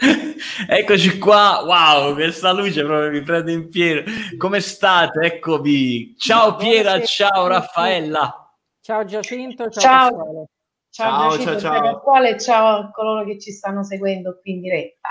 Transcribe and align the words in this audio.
Eccoci 0.66 1.18
qua, 1.18 1.62
wow, 1.64 2.14
questa 2.14 2.52
luce 2.52 2.84
proprio 2.84 3.10
mi 3.10 3.22
prende 3.22 3.52
in 3.52 3.68
pieno. 3.68 4.02
Come 4.36 4.60
state? 4.60 5.20
Eccovi. 5.20 6.14
Ciao 6.16 6.56
Piera, 6.56 7.02
ciao 7.02 7.46
Raffaella. 7.46 8.54
Ciao 8.80 9.04
Giacinto, 9.04 9.68
ciao 9.68 10.48
Ciao, 10.92 11.30
ciao, 11.30 11.38
ciao, 11.38 11.60
ciao, 11.60 12.02
ciao. 12.02 12.38
ciao 12.38 12.78
a 12.78 12.90
coloro 12.90 13.24
che 13.24 13.38
ci 13.38 13.52
stanno 13.52 13.84
seguendo 13.84 14.38
qui 14.40 14.52
in 14.52 14.60
diretta. 14.60 15.08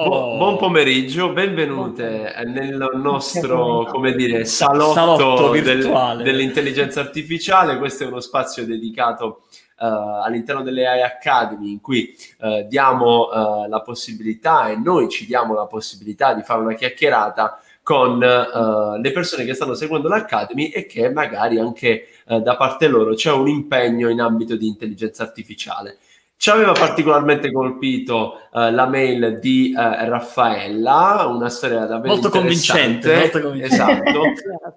Oh. 0.00 0.36
buon 0.36 0.58
pomeriggio, 0.58 1.32
benvenute 1.32 2.32
nel 2.46 2.88
nostro, 2.94 3.84
come 3.86 4.12
dire, 4.12 4.44
salotto, 4.44 4.92
salotto 4.92 5.50
del, 5.50 6.20
dell'intelligenza 6.22 7.00
artificiale. 7.00 7.78
Questo 7.78 8.04
è 8.04 8.06
uno 8.06 8.20
spazio 8.20 8.64
dedicato 8.64 9.26
uh, 9.26 9.67
all'interno 9.78 10.62
delle 10.62 10.86
AI 10.86 11.02
Academy 11.02 11.70
in 11.70 11.80
cui 11.80 12.14
uh, 12.40 12.66
diamo 12.66 13.28
uh, 13.28 13.68
la 13.68 13.80
possibilità 13.80 14.68
e 14.68 14.76
noi 14.76 15.08
ci 15.08 15.24
diamo 15.26 15.54
la 15.54 15.66
possibilità 15.66 16.34
di 16.34 16.42
fare 16.42 16.60
una 16.60 16.74
chiacchierata 16.74 17.60
con 17.82 18.18
le 18.18 19.12
persone 19.12 19.46
che 19.46 19.54
stanno 19.54 19.72
seguendo 19.72 20.08
l'Academy 20.08 20.66
e 20.66 20.84
che 20.84 21.08
magari 21.08 21.58
anche 21.58 22.08
da 22.26 22.54
parte 22.54 22.86
loro 22.86 23.14
c'è 23.14 23.32
un 23.32 23.48
impegno 23.48 24.10
in 24.10 24.20
ambito 24.20 24.56
di 24.56 24.66
intelligenza 24.66 25.22
artificiale. 25.22 25.96
Ci 26.40 26.50
aveva 26.50 26.70
particolarmente 26.70 27.50
colpito 27.50 28.42
uh, 28.52 28.70
la 28.70 28.86
mail 28.86 29.40
di 29.40 29.74
uh, 29.74 29.80
Raffaella, 29.80 31.26
una 31.28 31.48
storia 31.48 31.84
davvero 31.84 32.12
molto 32.12 32.30
convincente, 32.30 33.12
molto 33.16 33.40
convincente. 33.40 33.74
Esatto. 33.74 34.22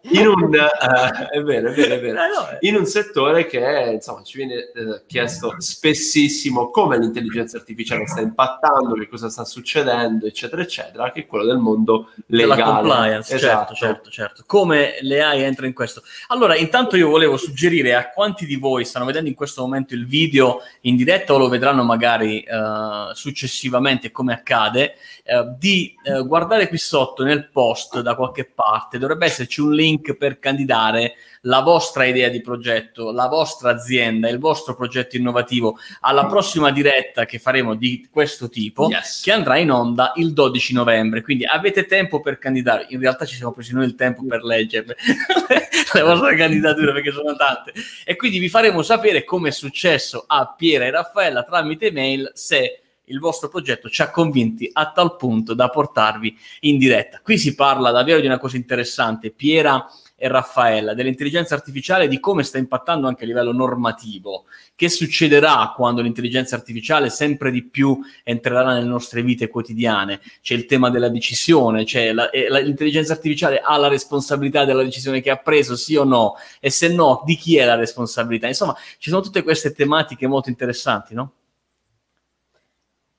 in, 0.09 0.27
un, 0.27 0.43
uh, 0.45 1.27
è 1.29 1.39
vero, 1.43 1.69
è 1.69 1.73
vero, 1.75 1.93
è 1.93 1.99
vero. 1.99 2.19
in 2.61 2.77
un 2.77 2.87
settore 2.87 3.45
che 3.45 3.91
insomma 3.93 4.23
ci 4.23 4.37
viene 4.37 4.71
chiesto 5.05 5.53
spessissimo 5.59 6.71
come 6.71 6.97
l'intelligenza 6.97 7.57
artificiale 7.57 8.07
sta 8.07 8.21
impattando, 8.21 8.95
che 8.95 9.07
cosa 9.07 9.29
sta 9.29 9.45
succedendo, 9.45 10.25
eccetera, 10.25 10.63
eccetera, 10.63 11.11
che 11.11 11.21
è 11.21 11.25
quello 11.27 11.45
del 11.45 11.57
mondo 11.57 12.09
legale. 12.25 12.55
Della 12.55 12.71
compliance, 12.71 13.37
certo, 13.37 13.45
esatto. 13.45 13.73
certo, 13.75 13.75
certo, 13.75 14.09
certo. 14.09 14.43
Come 14.47 14.95
le 15.01 15.21
AI 15.21 15.43
entrano 15.43 15.67
in 15.67 15.75
questo. 15.75 16.01
Allora, 16.29 16.55
intanto 16.55 16.97
io 16.97 17.07
volevo 17.07 17.37
suggerire 17.37 17.93
a 17.93 18.09
quanti 18.09 18.47
di 18.47 18.55
voi 18.55 18.83
stanno 18.83 19.05
vedendo 19.05 19.29
in 19.29 19.35
questo 19.35 19.61
momento 19.61 19.93
il 19.93 20.07
video 20.07 20.61
in 20.81 20.95
diretta 20.95 21.35
o 21.35 21.37
lo 21.37 21.49
vedranno 21.51 21.83
magari 21.83 22.43
uh, 22.47 23.13
successivamente 23.13 24.09
come 24.09 24.33
accade, 24.33 24.95
uh, 25.25 25.55
di 25.57 25.93
uh, 26.03 26.25
guardare 26.25 26.67
qui 26.67 26.77
sotto 26.77 27.23
nel 27.23 27.49
post 27.49 28.01
da 28.01 28.15
qualche 28.15 28.45
parte, 28.45 28.97
dovrebbe 28.97 29.25
esserci 29.25 29.61
un 29.61 29.73
link 29.73 30.15
per 30.15 30.39
candidare 30.39 31.13
la 31.45 31.61
vostra 31.61 32.05
idea 32.05 32.29
di 32.29 32.41
progetto, 32.41 33.11
la 33.11 33.27
vostra 33.27 33.71
azienda, 33.71 34.29
il 34.29 34.37
vostro 34.37 34.75
progetto 34.75 35.15
innovativo 35.15 35.77
alla 36.01 36.25
prossima 36.27 36.71
diretta 36.71 37.25
che 37.25 37.39
faremo 37.39 37.75
di 37.75 38.07
questo 38.11 38.49
tipo, 38.49 38.89
yes. 38.89 39.21
che 39.23 39.31
andrà 39.31 39.57
in 39.57 39.71
onda 39.71 40.13
il 40.15 40.33
12 40.33 40.73
novembre. 40.73 41.21
Quindi 41.21 41.45
avete 41.45 41.85
tempo 41.85 42.19
per 42.19 42.37
candidare. 42.37 42.85
In 42.89 42.99
realtà 42.99 43.25
ci 43.25 43.35
siamo 43.35 43.53
presi 43.53 43.73
noi 43.73 43.85
il 43.85 43.95
tempo 43.95 44.23
per 44.25 44.43
leggere 44.43 44.95
le 45.93 46.01
vostre 46.01 46.35
candidature 46.35 46.93
perché 46.93 47.11
sono 47.11 47.35
tante. 47.35 47.73
E 48.05 48.15
quindi 48.15 48.37
vi 48.37 48.49
faremo 48.49 48.83
sapere 48.83 49.23
come 49.23 49.49
è 49.49 49.51
successo 49.51 50.23
a 50.27 50.53
Piera 50.55 50.85
e 50.85 50.91
Raffaella 50.91 51.40
tramite 51.43 51.91
mail 51.91 52.31
se 52.33 52.81
il 53.05 53.19
vostro 53.19 53.49
progetto 53.49 53.89
ci 53.89 54.01
ha 54.01 54.09
convinti 54.09 54.69
a 54.71 54.91
tal 54.91 55.15
punto 55.17 55.53
da 55.53 55.69
portarvi 55.69 56.37
in 56.61 56.77
diretta. 56.77 57.19
Qui 57.21 57.37
si 57.37 57.55
parla 57.55 57.91
davvero 57.91 58.19
di 58.19 58.25
una 58.25 58.39
cosa 58.39 58.55
interessante. 58.55 59.31
Piera 59.31 59.85
e 60.21 60.27
Raffaella, 60.27 60.93
dell'intelligenza 60.93 61.55
artificiale, 61.55 62.07
di 62.07 62.19
come 62.19 62.43
sta 62.43 62.59
impattando 62.59 63.07
anche 63.07 63.23
a 63.23 63.27
livello 63.27 63.51
normativo. 63.51 64.45
Che 64.75 64.87
succederà 64.87 65.73
quando 65.75 66.03
l'intelligenza 66.03 66.55
artificiale 66.55 67.09
sempre 67.09 67.49
di 67.49 67.63
più 67.63 67.99
entrerà 68.23 68.63
nelle 68.63 68.85
nostre 68.85 69.23
vite 69.23 69.47
quotidiane? 69.47 70.21
C'è 70.43 70.53
il 70.53 70.67
tema 70.67 70.91
della 70.91 71.09
decisione, 71.09 71.85
cioè 71.85 72.13
la, 72.13 72.29
la, 72.49 72.59
l'intelligenza 72.59 73.13
artificiale 73.13 73.61
ha 73.61 73.75
la 73.77 73.87
responsabilità 73.87 74.63
della 74.63 74.83
decisione 74.83 75.21
che 75.21 75.31
ha 75.31 75.37
preso, 75.37 75.75
sì 75.75 75.95
o 75.95 76.03
no? 76.03 76.35
E 76.59 76.69
se 76.69 76.93
no, 76.93 77.23
di 77.25 77.35
chi 77.35 77.57
è 77.57 77.65
la 77.65 77.73
responsabilità? 77.73 78.45
Insomma, 78.45 78.75
ci 78.99 79.09
sono 79.09 79.23
tutte 79.23 79.41
queste 79.41 79.73
tematiche 79.73 80.27
molto 80.27 80.49
interessanti, 80.49 81.15
no? 81.15 81.31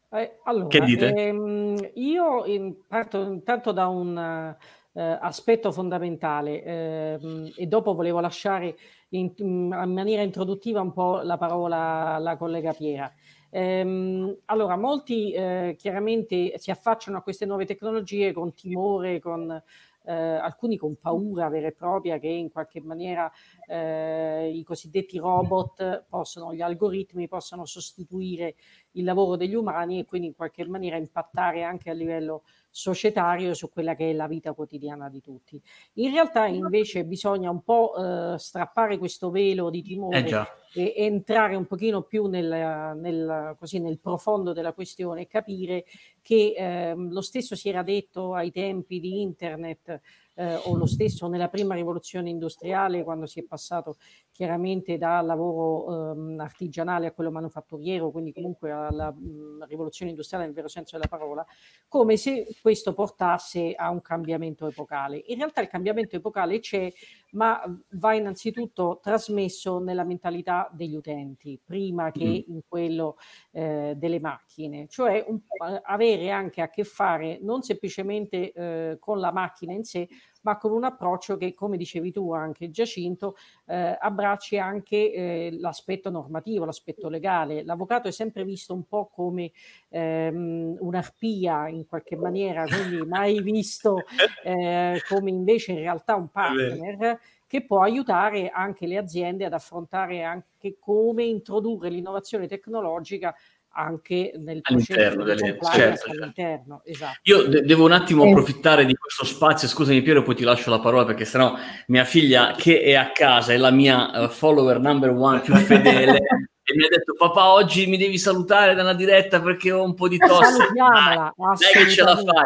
Eh, 0.09 0.39
allora, 0.45 0.69
che 0.69 0.81
dite? 0.83 1.13
Ehm, 1.13 1.91
io 1.95 2.45
parto 2.87 3.23
intanto 3.23 3.73
da 3.73 3.89
un 3.89 4.55
eh, 4.95 5.19
aspetto 5.21 5.73
fondamentale 5.73 6.63
ehm, 6.63 7.53
e 7.57 7.67
dopo 7.67 7.95
volevo 7.95 8.21
lasciare 8.21 8.77
in, 9.11 9.33
in, 9.37 9.69
maniera 9.69 10.23
introduttiva 10.23 10.81
un 10.81 10.93
po' 10.93 11.21
la 11.23 11.37
parola 11.37 12.15
alla 12.15 12.37
collega 12.37 12.73
Piera. 12.73 13.13
Ehm, 13.51 14.39
allora, 14.47 14.77
molti 14.77 15.33
eh, 15.33 15.77
chiaramente 15.79 16.59
si 16.59 16.71
affacciano 16.71 17.19
a 17.19 17.23
queste 17.23 17.47
nuove 17.47 17.67
tecnologie 17.67 18.33
con 18.33 18.55
timore, 18.55 19.21
con 19.21 19.63
eh, 20.05 20.13
alcuni 20.13 20.77
con 20.77 20.97
paura 20.97 21.49
vera 21.49 21.69
e 21.69 21.73
propria 21.73 22.19
che 22.19 22.29
in 22.29 22.51
qualche 22.51 22.81
maniera 22.81 23.31
eh, 23.69 24.51
i 24.53 24.63
cosiddetti 24.65 25.19
robot 25.19 26.07
possono, 26.09 26.55
gli 26.55 26.61
algoritmi 26.61 27.29
possano 27.29 27.65
sostituire 27.65 28.57
il 28.93 29.05
lavoro 29.05 29.37
degli 29.37 29.55
umani 29.55 30.01
e 30.01 30.05
quindi 30.05 30.29
in 30.29 30.35
qualche 30.35 30.67
maniera 30.67 30.97
impattare 30.97 31.63
anche 31.63 31.91
a 31.91 31.95
livello 31.95 32.43
societario 32.73 33.53
su 33.53 33.71
quella 33.71 33.95
che 33.95 34.11
è 34.11 34.13
la 34.15 34.27
vita 34.27 34.55
quotidiana 34.55 35.11
di 35.11 35.21
tutti. 35.21 35.63
In 35.95 36.11
realtà 36.11 36.47
invece 36.47 37.05
bisogna 37.05 37.51
un 37.51 37.63
po' 37.63 37.95
eh, 37.95 38.39
strappare 38.39 38.97
questo 38.97 39.31
velo 39.31 39.71
di 39.71 39.83
timore 39.83 40.27
eh 40.27 40.61
e 40.75 40.95
entrare 40.97 41.55
un 41.55 41.67
pochino 41.67 42.03
più 42.03 42.27
nel, 42.27 42.97
nel, 42.97 43.55
così, 43.59 43.79
nel 43.79 43.99
profondo 43.99 44.53
della 44.53 44.73
questione 44.73 45.23
e 45.23 45.27
capire 45.27 45.85
che 46.23 46.55
eh, 46.57 46.95
lo 46.97 47.21
stesso 47.21 47.55
si 47.55 47.69
era 47.69 47.83
detto 47.83 48.35
ai 48.35 48.51
tempi 48.51 48.99
di 48.99 49.21
internet 49.21 50.01
eh, 50.35 50.55
o 50.65 50.77
lo 50.77 50.87
stesso 50.87 51.29
nella 51.29 51.49
prima 51.49 51.75
rivoluzione 51.75 52.31
industriale 52.31 53.03
quando 53.05 53.27
si 53.27 53.41
è 53.41 53.45
passato 53.45 53.97
chiaramente 54.31 54.97
dal 54.97 55.27
lavoro 55.27 56.13
ehm, 56.13 56.41
artigianale 56.41 57.07
a 57.07 57.13
quello 57.13 57.31
manufatturiero, 57.31 58.11
quindi 58.11 58.33
comunque 58.33 58.71
alla 58.71 59.13
mh, 59.13 59.67
rivoluzione 59.67 60.11
industriale 60.11 60.47
nel 60.47 60.55
vero 60.55 60.69
senso 60.69 60.97
della 60.97 61.09
parola, 61.09 61.45
come 61.89 62.17
se 62.17 62.57
questo 62.61 62.95
portasse 62.95 63.75
a 63.75 63.91
un 63.91 64.01
cambiamento 64.01 64.67
epocale. 64.67 65.23
In 65.27 65.37
realtà 65.37 65.61
il 65.61 65.69
cambiamento 65.69 66.17
epocale 66.17 66.61
c'è, 66.61 66.91
ma 67.33 67.63
va 67.93 68.15
innanzitutto 68.15 68.99
trasmesso 69.03 69.79
nella 69.79 70.05
mentalità 70.05 70.71
degli 70.73 70.95
utenti, 70.95 71.61
prima 71.63 72.11
che 72.11 72.25
mm. 72.47 72.53
in 72.55 72.61
quello 72.67 73.17
eh, 73.53 73.95
delle 73.97 74.21
macchine, 74.21 74.87
cioè 74.89 75.25
un, 75.27 75.41
avere 75.83 76.31
anche 76.31 76.61
a 76.61 76.69
che 76.69 76.85
fare 76.85 77.39
non 77.41 77.63
semplicemente 77.63 78.53
eh, 78.53 78.97
con 78.99 79.19
la 79.19 79.33
macchina 79.33 79.73
in 79.73 79.85
sé, 79.85 80.09
ma 80.43 80.57
con 80.59 80.73
un 80.73 80.85
approccio 80.85 81.37
che, 81.37 81.55
come 81.55 81.77
dicevi 81.77 82.13
tu 82.13 82.33
anche 82.33 82.71
Giacinto, 82.71 83.37
eh, 83.67 83.97
abbracci 83.99 84.59
anche 84.59 85.13
eh, 85.13 85.57
l'aspetto 85.59 86.11
normativo, 86.11 86.65
l'aspetto 86.65 87.09
legale. 87.09 87.65
L'avvocato 87.65 88.09
è 88.09 88.13
sempre 88.13 88.45
visto 88.45 88.75
un 88.75 88.85
po' 88.87 89.11
come 89.13 89.51
ehm, 89.89 90.77
un'arpia 90.79 91.69
in 91.69 91.87
qualche 91.87 92.17
maniera, 92.17 92.65
quindi 92.65 93.07
mai 93.07 93.41
visto 93.41 93.99
eh, 94.45 95.01
come 95.09 95.31
invece 95.31 95.73
in 95.73 95.79
realtà 95.79 96.15
un 96.15 96.29
partner 96.29 97.19
che 97.53 97.67
può 97.67 97.83
aiutare 97.83 98.49
anche 98.49 98.87
le 98.87 98.97
aziende 98.97 99.45
ad 99.45 99.53
affrontare 99.53 100.23
anche 100.23 100.79
come 100.79 101.25
introdurre 101.25 101.91
l'innovazione 101.91 102.47
tecnologica 102.47 103.35
anche 103.75 104.33
nel 104.37 104.61
all'interno 104.63 105.25
delle 105.25 105.39
certo, 105.39 105.71
certo, 105.71 106.11
all'interno, 106.11 106.83
esatto. 106.85 107.19
Io 107.23 107.45
de- 107.45 107.63
devo 107.63 107.85
un 107.85 107.93
attimo 107.93 108.25
approfittare 108.25 108.85
di 108.85 108.95
questo 108.95 109.25
spazio, 109.25 109.69
scusami 109.69 110.03
Piero, 110.03 110.23
poi 110.23 110.35
ti 110.35 110.45
lascio 110.45 110.71
la 110.71 110.81
parola 110.81 111.05
perché 111.05 111.25
sennò 111.25 111.57
mia 111.87 112.05
figlia 112.05 112.55
che 112.57 112.81
è 112.83 112.95
a 112.95 113.13
casa 113.13 113.53
è 113.53 113.57
la 113.57 113.71
mia 113.71 114.11
uh, 114.25 114.29
follower 114.29 114.79
number 114.79 115.11
one 115.11 115.41
più 115.41 115.55
fedele 115.55 116.19
e 116.65 116.77
mi 116.77 116.85
ha 116.85 116.89
detto 116.89 117.15
papà 117.17 117.53
oggi 117.53 117.87
mi 117.87 117.97
devi 117.97 118.19
salutare 118.19 118.75
dalla 118.75 118.95
diretta 118.95 119.41
perché 119.41 119.73
ho 119.73 119.83
un 119.83 119.95
po' 119.95 120.09
di 120.09 120.19
tosse. 120.19 120.51
Salutiamola, 120.51 121.35
dai 121.37 121.85
che 121.85 121.91
ce 121.91 122.03
la 122.03 122.17
fai. 122.17 122.45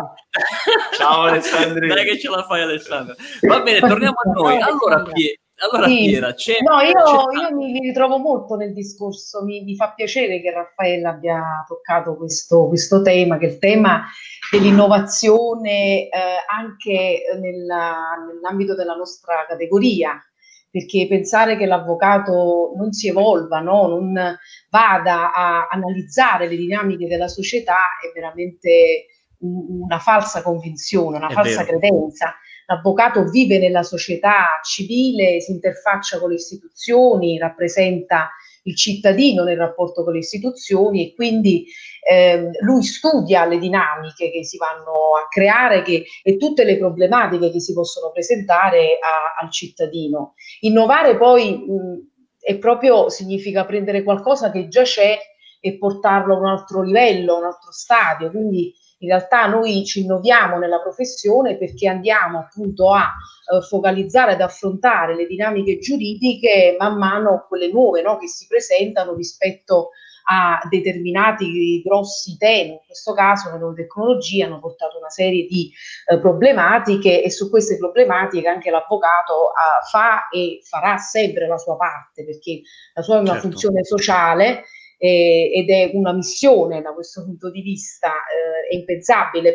Ciao 0.96 1.22
Alessandro. 1.22 1.86
Dai 1.86 2.04
che 2.04 2.18
ce 2.18 2.28
la 2.28 2.44
fai 2.44 2.62
Alessandro. 2.62 3.14
Va 3.42 3.60
bene, 3.60 3.80
torniamo 3.80 4.16
a 4.24 4.30
noi. 4.30 4.60
Allora 4.60 5.02
Piero 5.02 5.44
allora, 5.58 5.88
sì. 5.88 6.04
Piera, 6.06 6.34
c'è, 6.34 6.58
no, 6.60 6.80
io, 6.80 6.92
c'è... 6.92 7.48
io, 7.48 7.56
mi 7.56 7.78
ritrovo 7.80 8.18
molto 8.18 8.56
nel 8.56 8.74
discorso, 8.74 9.42
mi, 9.42 9.62
mi, 9.62 9.74
fa 9.74 9.92
piacere 9.92 10.40
che 10.40 10.50
Raffaella 10.50 11.10
abbia 11.10 11.64
toccato 11.66 12.16
questo, 12.16 12.68
questo 12.68 13.00
tema, 13.00 13.38
che 13.38 13.46
è 13.46 13.50
il 13.50 13.58
tema 13.58 14.04
dell'innovazione 14.50 16.08
eh, 16.08 16.10
anche 16.46 17.22
nella, 17.40 18.16
nell'ambito 18.26 18.74
della 18.74 18.94
nostra 18.94 19.46
categoria, 19.48 20.22
perché 20.70 21.06
pensare 21.08 21.56
che 21.56 21.64
l'avvocato 21.64 22.74
non 22.76 22.92
si 22.92 23.08
evolva, 23.08 23.60
no? 23.60 23.86
non 23.86 24.38
vada 24.68 25.32
a 25.32 25.68
analizzare 25.70 26.48
le 26.48 26.56
dinamiche 26.56 27.06
della 27.06 27.28
società 27.28 27.78
è 28.02 28.12
veramente 28.12 29.06
un, 29.38 29.84
una 29.84 29.98
falsa 29.98 30.42
convinzione, 30.42 31.16
una 31.16 31.28
è 31.28 31.32
falsa 31.32 31.64
vero. 31.64 31.78
credenza 31.78 32.34
l'avvocato 32.66 33.24
vive 33.24 33.58
nella 33.58 33.82
società 33.82 34.60
civile, 34.62 35.40
si 35.40 35.52
interfaccia 35.52 36.18
con 36.18 36.30
le 36.30 36.36
istituzioni, 36.36 37.38
rappresenta 37.38 38.30
il 38.64 38.76
cittadino 38.76 39.44
nel 39.44 39.56
rapporto 39.56 40.02
con 40.02 40.12
le 40.12 40.18
istituzioni 40.18 41.08
e 41.08 41.14
quindi 41.14 41.66
eh, 42.08 42.50
lui 42.60 42.82
studia 42.82 43.46
le 43.46 43.58
dinamiche 43.58 44.30
che 44.30 44.44
si 44.44 44.56
vanno 44.56 45.14
a 45.16 45.28
creare 45.28 45.82
che, 45.82 46.04
e 46.22 46.36
tutte 46.36 46.64
le 46.64 46.76
problematiche 46.76 47.50
che 47.50 47.60
si 47.60 47.72
possono 47.72 48.10
presentare 48.10 48.98
a, 49.00 49.40
al 49.40 49.50
cittadino. 49.50 50.34
Innovare 50.60 51.16
poi 51.16 51.56
mh, 51.56 52.14
è 52.40 52.56
proprio 52.58 53.08
significa 53.08 53.64
prendere 53.64 54.02
qualcosa 54.02 54.50
che 54.50 54.68
già 54.68 54.82
c'è 54.82 55.16
e 55.60 55.78
portarlo 55.78 56.34
a 56.34 56.38
un 56.38 56.46
altro 56.46 56.82
livello, 56.82 57.34
a 57.34 57.38
un 57.38 57.44
altro 57.44 57.72
stadio. 57.72 58.30
Quindi 58.30 58.72
in 58.98 59.08
realtà 59.08 59.46
noi 59.46 59.84
ci 59.84 60.00
innoviamo 60.00 60.58
nella 60.58 60.80
professione 60.80 61.56
perché 61.56 61.88
andiamo 61.88 62.38
appunto 62.38 62.92
a 62.92 63.12
eh, 63.52 63.60
focalizzare, 63.62 64.32
ad 64.32 64.40
affrontare 64.40 65.14
le 65.14 65.26
dinamiche 65.26 65.78
giuridiche 65.78 66.76
man 66.78 66.96
mano 66.96 67.44
quelle 67.48 67.70
nuove 67.70 68.02
no, 68.02 68.16
che 68.16 68.28
si 68.28 68.46
presentano 68.46 69.14
rispetto 69.14 69.90
a 70.28 70.58
determinati 70.68 71.82
grossi 71.82 72.36
temi, 72.36 72.72
in 72.72 72.80
questo 72.84 73.12
caso 73.12 73.52
le 73.52 73.58
nuove 73.58 73.76
tecnologie 73.76 74.42
hanno 74.42 74.58
portato 74.58 74.98
una 74.98 75.08
serie 75.08 75.46
di 75.46 75.70
eh, 76.08 76.18
problematiche 76.18 77.22
e 77.22 77.30
su 77.30 77.48
queste 77.48 77.76
problematiche 77.76 78.48
anche 78.48 78.70
l'avvocato 78.70 79.50
eh, 79.50 79.86
fa 79.88 80.28
e 80.28 80.60
farà 80.64 80.96
sempre 80.96 81.46
la 81.46 81.58
sua 81.58 81.76
parte 81.76 82.24
perché 82.24 82.62
la 82.94 83.02
sua 83.02 83.18
è 83.18 83.20
una 83.20 83.32
certo. 83.34 83.48
funzione 83.48 83.84
sociale 83.84 84.64
eh, 84.98 85.50
ed 85.54 85.70
è 85.70 85.90
una 85.94 86.12
missione 86.12 86.80
da 86.80 86.92
questo 86.92 87.24
punto 87.24 87.50
di 87.50 87.60
vista, 87.60 88.08
eh, 88.08 88.68
è 88.70 88.74
impensabile 88.74 89.54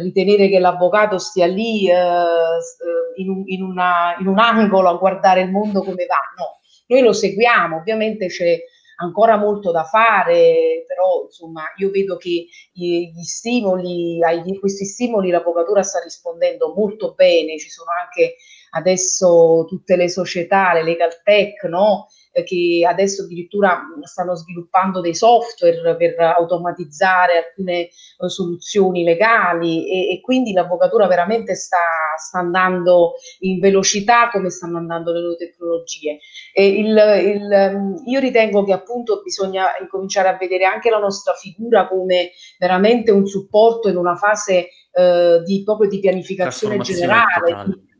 ritenere 0.00 0.48
che 0.48 0.58
l'avvocato 0.58 1.18
stia 1.18 1.46
lì 1.46 1.88
eh, 1.88 1.94
in, 3.16 3.28
un, 3.28 3.42
in, 3.46 3.62
una, 3.62 4.16
in 4.18 4.26
un 4.26 4.38
angolo 4.38 4.88
a 4.88 4.96
guardare 4.96 5.42
il 5.42 5.50
mondo 5.50 5.82
come 5.82 6.06
va, 6.06 6.18
no, 6.36 6.60
noi 6.86 7.00
lo 7.02 7.12
seguiamo, 7.12 7.76
ovviamente 7.76 8.26
c'è 8.26 8.58
ancora 8.96 9.36
molto 9.36 9.70
da 9.70 9.84
fare, 9.84 10.84
però 10.86 11.24
insomma 11.24 11.64
io 11.76 11.90
vedo 11.90 12.16
che 12.16 12.46
gli, 12.72 13.10
stimoli, 13.22 14.22
ai 14.22 14.58
questi 14.58 14.84
stimoli 14.84 15.30
l'avvocatura 15.30 15.82
sta 15.82 16.00
rispondendo 16.00 16.72
molto 16.74 17.14
bene, 17.14 17.58
ci 17.58 17.70
sono 17.70 17.90
anche 17.90 18.36
adesso 18.70 19.64
tutte 19.68 19.96
le 19.96 20.08
società, 20.08 20.72
le 20.74 20.84
legal 20.84 21.22
tech, 21.22 21.64
no? 21.64 22.08
Che 22.42 22.84
adesso 22.86 23.22
addirittura 23.22 23.82
stanno 24.02 24.34
sviluppando 24.34 25.00
dei 25.00 25.14
software 25.14 25.96
per 25.96 26.18
automatizzare 26.18 27.46
alcune 27.46 27.82
eh, 27.82 27.90
soluzioni 28.28 29.04
legali 29.04 29.88
e, 29.88 30.14
e, 30.14 30.20
quindi 30.20 30.52
l'avvocatura 30.52 31.06
veramente 31.06 31.54
sta, 31.54 31.78
sta, 32.18 32.38
andando 32.38 33.14
in 33.40 33.60
velocità 33.60 34.30
come 34.30 34.50
stanno 34.50 34.78
andando 34.78 35.12
le 35.12 35.20
nuove 35.20 35.36
tecnologie. 35.36 36.18
Il, 36.54 36.96
il, 36.96 38.02
io 38.06 38.20
ritengo 38.20 38.64
che 38.64 38.72
appunto 38.72 39.20
bisogna 39.22 39.66
incominciare 39.80 40.28
a 40.28 40.36
vedere 40.36 40.64
anche 40.64 40.90
la 40.90 40.98
nostra 40.98 41.34
figura 41.34 41.86
come 41.86 42.32
veramente 42.58 43.12
un 43.12 43.26
supporto 43.26 43.88
in 43.88 43.96
una 43.96 44.16
fase 44.16 44.68
eh, 44.92 45.42
di, 45.44 45.62
proprio 45.62 45.88
di 45.88 46.00
pianificazione 46.00 46.78
generale, 46.78 47.64
di, 47.66 47.93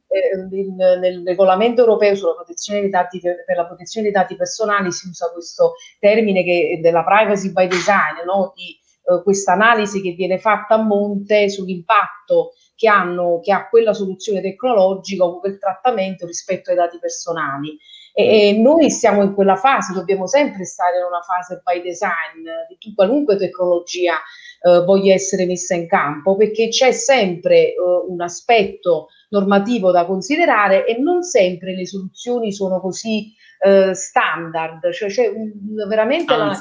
in, 0.50 0.74
nel 0.76 1.22
regolamento 1.24 1.80
europeo 1.80 2.14
sulla 2.14 2.34
protezione 2.34 2.80
dei 2.80 2.90
dati 2.90 3.20
per 3.20 3.56
la 3.56 3.66
protezione 3.66 4.10
dei 4.10 4.14
dati 4.14 4.36
personali 4.36 4.92
si 4.92 5.08
usa 5.08 5.30
questo 5.32 5.74
termine 5.98 6.44
che, 6.44 6.78
della 6.80 7.04
privacy 7.04 7.50
by 7.50 7.66
design, 7.66 8.24
no? 8.24 8.52
di 8.54 8.78
uh, 9.04 9.22
questa 9.22 9.52
analisi 9.52 10.00
che 10.00 10.12
viene 10.12 10.38
fatta 10.38 10.74
a 10.74 10.82
monte 10.82 11.48
sull'impatto 11.48 12.52
che, 12.76 12.88
hanno, 12.88 13.40
che 13.40 13.52
ha 13.52 13.68
quella 13.68 13.92
soluzione 13.92 14.40
tecnologica 14.40 15.24
o 15.24 15.40
quel 15.40 15.58
trattamento 15.58 16.26
rispetto 16.26 16.70
ai 16.70 16.76
dati 16.76 16.98
personali. 16.98 17.76
E, 18.16 18.48
e, 18.48 18.58
noi 18.58 18.90
siamo 18.92 19.22
in 19.22 19.34
quella 19.34 19.56
fase, 19.56 19.92
dobbiamo 19.92 20.28
sempre 20.28 20.64
stare 20.64 20.98
in 20.98 21.04
una 21.04 21.20
fase 21.20 21.60
by 21.64 21.82
design 21.82 22.46
di 22.78 22.94
qualunque 22.94 23.36
tecnologia 23.36 24.14
eh, 24.60 24.84
voglia 24.84 25.14
essere 25.14 25.46
messa 25.46 25.74
in 25.74 25.88
campo, 25.88 26.36
perché 26.36 26.68
c'è 26.68 26.92
sempre 26.92 27.74
eh, 27.74 27.76
un 28.06 28.20
aspetto 28.20 29.08
normativo 29.30 29.90
da 29.90 30.06
considerare 30.06 30.86
e 30.86 30.96
non 30.98 31.24
sempre 31.24 31.74
le 31.74 31.86
soluzioni 31.86 32.52
sono 32.52 32.80
così 32.80 33.32
eh, 33.58 33.94
standard, 33.94 34.92
cioè 34.92 35.08
c'è 35.08 35.26
un, 35.26 35.50
veramente 35.88 36.36
la, 36.36 36.56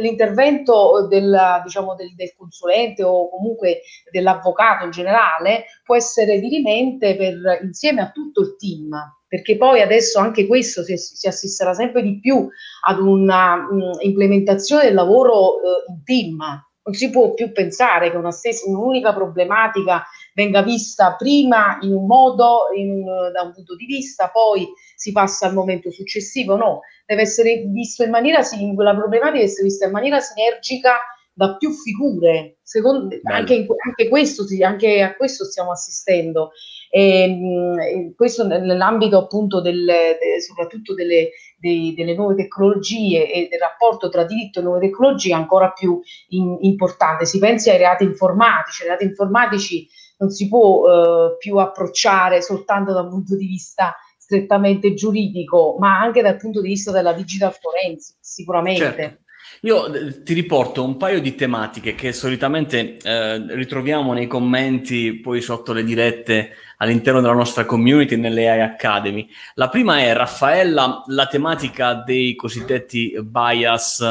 l'intervento 0.00 1.06
del, 1.08 1.62
diciamo, 1.64 1.94
del, 1.94 2.14
del, 2.14 2.34
consulente 2.36 3.02
o 3.02 3.28
comunque 3.30 3.80
dell'avvocato 4.10 4.84
in 4.84 4.90
generale 4.90 5.64
può 5.82 5.96
essere 5.96 6.38
dirimente 6.38 7.16
per, 7.16 7.60
insieme 7.62 8.02
a 8.02 8.10
tutto 8.10 8.42
il 8.42 8.56
team, 8.56 8.90
perché 9.34 9.56
poi 9.56 9.80
adesso 9.80 10.20
anche 10.20 10.46
questo 10.46 10.84
si, 10.84 10.96
si 10.96 11.26
assisterà 11.26 11.74
sempre 11.74 12.02
di 12.02 12.20
più 12.20 12.48
ad 12.86 13.00
una 13.00 13.56
mh, 13.56 14.02
implementazione 14.02 14.84
del 14.84 14.94
lavoro 14.94 15.56
eh, 15.56 15.90
in 15.90 16.04
team. 16.04 16.36
Non 16.36 16.94
si 16.94 17.10
può 17.10 17.34
più 17.34 17.50
pensare 17.50 18.12
che 18.12 18.16
una 18.16 18.30
stessa, 18.30 18.68
un'unica 18.68 19.12
problematica 19.12 20.04
venga 20.34 20.62
vista 20.62 21.16
prima 21.16 21.78
in 21.80 21.92
un 21.92 22.06
modo, 22.06 22.66
in, 22.76 23.02
da 23.32 23.42
un 23.42 23.52
punto 23.52 23.74
di 23.74 23.86
vista, 23.86 24.28
poi 24.28 24.68
si 24.94 25.10
passa 25.10 25.48
al 25.48 25.54
momento 25.54 25.90
successivo, 25.90 26.54
no, 26.54 26.80
deve 27.04 27.22
essere 27.22 27.64
visto 27.66 28.04
in 28.04 28.10
maniera, 28.10 28.38
la 28.38 28.94
problematica 28.94 29.32
deve 29.32 29.44
essere 29.50 29.64
vista 29.64 29.86
in 29.86 29.92
maniera 29.92 30.20
sinergica 30.20 30.92
da 31.34 31.56
più 31.56 31.72
figure. 31.72 32.58
Secondo, 32.62 33.14
anche, 33.24 33.66
anche, 33.84 34.08
questo, 34.08 34.44
anche 34.62 35.02
a 35.02 35.14
questo 35.16 35.44
stiamo 35.44 35.72
assistendo. 35.72 36.52
E, 36.88 37.26
mh, 37.28 38.14
questo 38.14 38.46
nell'ambito 38.46 39.18
appunto 39.18 39.60
del, 39.60 39.84
de, 39.84 40.40
soprattutto 40.40 40.94
delle, 40.94 41.30
dei, 41.58 41.92
delle, 41.94 42.14
nuove 42.14 42.36
tecnologie 42.36 43.30
e 43.30 43.48
del 43.50 43.58
rapporto 43.58 44.08
tra 44.08 44.24
diritto 44.24 44.60
e 44.60 44.62
nuove 44.62 44.80
tecnologie 44.80 45.34
ancora 45.34 45.72
più 45.72 46.00
in, 46.28 46.56
importante. 46.60 47.26
Si 47.26 47.38
pensi 47.38 47.68
ai 47.68 47.78
reati 47.78 48.04
informatici, 48.04 48.82
ai 48.82 48.88
reati 48.88 49.04
informatici 49.04 49.86
non 50.18 50.30
si 50.30 50.48
può 50.48 50.86
eh, 50.86 51.36
più 51.38 51.56
approcciare 51.56 52.40
soltanto 52.40 52.92
da 52.92 53.00
un 53.00 53.10
punto 53.10 53.36
di 53.36 53.46
vista 53.46 53.96
strettamente 54.16 54.94
giuridico, 54.94 55.76
ma 55.78 55.98
anche 55.98 56.22
dal 56.22 56.36
punto 56.36 56.60
di 56.62 56.68
vista 56.68 56.90
della 56.90 57.12
digital 57.12 57.52
forensic, 57.52 58.16
sicuramente. 58.20 58.94
Certo. 58.94 59.23
Io 59.62 59.92
eh, 59.92 60.22
ti 60.22 60.34
riporto 60.34 60.84
un 60.84 60.96
paio 60.96 61.20
di 61.20 61.34
tematiche 61.34 61.94
che 61.94 62.12
solitamente 62.12 62.96
eh, 62.96 63.54
ritroviamo 63.54 64.12
nei 64.12 64.26
commenti 64.26 65.14
poi 65.14 65.40
sotto 65.40 65.72
le 65.72 65.84
dirette 65.84 66.50
all'interno 66.78 67.20
della 67.20 67.32
nostra 67.34 67.64
community 67.64 68.16
nelle 68.16 68.48
AI 68.48 68.60
Academy. 68.60 69.28
La 69.54 69.68
prima 69.68 69.98
è 69.98 70.12
Raffaella, 70.12 71.04
la 71.06 71.26
tematica 71.26 71.94
dei 71.94 72.34
cosiddetti 72.34 73.16
bias 73.22 74.02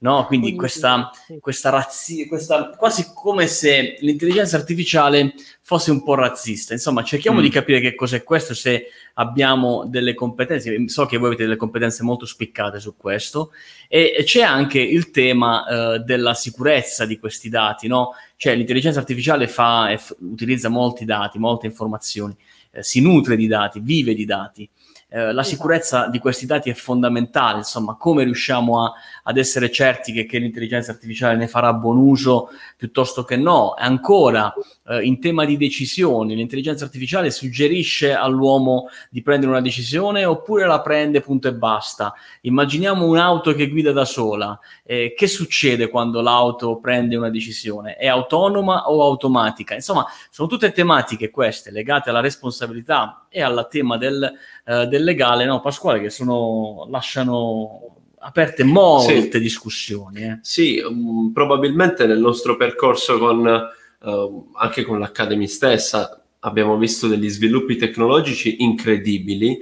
no? 0.00 0.26
Quindi 0.26 0.54
questa, 0.54 1.10
questa, 1.40 1.70
razzi- 1.70 2.26
questa 2.26 2.70
quasi 2.76 3.10
come 3.14 3.46
se 3.46 3.96
l'intelligenza 4.00 4.56
artificiale 4.56 5.34
fosse 5.62 5.90
un 5.90 6.02
po' 6.02 6.14
razzista. 6.14 6.72
Insomma, 6.72 7.02
cerchiamo 7.02 7.40
mm. 7.40 7.42
di 7.42 7.48
capire 7.48 7.80
che 7.80 7.94
cos'è 7.94 8.22
questo, 8.22 8.54
se 8.54 8.86
abbiamo 9.14 9.84
delle 9.86 10.14
competenze. 10.14 10.88
So 10.88 11.06
che 11.06 11.16
voi 11.16 11.28
avete 11.28 11.44
delle 11.44 11.56
competenze 11.56 12.02
molto 12.02 12.26
spiccate 12.26 12.80
su 12.80 12.96
questo. 12.96 13.52
E, 13.88 14.22
c'è 14.24 14.42
anche 14.42 14.80
il 14.80 15.10
tema 15.10 15.64
uh, 15.94 15.98
della 16.02 16.34
sicurezza 16.34 17.04
di 17.04 17.18
questi 17.18 17.48
dati, 17.48 17.86
no? 17.86 18.14
Cioè, 18.36 18.54
l'intelligenza 18.54 19.00
artificiale 19.00 19.48
fa, 19.48 19.94
f- 19.96 20.16
utilizza 20.20 20.68
molti 20.68 21.04
dati, 21.04 21.38
molte 21.38 21.66
informazioni, 21.66 22.34
eh, 22.70 22.82
si 22.82 23.00
nutre 23.00 23.36
di 23.36 23.46
dati, 23.46 23.80
vive 23.80 24.14
di 24.14 24.24
dati. 24.24 24.68
Eh, 25.12 25.18
la 25.18 25.40
esatto. 25.40 25.48
sicurezza 25.48 26.06
di 26.06 26.20
questi 26.20 26.46
dati 26.46 26.70
è 26.70 26.74
fondamentale, 26.74 27.58
insomma, 27.58 27.96
come 27.96 28.22
riusciamo 28.22 28.84
a, 28.84 28.92
ad 29.24 29.36
essere 29.36 29.70
certi 29.70 30.12
che, 30.12 30.26
che, 30.26 30.38
l'intelligenza 30.38 30.92
artificiale 30.92 31.36
ne 31.36 31.48
farà 31.48 31.72
buon 31.72 31.98
uso 31.98 32.50
piuttosto 32.76 33.24
che 33.24 33.36
no. 33.36 33.74
Ancora, 33.76 34.52
eh, 34.86 35.02
in 35.02 35.20
tema 35.20 35.44
di 35.44 35.56
decisioni, 35.56 36.34
l'intelligenza 36.34 36.84
artificiale 36.84 37.30
suggerisce 37.30 38.14
all'uomo 38.14 38.88
di 39.10 39.22
prendere 39.22 39.52
una 39.52 39.60
decisione 39.60 40.24
oppure 40.24 40.66
la 40.66 40.80
prende 40.80 41.20
punto 41.20 41.48
e 41.48 41.54
basta. 41.54 42.14
Immaginiamo 42.42 43.04
un'auto 43.04 43.54
che 43.54 43.68
guida 43.68 43.92
da 43.92 44.04
sola. 44.04 44.58
Eh, 44.84 45.14
che 45.16 45.26
succede 45.26 45.88
quando 45.88 46.20
l'auto 46.20 46.78
prende 46.78 47.16
una 47.16 47.30
decisione? 47.30 47.96
È 47.96 48.06
autonoma 48.06 48.90
o 48.90 49.02
automatica? 49.02 49.74
Insomma, 49.74 50.06
sono 50.30 50.48
tutte 50.48 50.72
tematiche 50.72 51.30
queste 51.30 51.70
legate 51.70 52.10
alla 52.10 52.20
responsabilità 52.20 53.26
e 53.28 53.42
al 53.42 53.68
tema 53.70 53.96
del, 53.96 54.32
eh, 54.64 54.86
del 54.86 55.04
legale, 55.04 55.44
no, 55.44 55.60
Pasquale, 55.60 56.00
che 56.00 56.10
sono, 56.10 56.86
lasciano 56.90 57.99
aperte 58.20 58.64
molte 58.64 59.30
sì. 59.30 59.40
discussioni. 59.40 60.22
Eh. 60.22 60.38
Sì, 60.42 60.78
um, 60.78 61.32
probabilmente 61.32 62.06
nel 62.06 62.18
nostro 62.18 62.56
percorso 62.56 63.18
con, 63.18 63.70
uh, 64.00 64.50
anche 64.54 64.84
con 64.84 64.98
l'Academy 64.98 65.46
stessa 65.46 66.22
abbiamo 66.40 66.76
visto 66.76 67.06
degli 67.06 67.28
sviluppi 67.28 67.76
tecnologici 67.76 68.62
incredibili 68.62 69.60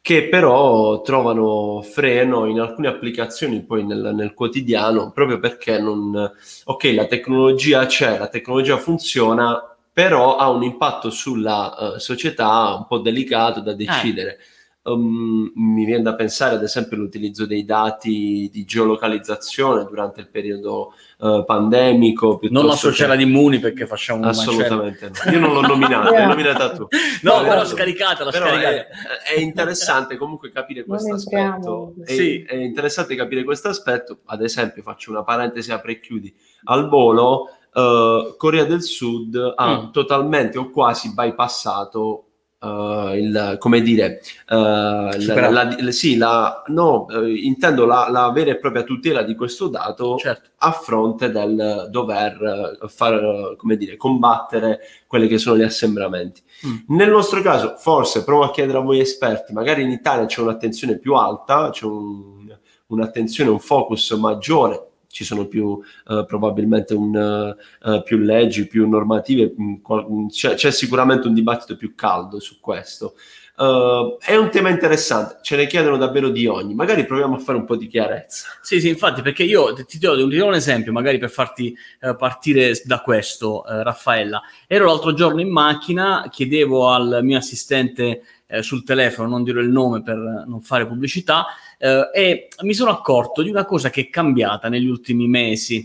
che 0.00 0.28
però 0.28 1.02
trovano 1.02 1.82
freno 1.82 2.46
in 2.46 2.60
alcune 2.60 2.88
applicazioni 2.88 3.62
poi 3.62 3.84
nel, 3.84 4.12
nel, 4.14 4.32
quotidiano 4.32 5.10
proprio 5.10 5.38
perché 5.38 5.78
non... 5.78 6.32
Ok, 6.64 6.84
la 6.94 7.06
tecnologia 7.06 7.84
c'è, 7.84 8.18
la 8.18 8.28
tecnologia 8.28 8.78
funziona, 8.78 9.60
però 9.92 10.36
ha 10.36 10.48
un 10.48 10.62
impatto 10.62 11.10
sulla 11.10 11.74
uh, 11.94 11.98
società 11.98 12.74
un 12.74 12.86
po' 12.86 12.98
delicato 12.98 13.60
da 13.60 13.74
decidere. 13.74 14.38
Um, 14.82 15.50
mi 15.54 15.84
viene 15.84 16.02
da 16.02 16.14
pensare 16.14 16.54
ad 16.54 16.62
esempio 16.62 16.96
all'utilizzo 16.96 17.46
dei 17.46 17.64
dati 17.64 18.48
di 18.50 18.64
geolocalizzazione 18.64 19.84
durante 19.84 20.20
il 20.20 20.28
periodo 20.28 20.94
uh, 21.18 21.44
pandemico. 21.44 22.38
Non 22.44 22.64
la 22.64 22.76
società 22.76 23.12
che... 23.12 23.24
di 23.24 23.30
Muni 23.30 23.58
perché 23.58 23.86
facciamo 23.86 24.20
un 24.20 24.28
Assolutamente 24.28 25.10
no. 25.24 25.32
Io 25.32 25.40
non 25.40 25.52
l'ho 25.52 25.60
nominata, 25.60 26.10
l'hai 26.10 26.26
nominata 26.26 26.72
tu. 26.72 26.86
No, 27.20 27.38
però, 27.38 27.48
però 27.48 27.64
scaricata, 27.66 28.24
l'ho 28.24 28.30
scaricata. 28.30 28.68
È, 28.68 28.88
è, 29.34 29.40
interessante 29.40 30.16
comunque 30.16 30.52
capire 30.52 30.84
questo 30.84 31.14
aspetto. 31.14 31.94
È, 32.04 32.12
sì. 32.12 32.42
è 32.44 32.54
interessante 32.54 33.16
capire 33.16 33.42
questo 33.44 33.68
aspetto. 33.68 34.20
Ad 34.26 34.42
esempio, 34.42 34.82
faccio 34.82 35.10
una 35.10 35.24
parentesi 35.24 35.72
apri 35.72 35.94
e 35.94 36.00
chiudi. 36.00 36.34
Al 36.64 36.88
volo, 36.88 37.48
uh, 37.74 38.36
Corea 38.36 38.64
del 38.64 38.82
Sud 38.82 39.54
ha 39.56 39.82
mm. 39.82 39.90
totalmente 39.90 40.56
o 40.56 40.70
quasi 40.70 41.12
bypassato 41.12 42.27
Uh, 42.60 43.14
il, 43.14 43.56
come 43.60 43.80
dire, 43.82 44.20
uh, 44.48 44.54
la, 44.54 45.48
la, 45.48 45.76
la, 45.78 45.90
sì, 45.92 46.16
la, 46.16 46.64
no, 46.66 47.06
uh, 47.08 47.24
intendo 47.24 47.84
la, 47.84 48.08
la, 48.10 48.32
vera 48.32 48.50
e 48.50 48.56
propria 48.56 48.82
tutela 48.82 49.22
di 49.22 49.36
questo 49.36 49.68
dato 49.68 50.16
certo. 50.16 50.50
a 50.56 50.72
fronte 50.72 51.30
del 51.30 51.86
dover 51.88 52.76
far, 52.88 53.54
come 53.56 53.76
dire, 53.76 53.96
combattere 53.96 54.80
quelli 55.06 55.28
che 55.28 55.38
sono 55.38 55.56
gli 55.56 55.62
assembramenti. 55.62 56.42
Mm. 56.66 56.96
Nel 56.96 57.10
nostro 57.10 57.40
caso, 57.42 57.76
forse 57.78 58.24
provo 58.24 58.42
a 58.42 58.50
chiedere 58.50 58.78
a 58.78 58.82
voi 58.82 58.98
esperti, 58.98 59.52
magari 59.52 59.84
in 59.84 59.90
Italia 59.90 60.26
c'è 60.26 60.40
un'attenzione 60.40 60.98
più 60.98 61.14
alta, 61.14 61.70
c'è 61.70 61.84
un, 61.84 62.52
un'attenzione, 62.86 63.50
un 63.50 63.60
focus 63.60 64.10
maggiore 64.12 64.88
ci 65.10 65.24
sono 65.24 65.46
più 65.46 65.66
uh, 65.68 66.24
probabilmente 66.26 66.94
un, 66.94 67.56
uh, 67.82 68.02
più 68.02 68.18
leggi, 68.18 68.66
più 68.66 68.88
normative, 68.88 69.52
mh, 69.56 69.80
mm, 69.90 70.26
c'è, 70.28 70.54
c'è, 70.54 70.70
sicuramente 70.70 71.26
un 71.26 71.34
dibattito 71.34 71.76
più 71.76 71.94
caldo 71.94 72.38
su 72.38 72.60
questo. 72.60 73.14
Uh, 73.56 74.16
è 74.20 74.36
un 74.36 74.50
tema 74.50 74.68
interessante, 74.68 75.38
ce 75.42 75.56
ne 75.56 75.66
chiedono 75.66 75.96
davvero 75.96 76.28
di 76.28 76.46
ogni, 76.46 76.74
magari 76.74 77.04
proviamo 77.04 77.34
a 77.34 77.38
fare 77.38 77.58
un 77.58 77.64
po' 77.64 77.74
di 77.74 77.88
chiarezza. 77.88 78.46
Sì, 78.62 78.80
sì, 78.80 78.88
infatti, 78.88 79.20
perché 79.20 79.42
io 79.42 79.72
ti, 79.72 79.98
do, 79.98 80.28
ti 80.28 80.36
do 80.36 80.46
un 80.46 80.54
esempio, 80.54 80.92
magari 80.92 81.18
per 81.18 81.30
farti 81.30 81.76
partire 82.16 82.80
da 82.84 83.00
questo, 83.00 83.64
Raffaella. 83.66 84.40
Ero 84.68 84.86
l'altro 84.86 85.12
giorno 85.12 85.40
in 85.40 85.50
macchina, 85.50 86.28
chiedevo 86.30 86.88
al 86.88 87.18
mio 87.22 87.38
assistente 87.38 88.22
sul 88.60 88.84
telefono, 88.84 89.28
non 89.28 89.42
dirò 89.42 89.60
il 89.60 89.70
nome 89.70 90.02
per 90.02 90.16
non 90.46 90.60
fare 90.60 90.86
pubblicità, 90.86 91.46
eh, 91.78 92.10
e 92.12 92.48
mi 92.62 92.74
sono 92.74 92.90
accorto 92.90 93.42
di 93.42 93.48
una 93.48 93.64
cosa 93.64 93.88
che 93.88 94.02
è 94.02 94.10
cambiata 94.10 94.68
negli 94.68 94.88
ultimi 94.88 95.28
mesi. 95.28 95.84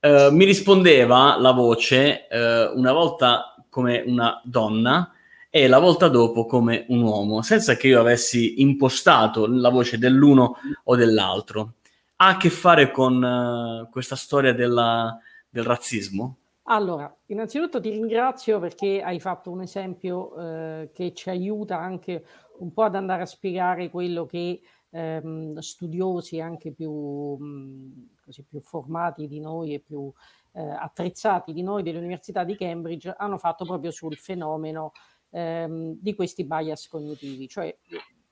Eh, 0.00 0.28
mi 0.32 0.44
rispondeva 0.44 1.36
la 1.38 1.52
voce 1.52 2.26
eh, 2.28 2.64
una 2.74 2.92
volta 2.92 3.54
come 3.68 4.02
una 4.04 4.40
donna 4.42 5.12
e 5.50 5.66
la 5.68 5.78
volta 5.78 6.08
dopo 6.08 6.46
come 6.46 6.84
un 6.88 7.02
uomo, 7.02 7.42
senza 7.42 7.76
che 7.76 7.88
io 7.88 8.00
avessi 8.00 8.60
impostato 8.60 9.46
la 9.46 9.70
voce 9.70 9.98
dell'uno 9.98 10.56
o 10.84 10.96
dell'altro. 10.96 11.74
Ha 12.16 12.28
a 12.28 12.36
che 12.36 12.50
fare 12.50 12.90
con 12.90 13.22
uh, 13.22 13.88
questa 13.90 14.16
storia 14.16 14.52
della, 14.52 15.16
del 15.48 15.64
razzismo? 15.64 16.36
Allora, 16.64 17.14
innanzitutto 17.26 17.80
ti 17.80 17.90
ringrazio 17.90 18.60
perché 18.60 19.00
hai 19.00 19.20
fatto 19.20 19.50
un 19.50 19.62
esempio 19.62 20.36
eh, 20.36 20.90
che 20.92 21.14
ci 21.14 21.30
aiuta 21.30 21.78
anche 21.78 22.24
un 22.58 22.72
po' 22.72 22.82
ad 22.82 22.94
andare 22.94 23.22
a 23.22 23.26
spiegare 23.26 23.88
quello 23.88 24.26
che 24.26 24.60
ehm, 24.90 25.58
studiosi 25.58 26.40
anche 26.40 26.72
più, 26.72 26.92
mh, 26.92 28.16
così, 28.24 28.44
più 28.44 28.60
formati 28.60 29.26
di 29.26 29.40
noi 29.40 29.74
e 29.74 29.80
più 29.80 30.12
eh, 30.52 30.62
attrezzati 30.62 31.52
di 31.52 31.62
noi 31.62 31.82
dell'Università 31.82 32.44
di 32.44 32.56
Cambridge 32.56 33.14
hanno 33.16 33.38
fatto 33.38 33.64
proprio 33.64 33.90
sul 33.90 34.16
fenomeno 34.16 34.92
ehm, 35.30 35.96
di 36.00 36.14
questi 36.14 36.44
bias 36.44 36.88
cognitivi. 36.88 37.48
Cioè, 37.48 37.76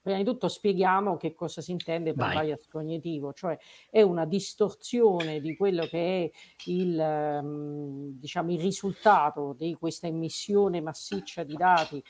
prima 0.01 0.19
di 0.19 0.25
tutto 0.25 0.49
spieghiamo 0.49 1.17
che 1.17 1.35
cosa 1.35 1.61
si 1.61 1.73
intende 1.73 2.15
per 2.15 2.27
Vai. 2.27 2.47
bias 2.47 2.69
cognitivo, 2.69 3.33
cioè 3.33 3.59
è 3.91 4.03
una 4.03 4.25
distorsione 4.25 5.41
di 5.41 5.57
quello 5.57 5.85
che 5.87 6.25
è 6.25 6.71
il, 6.71 6.99
ehm, 6.99 8.19
diciamo, 8.19 8.53
il 8.53 8.61
risultato 8.61 9.55
di 9.59 9.75
questa 9.75 10.07
emissione 10.07 10.81
massiccia 10.81 11.43
di 11.43 11.57
dati 11.57 12.03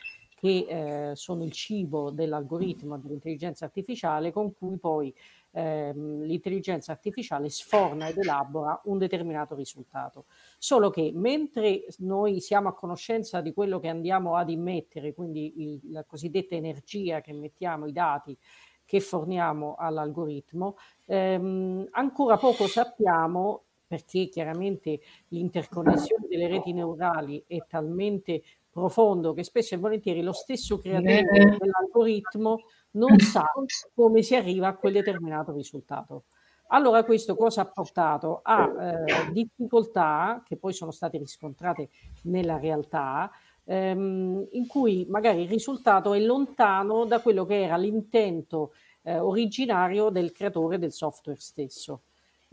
che 0.47 1.11
eh, 1.11 1.17
sono 1.17 1.43
il 1.43 1.51
cibo 1.51 2.11
dell'algoritmo 2.11 2.99
dell'intelligenza 2.99 3.65
artificiale 3.65 4.31
con 4.31 4.55
cui 4.55 4.79
poi 4.79 5.13
ehm, 5.51 6.23
l'intelligenza 6.23 6.93
artificiale 6.93 7.49
sforna 7.49 8.07
ed 8.07 8.19
elabora 8.19 8.81
un 8.85 8.97
determinato 8.99 9.57
risultato. 9.57 10.27
Solo 10.57 10.91
che 10.91 11.11
mentre 11.13 11.87
noi 11.99 12.41
siamo 12.41 12.69
a 12.69 12.75
conoscenza 12.75 13.41
di 13.41 13.53
quello 13.53 13.81
che 13.81 13.89
andiamo 13.89 14.37
ad 14.37 14.49
immettere, 14.49 15.15
quindi 15.15 15.53
il, 15.57 15.81
la 15.91 16.05
cosiddetta 16.05 16.55
energia 16.55 17.21
che 17.21 17.33
mettiamo, 17.33 17.87
i 17.87 17.93
dati 17.93 18.39
che 18.85 19.01
forniamo 19.01 19.75
all'algoritmo, 19.77 20.77
ehm, 21.07 21.89
ancora 21.91 22.37
poco 22.37 22.69
sappiamo 22.69 23.63
perché 23.87 24.29
chiaramente 24.29 25.01
l'interconnessione 25.29 26.27
delle 26.29 26.49
reti 26.49 26.73
neurali 26.73 27.43
è 27.47 27.65
talmente 27.69 28.43
profondo 28.77 29.33
che 29.33 29.43
spesso 29.43 29.75
e 29.75 29.79
volentieri 29.79 30.21
lo 30.21 30.35
stesso 30.35 30.79
creatore 30.79 31.57
dell'algoritmo 31.59 32.59
non 32.91 33.19
sa 33.19 33.47
come 33.95 34.21
si 34.21 34.35
arriva 34.35 34.69
a 34.69 34.77
quel 34.77 34.93
determinato 34.93 35.51
risultato. 35.55 36.25
Allora 36.69 37.03
questo 37.03 37.37
cosa 37.37 37.63
ha 37.63 37.67
portato 37.67 38.41
a 38.43 38.67
eh, 38.69 39.33
difficoltà 39.33 40.43
che 40.45 40.59
poi 40.59 40.75
sono 40.75 40.91
state 40.91 41.17
riscontrate 41.17 41.89
nella 42.25 42.59
realtà, 42.59 43.31
ehm, 43.65 44.49
in 44.51 44.67
cui 44.67 45.07
magari 45.09 45.45
il 45.45 45.49
risultato 45.49 46.13
è 46.13 46.21
lontano 46.21 47.07
da 47.07 47.21
quello 47.21 47.47
che 47.47 47.63
era 47.63 47.79
l'intento 47.79 48.75
eh, 49.05 49.19
originario 49.19 50.11
del 50.11 50.33
creatore 50.33 50.79
del 50.79 50.93
software 50.93 51.41
stesso. 51.41 52.03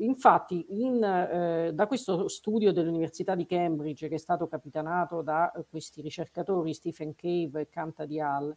Infatti, 0.04 0.66
in, 0.70 1.02
eh, 1.04 1.72
da 1.74 1.88
questo 1.88 2.28
studio 2.28 2.74
dell'Università 2.74 3.36
di 3.36 3.46
Cambridge, 3.46 4.08
che 4.10 4.16
è 4.16 4.20
stato 4.20 4.48
capitanato 4.48 5.22
da 5.22 5.52
eh, 5.52 5.66
questi 5.70 6.02
ricercatori 6.02 6.74
Stephen 6.74 7.16
Cave 7.16 7.62
e 7.62 7.70
Kanta 7.70 8.06
Dial, 8.06 8.56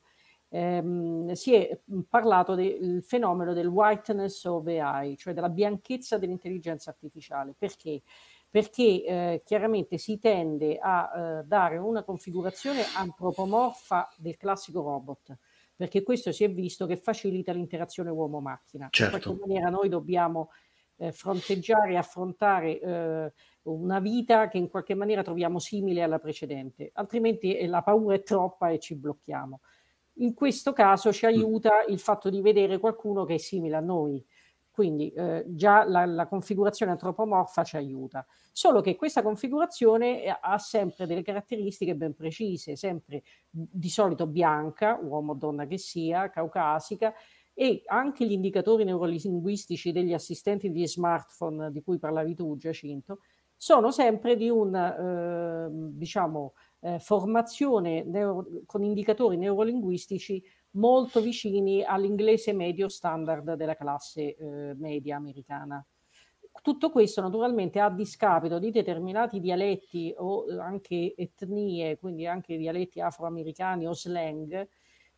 ehm, 0.49 1.33
si 1.33 1.55
è 1.55 1.79
parlato 2.09 2.55
del 2.55 3.03
fenomeno 3.03 3.53
del 3.53 3.69
whiteness 3.69 4.45
of 4.45 4.67
AI, 4.67 5.17
cioè 5.17 5.35
della 5.35 5.49
bianchezza 5.49 6.19
dell'intelligenza 6.19 6.91
artificiale. 6.91 7.55
Perché? 7.57 8.03
Perché 8.51 9.05
eh, 9.05 9.43
chiaramente 9.45 9.99
si 9.99 10.19
tende 10.19 10.79
a 10.81 11.11
eh, 11.15 11.45
dare 11.45 11.79
una 11.79 12.03
configurazione 12.03 12.83
antropomorfa 12.97 14.09
del 14.17 14.37
classico 14.37 14.83
robot 14.83 15.37
perché 15.77 16.03
questo 16.03 16.33
si 16.33 16.43
è 16.43 16.51
visto 16.51 16.87
che 16.87 16.97
facilita 16.97 17.53
l'interazione 17.53 18.09
uomo-macchina. 18.09 18.89
Certo. 18.91 19.15
In 19.15 19.23
qualche 19.23 19.41
maniera 19.47 19.69
noi 19.69 19.91
dobbiamo 19.91 20.49
eh, 20.97 21.13
fronteggiare 21.13 21.93
e 21.93 21.97
affrontare 21.97 22.81
eh, 22.81 23.33
una 23.63 24.01
vita 24.01 24.49
che 24.49 24.59
in 24.59 24.69
qualche 24.69 24.95
maniera 24.95 25.23
troviamo 25.23 25.59
simile 25.59 26.03
alla 26.03 26.19
precedente, 26.19 26.91
altrimenti 26.95 27.57
eh, 27.57 27.67
la 27.67 27.83
paura 27.83 28.15
è 28.15 28.23
troppa 28.23 28.71
e 28.71 28.79
ci 28.79 28.95
blocchiamo. 28.95 29.61
In 30.19 30.35
questo 30.35 30.73
caso 30.73 31.13
ci 31.13 31.27
aiuta 31.27 31.85
il 31.89 31.99
fatto 31.99 32.31
di 32.31 32.41
vedere 32.41 32.79
qualcuno 32.79 33.25
che 33.25 33.35
è 33.35 33.39
simile 33.39 33.77
a 33.77 33.81
noi, 33.81 34.25
quindi 34.71 35.11
eh, 35.13 35.45
già 35.49 35.85
la, 35.85 36.05
la, 36.05 36.27
configurazione 36.27 36.93
antropomorfa 36.93 37.65
ci 37.65 37.77
aiuta. 37.77 38.27
Solo 38.53 38.83
che 38.83 38.95
questa 38.95 39.23
configurazione 39.23 40.23
eh, 40.23 40.39
ha 40.39 40.59
sempre 40.59 41.07
delle 41.07 41.23
caratteristiche 41.23 41.95
ben 41.95 42.15
precise, 42.15 42.77
sempre 42.77 43.23
di 43.49 43.89
solito 43.89 44.27
bianca, 44.27 44.99
uomo 45.03 45.33
o 45.33 45.35
donna 45.35 45.67
che 45.67 45.79
sia, 45.79 46.29
caucasica, 46.29 47.15
e 47.59 47.83
anche 47.87 48.27
gli 48.27 48.33
indicatori 48.33 48.85
neurolinguistici 48.85 49.91
degli 49.91 50.13
assistenti 50.13 50.71
di 50.71 50.87
smartphone 50.87 51.73
di 51.73 51.83
cui 51.83 51.99
parlavi 51.99 52.35
tu 52.35 52.55
Giacinto 52.59 53.21
sono 53.57 53.91
sempre 53.91 54.37
di 54.37 54.51
una 54.51 55.65
eh, 55.65 55.69
diciamo, 55.71 56.53
eh, 56.81 56.99
formazione 56.99 58.05
neuro- 58.05 58.47
con 58.67 58.85
indicatori 58.85 59.39
neurolinguistici 59.39 60.45
molto 60.73 61.23
vicini 61.23 61.83
all'inglese 61.83 62.53
medio 62.53 62.91
standard 62.91 63.55
della 63.55 63.75
classe 63.75 64.37
eh, 64.37 64.75
media 64.75 65.17
americana. 65.17 65.83
Tutto 66.61 66.91
questo 66.91 67.23
naturalmente 67.23 67.81
a 67.81 67.89
discapito 67.89 68.59
di 68.59 68.71
determinati 68.71 69.41
dialetti 69.41 70.13
o 70.19 70.45
anche 70.61 71.15
etnie, 71.17 71.97
quindi 71.97 72.27
anche 72.27 72.59
dialetti 72.59 73.01
afroamericani 73.01 73.87
o 73.87 73.95
slang, 73.95 74.69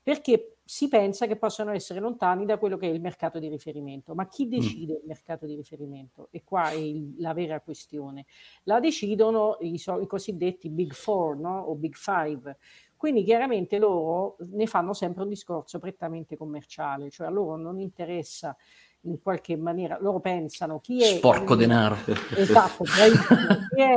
perché 0.08 0.60
si 0.64 0.88
pensa 0.88 1.26
che 1.26 1.36
possano 1.36 1.70
essere 1.72 2.00
lontani 2.00 2.46
da 2.46 2.56
quello 2.56 2.78
che 2.78 2.88
è 2.88 2.90
il 2.90 2.98
mercato 2.98 3.38
di 3.38 3.46
riferimento. 3.46 4.14
Ma 4.14 4.26
chi 4.26 4.46
mm. 4.46 4.48
decide 4.48 4.92
il 4.94 5.02
mercato 5.04 5.44
di 5.44 5.54
riferimento? 5.54 6.28
E 6.30 6.44
qua 6.44 6.70
è 6.70 6.76
il, 6.76 7.16
la 7.18 7.34
vera 7.34 7.60
questione. 7.60 8.24
La 8.62 8.80
decidono 8.80 9.58
i, 9.60 9.74
i 9.74 10.06
cosiddetti 10.06 10.70
Big 10.70 10.94
Four 10.94 11.36
no? 11.36 11.60
o 11.60 11.74
Big 11.74 11.94
Five. 11.94 12.56
Quindi 12.96 13.22
chiaramente 13.22 13.76
loro 13.76 14.38
ne 14.52 14.66
fanno 14.66 14.94
sempre 14.94 15.24
un 15.24 15.28
discorso 15.28 15.78
prettamente 15.78 16.38
commerciale, 16.38 17.10
cioè 17.10 17.26
a 17.26 17.30
loro 17.30 17.56
non 17.56 17.78
interessa 17.78 18.56
in 19.02 19.20
qualche 19.20 19.56
maniera, 19.58 19.98
loro 20.00 20.20
pensano 20.20 20.80
chi 20.80 21.02
è... 21.02 21.16
Sporco 21.16 21.52
il, 21.52 21.58
denaro. 21.58 21.96
Esatto, 22.34 22.84
chi 22.84 23.82
è 23.82 23.94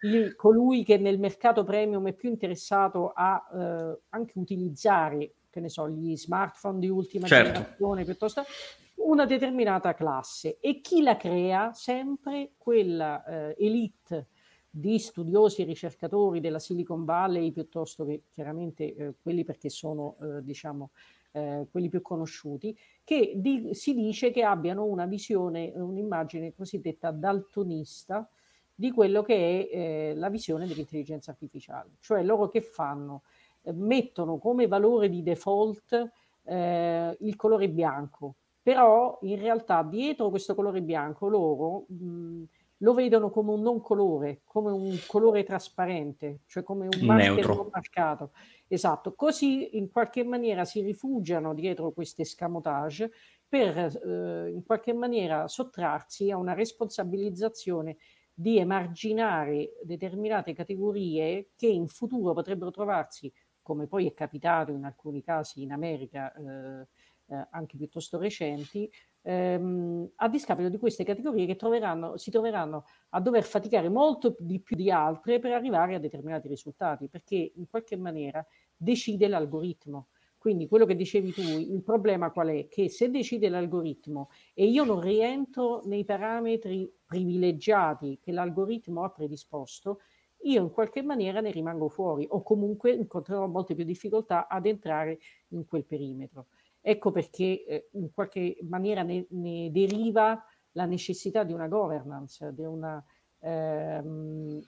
il, 0.00 0.34
colui 0.34 0.82
che 0.82 0.96
nel 0.96 1.18
mercato 1.18 1.62
premium 1.62 2.08
è 2.08 2.14
più 2.14 2.30
interessato 2.30 3.12
a 3.14 3.42
eh, 3.54 3.98
anche 4.08 4.38
utilizzare 4.38 5.34
che 5.52 5.60
ne 5.60 5.68
so, 5.68 5.88
gli 5.88 6.16
smartphone 6.16 6.78
di 6.78 6.88
ultima 6.88 7.26
certo. 7.26 7.52
generazione, 7.52 8.04
piuttosto 8.04 8.42
una 8.96 9.26
determinata 9.26 9.92
classe. 9.94 10.58
E 10.58 10.80
chi 10.80 11.02
la 11.02 11.16
crea? 11.16 11.72
Sempre 11.74 12.52
quella 12.56 13.22
eh, 13.24 13.54
elite 13.58 14.28
di 14.70 14.98
studiosi 14.98 15.60
e 15.60 15.64
ricercatori 15.66 16.40
della 16.40 16.58
Silicon 16.58 17.04
Valley, 17.04 17.52
piuttosto 17.52 18.06
che 18.06 18.22
chiaramente 18.30 18.94
eh, 18.94 19.14
quelli 19.20 19.44
perché 19.44 19.68
sono, 19.68 20.16
eh, 20.22 20.42
diciamo, 20.42 20.92
eh, 21.32 21.66
quelli 21.70 21.90
più 21.90 22.00
conosciuti, 22.00 22.76
che 23.04 23.34
di, 23.36 23.68
si 23.72 23.94
dice 23.94 24.30
che 24.30 24.42
abbiano 24.42 24.84
una 24.84 25.04
visione, 25.04 25.72
un'immagine 25.74 26.54
cosiddetta 26.54 27.10
daltonista 27.10 28.26
di 28.74 28.90
quello 28.90 29.22
che 29.22 29.68
è 29.68 29.76
eh, 29.76 30.14
la 30.14 30.30
visione 30.30 30.66
dell'intelligenza 30.66 31.30
artificiale. 31.30 31.96
Cioè 32.00 32.22
loro 32.22 32.48
che 32.48 32.62
fanno? 32.62 33.24
Mettono 33.74 34.38
come 34.38 34.66
valore 34.66 35.08
di 35.08 35.22
default 35.22 36.10
eh, 36.44 37.16
il 37.20 37.36
colore 37.36 37.68
bianco, 37.68 38.36
però 38.60 39.18
in 39.22 39.40
realtà 39.40 39.82
dietro 39.82 40.30
questo 40.30 40.54
colore 40.54 40.82
bianco 40.82 41.28
loro 41.28 41.84
mh, 41.88 42.42
lo 42.82 42.94
vedono 42.94 43.30
come 43.30 43.52
un 43.52 43.62
non 43.62 43.80
colore, 43.80 44.42
come 44.44 44.70
un 44.70 44.98
colore 45.06 45.44
trasparente, 45.44 46.40
cioè 46.46 46.62
come 46.62 46.86
un 46.86 47.06
neutro. 47.14 47.68
marcato. 47.72 48.32
Esatto, 48.66 49.14
così 49.14 49.76
in 49.76 49.90
qualche 49.90 50.24
maniera 50.24 50.64
si 50.64 50.80
rifugiano 50.80 51.54
dietro 51.54 51.92
questo 51.92 52.22
escamotage 52.22 53.10
per 53.48 53.76
eh, 53.78 54.50
in 54.50 54.62
qualche 54.64 54.92
maniera 54.92 55.46
sottrarsi 55.46 56.30
a 56.30 56.36
una 56.36 56.54
responsabilizzazione 56.54 57.98
di 58.34 58.58
emarginare 58.58 59.74
determinate 59.82 60.54
categorie 60.54 61.50
che 61.54 61.66
in 61.66 61.86
futuro 61.86 62.32
potrebbero 62.32 62.70
trovarsi, 62.70 63.32
come 63.62 63.86
poi 63.86 64.06
è 64.06 64.14
capitato 64.14 64.72
in 64.72 64.84
alcuni 64.84 65.22
casi 65.22 65.62
in 65.62 65.72
America, 65.72 66.32
eh, 66.34 66.86
eh, 67.26 67.46
anche 67.50 67.76
piuttosto 67.76 68.18
recenti, 68.18 68.90
ehm, 69.22 70.10
a 70.16 70.28
discapito 70.28 70.68
di 70.68 70.78
queste 70.78 71.04
categorie 71.04 71.46
che 71.46 71.56
troveranno, 71.56 72.16
si 72.16 72.30
troveranno 72.30 72.84
a 73.10 73.20
dover 73.20 73.44
faticare 73.44 73.88
molto 73.88 74.36
di 74.38 74.60
più 74.60 74.76
di 74.76 74.90
altre 74.90 75.38
per 75.38 75.52
arrivare 75.52 75.94
a 75.94 75.98
determinati 75.98 76.48
risultati, 76.48 77.08
perché 77.08 77.52
in 77.54 77.68
qualche 77.68 77.96
maniera 77.96 78.44
decide 78.76 79.28
l'algoritmo. 79.28 80.08
Quindi 80.42 80.66
quello 80.66 80.86
che 80.86 80.96
dicevi 80.96 81.32
tu, 81.32 81.40
il 81.40 81.84
problema 81.84 82.32
qual 82.32 82.48
è? 82.48 82.66
Che 82.66 82.88
se 82.88 83.08
decide 83.10 83.48
l'algoritmo 83.48 84.28
e 84.54 84.66
io 84.66 84.82
non 84.82 85.00
rientro 85.00 85.82
nei 85.84 86.04
parametri 86.04 86.92
privilegiati 87.06 88.18
che 88.20 88.32
l'algoritmo 88.32 89.04
ha 89.04 89.10
predisposto, 89.10 90.00
io 90.42 90.62
in 90.62 90.70
qualche 90.70 91.02
maniera 91.02 91.40
ne 91.40 91.50
rimango 91.50 91.88
fuori 91.88 92.26
o 92.28 92.42
comunque 92.42 92.92
incontrerò 92.92 93.46
molte 93.46 93.74
più 93.74 93.84
difficoltà 93.84 94.48
ad 94.48 94.66
entrare 94.66 95.18
in 95.48 95.66
quel 95.66 95.84
perimetro. 95.84 96.46
Ecco 96.80 97.10
perché 97.10 97.64
eh, 97.64 97.88
in 97.92 98.12
qualche 98.12 98.56
maniera 98.62 99.02
ne, 99.02 99.26
ne, 99.30 99.70
deriva 99.70 100.44
la 100.72 100.84
necessità 100.84 101.44
di 101.44 101.52
una 101.52 101.68
governance, 101.68 102.52
di 102.54 102.64
una 102.64 103.04
ehm, 103.38 104.60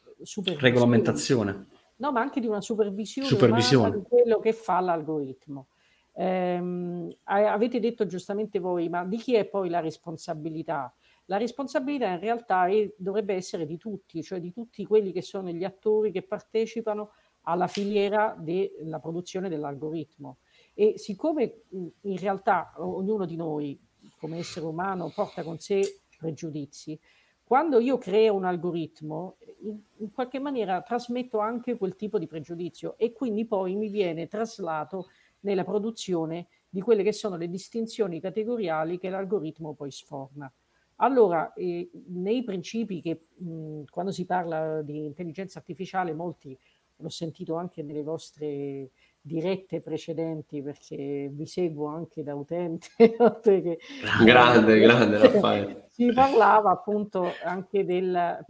regolamentazione 0.59 1.67
no, 1.97 2.13
ma 2.13 2.21
anche 2.21 2.41
di 2.41 2.47
una 2.47 2.61
supervisione, 2.61 3.29
supervisione. 3.29 3.97
di 3.97 4.03
quello 4.09 4.39
che 4.39 4.53
fa 4.53 4.81
l'algoritmo. 4.81 5.69
Eh, 6.17 7.19
avete 7.25 7.81
detto 7.81 8.07
giustamente 8.07 8.59
voi, 8.59 8.89
ma 8.89 9.05
di 9.05 9.17
chi 9.17 9.35
è 9.35 9.45
poi 9.45 9.69
la 9.69 9.81
responsabilità? 9.81 10.93
La 11.27 11.39
responsabilità 11.39 12.09
in 12.09 12.21
realtà 12.21 12.67
è, 12.67 12.93
dovrebbe 12.97 13.35
essere 13.35 13.67
di 13.67 13.79
tutti, 13.79 14.23
cioè 14.23 14.41
di 14.41 14.53
tutti 14.53 14.85
quelli 14.85 15.13
che 15.13 15.23
sono 15.23 15.51
gli 15.51 15.65
attori 15.65 16.13
che 16.13 16.23
partecipano 16.23 17.13
alla 17.43 17.67
filiera 17.67 18.37
della 18.39 18.99
produzione 18.99 19.49
dell'algoritmo. 19.49 20.39
E 20.75 20.99
siccome 20.99 21.63
in 21.71 22.19
realtà 22.19 22.73
ognuno 22.77 23.25
di 23.27 23.37
noi, 23.37 23.79
come 24.19 24.39
essere 24.39 24.67
umano, 24.67 25.11
porta 25.15 25.43
con 25.43 25.59
sé 25.59 26.01
pregiudizi, 26.19 26.99
quando 27.45 27.79
io 27.79 27.99
creo 27.99 28.35
un 28.35 28.45
algoritmo, 28.45 29.37
in, 29.63 29.79
in, 29.99 30.11
qualche 30.13 30.39
maniera 30.39 30.81
trasmetto 30.81 31.39
anche 31.39 31.77
quel 31.77 31.95
tipo 31.95 32.19
di 32.19 32.27
pregiudizio 32.27 32.97
e 32.97 33.13
quindi 33.13 33.45
poi 33.47 33.77
mi 33.77 33.89
viene 33.89 34.27
traslato 34.29 35.09
nella 35.41 35.63
produzione 35.63 36.49
di 36.69 36.81
quelle 36.81 37.03
che 37.03 37.13
sono 37.13 37.37
le 37.37 37.49
distinzioni 37.49 38.19
categoriali 38.19 38.99
che 38.99 39.11
l'algoritmo 39.11 39.75
poi 39.75 39.91
sforna. 39.91 40.51
Allora, 40.97 41.53
eh, 41.55 41.91
nei 42.09 42.45
principi 42.45 43.01
che 43.01 43.27
mh, 43.37 43.85
quando 43.91 44.13
si 44.13 44.25
parla 44.25 44.83
di 44.83 45.05
intelligenza 45.05 45.59
artificiale, 45.59 46.13
molti 46.13 46.57
l'ho 46.97 47.09
sentito 47.09 47.57
anche 47.57 47.83
nelle 47.83 48.03
vostre 48.03 48.91
dirette 49.21 49.81
precedenti 49.81 50.63
perché 50.63 51.31
vi 51.33 51.47
seguo 51.47 51.87
anche 51.87 52.23
da 52.23 52.35
utente. 52.35 52.89
che, 53.43 53.79
grande, 54.25 54.79
grande 54.81 55.19
Raffaele. 55.19 55.87
Si 55.89 56.13
parlava 56.13 56.71
appunto 56.71 57.33
anche 57.43 57.85
del, 57.85 58.45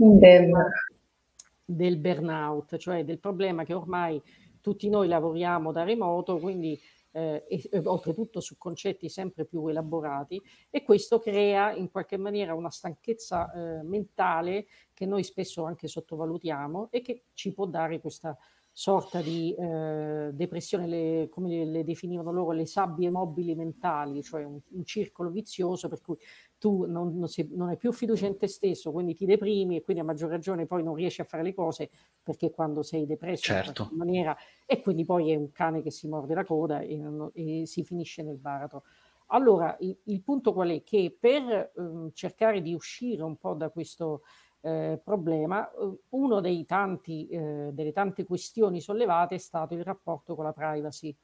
del 1.65 1.97
burnout, 1.97 2.77
cioè 2.77 3.05
del 3.05 3.19
problema 3.19 3.65
che 3.65 3.73
ormai 3.75 4.21
tutti 4.61 4.89
noi 4.89 5.09
lavoriamo 5.09 5.73
da 5.73 5.85
remoto, 5.85 6.39
quindi 6.39 6.79
eh, 7.15 7.45
e, 7.49 7.81
oltretutto 7.85 8.41
su 8.41 8.59
concetti 8.59 9.09
sempre 9.09 9.45
più 9.45 9.67
elaborati 9.69 10.41
e 10.69 10.83
questo 10.83 11.21
crea 11.21 11.73
in 11.73 11.91
qualche 11.91 12.17
maniera 12.17 12.55
una 12.55 12.71
stanchezza 12.71 13.53
eh, 13.53 13.83
mentale 13.85 14.67
che 14.93 15.07
noi 15.07 15.23
spesso 15.23 15.65
anche 15.65 15.87
sottovalutiamo 15.87 16.89
e 16.91 17.01
che 17.03 17.27
ci 17.33 17.53
può 17.53 17.67
dare 17.67 18.01
questa 18.01 18.37
sorta 18.77 19.21
di 19.21 19.55
eh, 19.55 20.31
depressione, 20.33 20.89
le, 20.89 21.29
come 21.31 21.65
le 21.65 21.85
definivano 21.85 22.33
loro, 22.33 22.51
le 22.51 22.67
sabbie 22.67 23.09
mobili 23.09 23.55
mentali, 23.55 24.21
cioè 24.25 24.43
un, 24.43 24.59
un 24.71 24.85
circolo 24.85 25.31
vizioso 25.31 25.89
per 25.89 26.01
cui 26.01 26.17
tu 26.65 26.87
non, 26.87 27.19
non, 27.19 27.29
sei, 27.29 27.47
non, 27.53 27.69
hai 27.69 27.77
più 27.77 27.93
fiducia 27.93 28.27
in 28.27 28.39
te 28.39 28.47
stesso, 28.47 28.91
quindi 28.91 29.15
ti 29.15 29.27
deprimi 29.27 29.77
e 29.77 29.83
quindi 29.83 30.01
a 30.01 30.07
maggior 30.07 30.31
ragione 30.31 30.65
poi 30.65 30.83
non 30.83 30.95
riesci 30.95 31.21
a 31.21 31.25
fare 31.25 31.43
le 31.43 31.53
cose 31.53 31.91
perché 32.23 32.51
quando 32.51 32.81
sei 32.81 33.05
depresso 33.05 33.43
certo. 33.43 33.91
in 33.93 33.99
maniera 33.99 34.35
e 34.65 34.81
quindi 34.81 35.05
poi 35.05 35.31
è 35.31 35.37
un 35.37 35.53
cane 35.53 35.83
che 35.83 35.91
si 35.91 36.09
morde 36.09 36.33
la 36.33 36.43
coda 36.43 36.81
e, 36.81 36.99
e 37.35 37.67
si 37.67 37.85
finisce 37.85 38.23
nel 38.23 38.39
baratro. 38.39 38.85
Allora, 39.27 39.77
il, 39.81 39.95
il, 40.05 40.23
punto 40.23 40.55
qual 40.55 40.71
è? 40.71 40.83
Che 40.83 41.15
per 41.21 41.73
um, 41.75 42.11
cercare 42.15 42.63
di 42.63 42.73
uscire 42.73 43.23
un 43.23 43.37
po' 43.37 43.53
da 43.53 43.69
questo 43.69 44.23
eh, 44.63 44.99
problema, 45.05 45.71
eh, 45.71 46.65
tanti, 46.65 47.29
eh, 47.29 47.73
delle 47.75 47.93
tante 47.93 48.25
questioni 48.25 48.81
sollevate 48.81 49.35
è 49.35 49.39
stato 49.39 49.75
il 49.75 49.85
rapporto 49.85 50.35
con 50.35 50.47
la 50.47 50.55
privacy, 50.55 51.15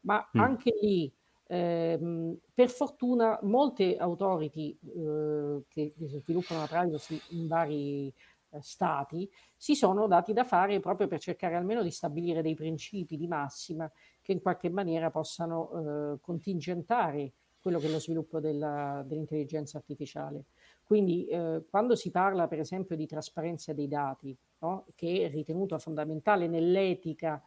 ma 0.00 0.28
mm. 0.36 0.40
anche 0.40 0.74
lì, 0.80 1.12
ehm, 1.48 2.38
per 2.54 2.70
fortuna, 2.70 3.38
molte 3.42 3.96
authority 3.96 4.78
eh, 4.82 5.62
che 5.68 5.94
sviluppano 5.98 6.60
la 6.60 6.66
privacy 6.66 7.20
in 7.30 7.46
vari 7.48 8.12
eh, 8.50 8.62
stati 8.62 9.30
si 9.56 9.74
sono 9.74 10.06
dati 10.06 10.32
da 10.32 10.44
fare 10.44 10.80
proprio 10.80 11.06
per 11.06 11.20
cercare 11.20 11.56
almeno 11.56 11.82
di 11.82 11.90
stabilire 11.90 12.40
dei 12.40 12.54
principi 12.54 13.16
di 13.16 13.26
massima 13.26 13.90
che 14.22 14.32
in 14.32 14.40
qualche 14.40 14.70
maniera 14.70 15.10
possano 15.10 16.14
eh, 16.14 16.20
contingentare 16.20 17.32
quello 17.60 17.78
che 17.78 17.88
è 17.88 17.90
lo 17.90 18.00
sviluppo 18.00 18.40
della, 18.40 19.02
dell'intelligenza 19.06 19.76
artificiale. 19.78 20.44
Quindi 20.84 21.26
eh, 21.26 21.64
quando 21.68 21.94
si 21.96 22.10
parla 22.10 22.48
per 22.48 22.60
esempio 22.60 22.96
di 22.96 23.06
trasparenza 23.06 23.74
dei 23.74 23.88
dati, 23.88 24.34
no? 24.60 24.86
che 24.94 25.26
è 25.26 25.30
ritenuta 25.30 25.78
fondamentale 25.78 26.46
nell'etica 26.46 27.42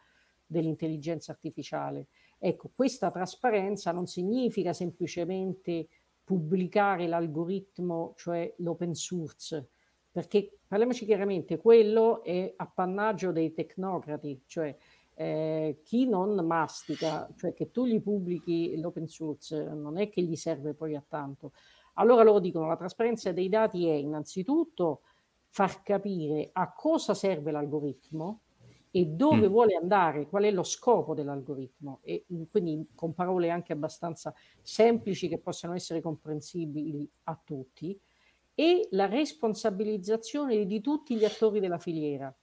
dell'intelligenza 0.45 1.31
artificiale, 1.31 2.07
ecco, 2.43 2.71
questa 2.73 3.11
trasparenza 3.11 3.91
non 3.91 4.07
significa 4.07 4.73
semplicemente 4.73 5.87
pubblicare 6.23 7.05
l'algoritmo, 7.05 8.13
cioè 8.17 8.51
l'open 8.57 8.95
source, 8.95 9.69
perché 10.11 10.57
parliamoci 10.67 11.05
chiaramente, 11.05 11.57
quello 11.57 12.23
è 12.23 12.51
appannaggio 12.55 13.31
dei 13.31 13.53
tecnocrati, 13.53 14.41
cioè 14.47 14.75
eh, 15.13 15.81
chi 15.83 16.07
non 16.07 16.33
mastica, 16.43 17.29
cioè 17.37 17.53
che 17.53 17.69
tu 17.69 17.85
gli 17.85 18.01
pubblichi 18.01 18.75
l'open 18.79 19.07
source, 19.07 19.63
non 19.63 19.99
è 19.99 20.09
che 20.09 20.23
gli 20.23 20.35
serve 20.35 20.73
poi 20.73 20.95
a 20.95 21.03
tanto. 21.07 21.51
Allora 21.95 22.23
loro 22.23 22.39
dicono 22.39 22.65
la 22.65 22.77
trasparenza 22.77 23.31
dei 23.31 23.49
dati 23.49 23.85
è 23.85 23.93
innanzitutto 23.93 25.01
far 25.49 25.83
capire 25.83 26.49
a 26.53 26.73
cosa 26.73 27.13
serve 27.13 27.51
l'algoritmo 27.51 28.39
e 28.91 29.05
dove 29.05 29.47
mm. 29.47 29.51
vuole 29.51 29.75
andare, 29.75 30.27
qual 30.27 30.43
è 30.43 30.51
lo 30.51 30.63
scopo 30.63 31.13
dell'algoritmo 31.13 31.99
e 32.03 32.25
mm, 32.31 32.43
quindi 32.51 32.87
con 32.93 33.13
parole 33.13 33.49
anche 33.49 33.71
abbastanza 33.71 34.33
semplici 34.61 35.29
che 35.29 35.37
possano 35.37 35.73
essere 35.73 36.01
comprensibili 36.01 37.09
a 37.23 37.39
tutti 37.41 37.97
e 38.53 38.87
la 38.91 39.05
responsabilizzazione 39.05 40.65
di 40.65 40.81
tutti 40.81 41.15
gli 41.15 41.23
attori 41.23 41.61
della 41.61 41.79
filiera. 41.79 42.33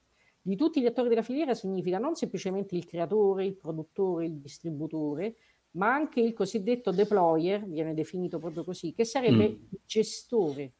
Di 0.41 0.55
tutti 0.55 0.81
gli 0.81 0.87
attori 0.87 1.09
della 1.09 1.21
filiera 1.21 1.53
significa 1.53 1.99
non 1.99 2.15
semplicemente 2.15 2.75
il 2.75 2.85
creatore, 2.85 3.45
il 3.45 3.55
produttore, 3.55 4.25
il 4.25 4.39
distributore, 4.39 5.35
ma 5.71 5.93
anche 5.93 6.19
il 6.19 6.33
cosiddetto 6.33 6.91
deployer, 6.91 7.63
viene 7.65 7.93
definito 7.93 8.39
proprio 8.39 8.63
così, 8.63 8.93
che 8.93 9.05
sarebbe 9.05 9.49
mm. 9.49 9.51
il 9.51 9.79
gestore 9.85 10.73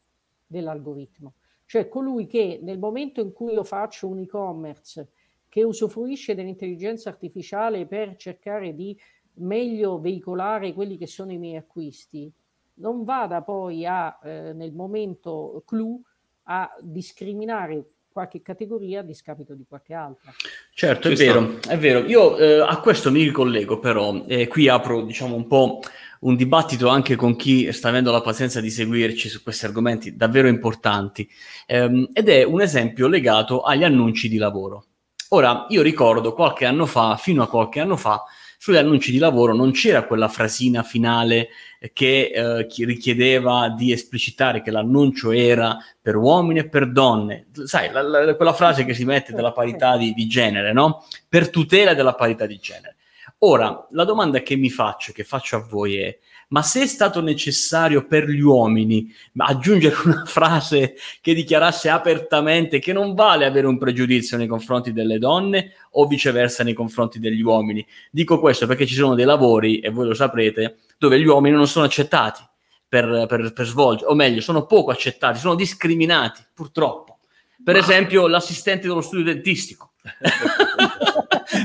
dell'algoritmo, 0.48 1.36
cioè 1.66 1.88
colui 1.88 2.26
che 2.26 2.60
nel 2.64 2.80
momento 2.80 3.22
in 3.22 3.32
cui 3.32 3.54
io 3.54 3.64
faccio 3.64 4.08
un 4.08 4.20
e-commerce 4.20 5.12
che 5.50 5.64
usufruisce 5.64 6.36
dell'intelligenza 6.36 7.10
artificiale 7.10 7.86
per 7.86 8.16
cercare 8.16 8.74
di 8.74 8.98
meglio 9.40 10.00
veicolare 10.00 10.74
quelli 10.74 10.98
che 10.98 11.08
sono 11.08 11.32
i 11.32 11.38
miei 11.38 11.58
acquisti, 11.58 12.32
non 12.76 13.04
vada 13.04 13.42
poi 13.42 13.86
a, 13.86 14.18
eh, 14.24 14.54
nel 14.54 14.72
momento 14.72 15.64
clou, 15.66 16.02
a 16.44 16.70
discriminare 16.82 17.86
qualche 18.12 18.42
categoria 18.42 19.00
a 19.00 19.04
discapito 19.04 19.54
di 19.54 19.66
qualche 19.68 19.94
altra. 19.94 20.32
Certo, 20.74 21.10
è 21.10 21.14
vero, 21.14 21.60
è 21.68 21.78
vero. 21.78 22.00
Io 22.00 22.38
eh, 22.38 22.60
a 22.60 22.80
questo 22.80 23.12
mi 23.12 23.24
ricollego 23.24 23.80
però, 23.80 24.24
e 24.26 24.48
qui 24.48 24.68
apro 24.68 25.04
diciamo 25.04 25.36
un 25.36 25.48
po' 25.48 25.80
un 26.22 26.36
dibattito 26.36 26.90
anche 26.90 27.16
con 27.16 27.36
chi 27.36 27.72
sta 27.72 27.90
avendo 27.90 28.12
la 28.12 28.22
pazienza 28.22 28.60
di 28.60 28.70
seguirci 28.70 29.30
su 29.30 29.42
questi 29.42 29.66
argomenti 29.66 30.16
davvero 30.16 30.48
importanti, 30.48 31.30
ehm, 31.66 32.10
ed 32.12 32.28
è 32.28 32.44
un 32.44 32.62
esempio 32.62 33.08
legato 33.08 33.62
agli 33.62 33.84
annunci 33.84 34.28
di 34.28 34.38
lavoro. 34.38 34.86
Ora, 35.30 35.68
io 35.70 35.84
ricordo 35.84 36.34
qualche 36.34 36.66
anno 36.66 36.88
fa, 36.88 37.16
fino 37.16 37.44
a 37.44 37.48
qualche 37.48 37.80
anno 37.80 37.96
fa, 37.98 38.24
sugli 38.58 38.78
annunci 38.78 39.12
di 39.12 39.20
lavoro 39.20 39.54
non 39.54 39.72
c'era 39.72 40.04
quella 40.04 40.28
frasina 40.28 40.82
finale 40.82 41.50
che 41.94 42.32
eh, 42.34 42.68
richiedeva 42.84 43.70
di 43.70 43.92
esplicitare 43.92 44.62
che 44.62 44.72
l'annuncio 44.72 45.32
era 45.32 45.78
per 46.02 46.16
uomini 46.16 46.60
e 46.60 46.68
per 46.68 46.92
donne. 46.92 47.48
Sai, 47.64 47.92
la, 47.92 48.02
la, 48.02 48.36
quella 48.36 48.54
frase 48.54 48.86
che 48.86 48.94
si 48.96 49.06
mette 49.06 49.32
della 49.34 49.52
parità 49.52 49.98
di, 49.98 50.14
di 50.14 50.28
genere, 50.28 50.74
no? 50.74 51.06
Per 51.30 51.50
tutela 51.52 51.94
della 51.94 52.16
parità 52.16 52.46
di 52.46 52.58
genere. 52.58 52.96
Ora, 53.40 53.88
la 53.92 54.04
domanda 54.04 54.42
che 54.42 54.56
mi 54.56 54.70
faccio, 54.70 55.14
che 55.14 55.24
faccio 55.24 55.56
a 55.56 55.66
voi 55.66 56.00
è, 56.00 56.18
ma 56.50 56.62
se 56.62 56.84
è 56.84 56.88
stato 56.88 57.22
necessario 57.22 58.06
per 58.06 58.28
gli 58.30 58.42
uomini 58.42 59.14
aggiungere 59.38 59.96
una 60.06 60.24
frase 60.28 60.96
che 61.22 61.34
dichiarasse 61.34 61.90
apertamente 61.90 62.80
che 62.80 62.94
non 62.94 63.14
vale 63.14 63.46
avere 63.46 63.68
un 63.68 63.78
pregiudizio 63.78 64.38
nei 64.38 64.48
confronti 64.48 64.94
delle 64.94 65.20
donne 65.20 65.74
o 65.92 66.08
viceversa 66.08 66.64
nei 66.64 66.74
confronti 66.74 67.20
degli 67.20 67.42
uomini, 67.42 67.86
dico 68.12 68.40
questo 68.40 68.68
perché 68.68 68.86
ci 68.86 68.96
sono 68.96 69.16
dei 69.16 69.26
lavori, 69.26 69.80
e 69.80 69.90
voi 69.90 70.08
lo 70.08 70.14
saprete, 70.14 70.78
dove 70.98 71.20
gli 71.20 71.26
uomini 71.26 71.56
non 71.56 71.68
sono 71.68 71.86
accettati 71.86 72.42
per, 72.88 73.26
per, 73.28 73.54
per 73.54 73.66
svolgere, 73.66 74.10
o 74.10 74.16
meglio, 74.16 74.42
sono 74.42 74.66
poco 74.66 74.92
accettati, 74.92 75.40
sono 75.40 75.56
discriminati, 75.56 76.44
purtroppo. 76.54 77.20
Per 77.64 77.76
ma... 77.76 77.80
esempio, 77.80 78.28
l'assistente 78.28 78.88
dello 78.88 79.02
studio 79.02 79.26
dentistico. 79.32 79.94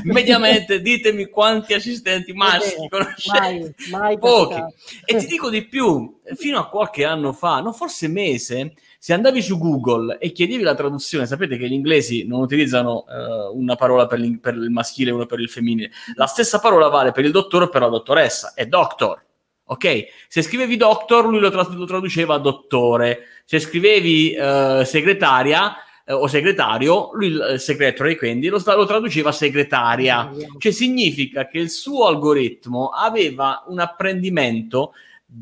mediamente 0.05 0.81
ditemi 0.81 1.27
quanti 1.27 1.73
assistenti 1.73 2.33
maschi 2.33 2.87
conoscete 2.89 3.39
mai, 3.39 3.75
mai 3.89 4.19
pochi 4.19 4.61
e 5.05 5.15
ti 5.17 5.25
dico 5.27 5.49
di 5.49 5.65
più 5.65 6.19
fino 6.35 6.59
a 6.59 6.67
qualche 6.69 7.05
anno 7.05 7.33
fa 7.33 7.59
no 7.59 7.71
forse 7.71 8.07
mese 8.07 8.73
se 8.99 9.13
andavi 9.13 9.41
su 9.41 9.57
Google 9.57 10.17
e 10.17 10.31
chiedevi 10.31 10.63
la 10.63 10.75
traduzione 10.75 11.25
sapete 11.25 11.57
che 11.57 11.67
gli 11.67 11.73
inglesi 11.73 12.25
non 12.25 12.41
utilizzano 12.41 13.05
uh, 13.07 13.57
una 13.57 13.75
parola 13.75 14.07
per, 14.07 14.19
per, 14.39 14.55
il 14.55 14.71
maschile 14.71 15.11
e 15.11 15.13
una 15.13 15.25
per 15.25 15.39
il 15.39 15.49
femminile 15.49 15.91
la 16.15 16.25
stessa 16.25 16.59
parola 16.59 16.87
vale 16.87 17.11
per 17.11 17.25
il 17.25 17.31
dottore 17.31 17.65
o 17.65 17.69
per 17.69 17.81
la 17.81 17.89
dottoressa 17.89 18.53
è 18.53 18.65
doctor 18.65 19.23
ok? 19.65 20.05
Se 20.27 20.41
scrivevi 20.41 20.77
doctor, 20.77 21.27
lui 21.27 21.39
lo, 21.39 21.49
tra- 21.49 21.67
lo 21.71 21.85
traduceva 21.85 22.37
dottore. 22.37 23.23
Se 23.45 23.59
scrivevi 23.59 24.35
uh, 24.37 24.83
segretaria, 24.83 25.75
eh, 26.05 26.13
o 26.13 26.27
segretario, 26.27 27.09
lui 27.13 27.27
il 27.27 27.41
eh, 27.41 27.57
secretary 27.57 28.15
quindi 28.15 28.47
lo, 28.47 28.61
lo 28.63 28.85
traduceva 28.85 29.31
segretaria, 29.31 30.31
cioè 30.59 30.71
significa 30.71 31.47
che 31.47 31.57
il 31.57 31.69
suo 31.69 32.05
algoritmo 32.05 32.89
aveva 32.89 33.63
un 33.67 33.79
apprendimento 33.79 34.93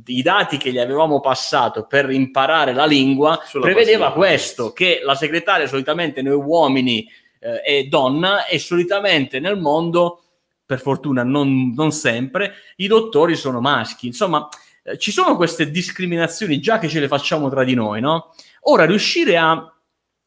i 0.06 0.22
dati 0.22 0.58
che 0.58 0.72
gli 0.72 0.80
avevamo 0.80 1.20
passato 1.20 1.86
per 1.86 2.10
imparare 2.10 2.74
la 2.74 2.86
lingua 2.86 3.40
Sulla 3.46 3.66
prevedeva 3.66 4.14
questo, 4.14 4.72
che 4.72 5.02
la 5.04 5.14
segretaria 5.14 5.68
solitamente 5.68 6.22
noi 6.22 6.36
uomini 6.36 7.08
eh, 7.40 7.62
è 7.62 7.84
donna 7.84 8.46
e 8.46 8.58
solitamente 8.60 9.40
nel 9.40 9.60
mondo, 9.60 10.24
per 10.66 10.80
fortuna 10.80 11.24
non, 11.24 11.74
non 11.76 11.92
sempre, 11.92 12.54
i 12.78 12.88
dottori 12.88 13.36
sono 13.36 13.60
maschi. 13.60 14.08
Insomma, 14.08 14.48
eh, 14.84 14.98
ci 14.98 15.12
sono 15.12 15.36
queste 15.36 15.70
discriminazioni 15.70 16.60
già 16.60 16.80
che 16.80 16.88
ce 16.88 17.00
le 17.00 17.08
facciamo 17.08 17.50
tra 17.50 17.64
di 17.64 17.76
noi, 17.76 18.00
no? 18.02 18.34
Ora, 18.62 18.86
riuscire 18.86 19.38
a 19.38 19.68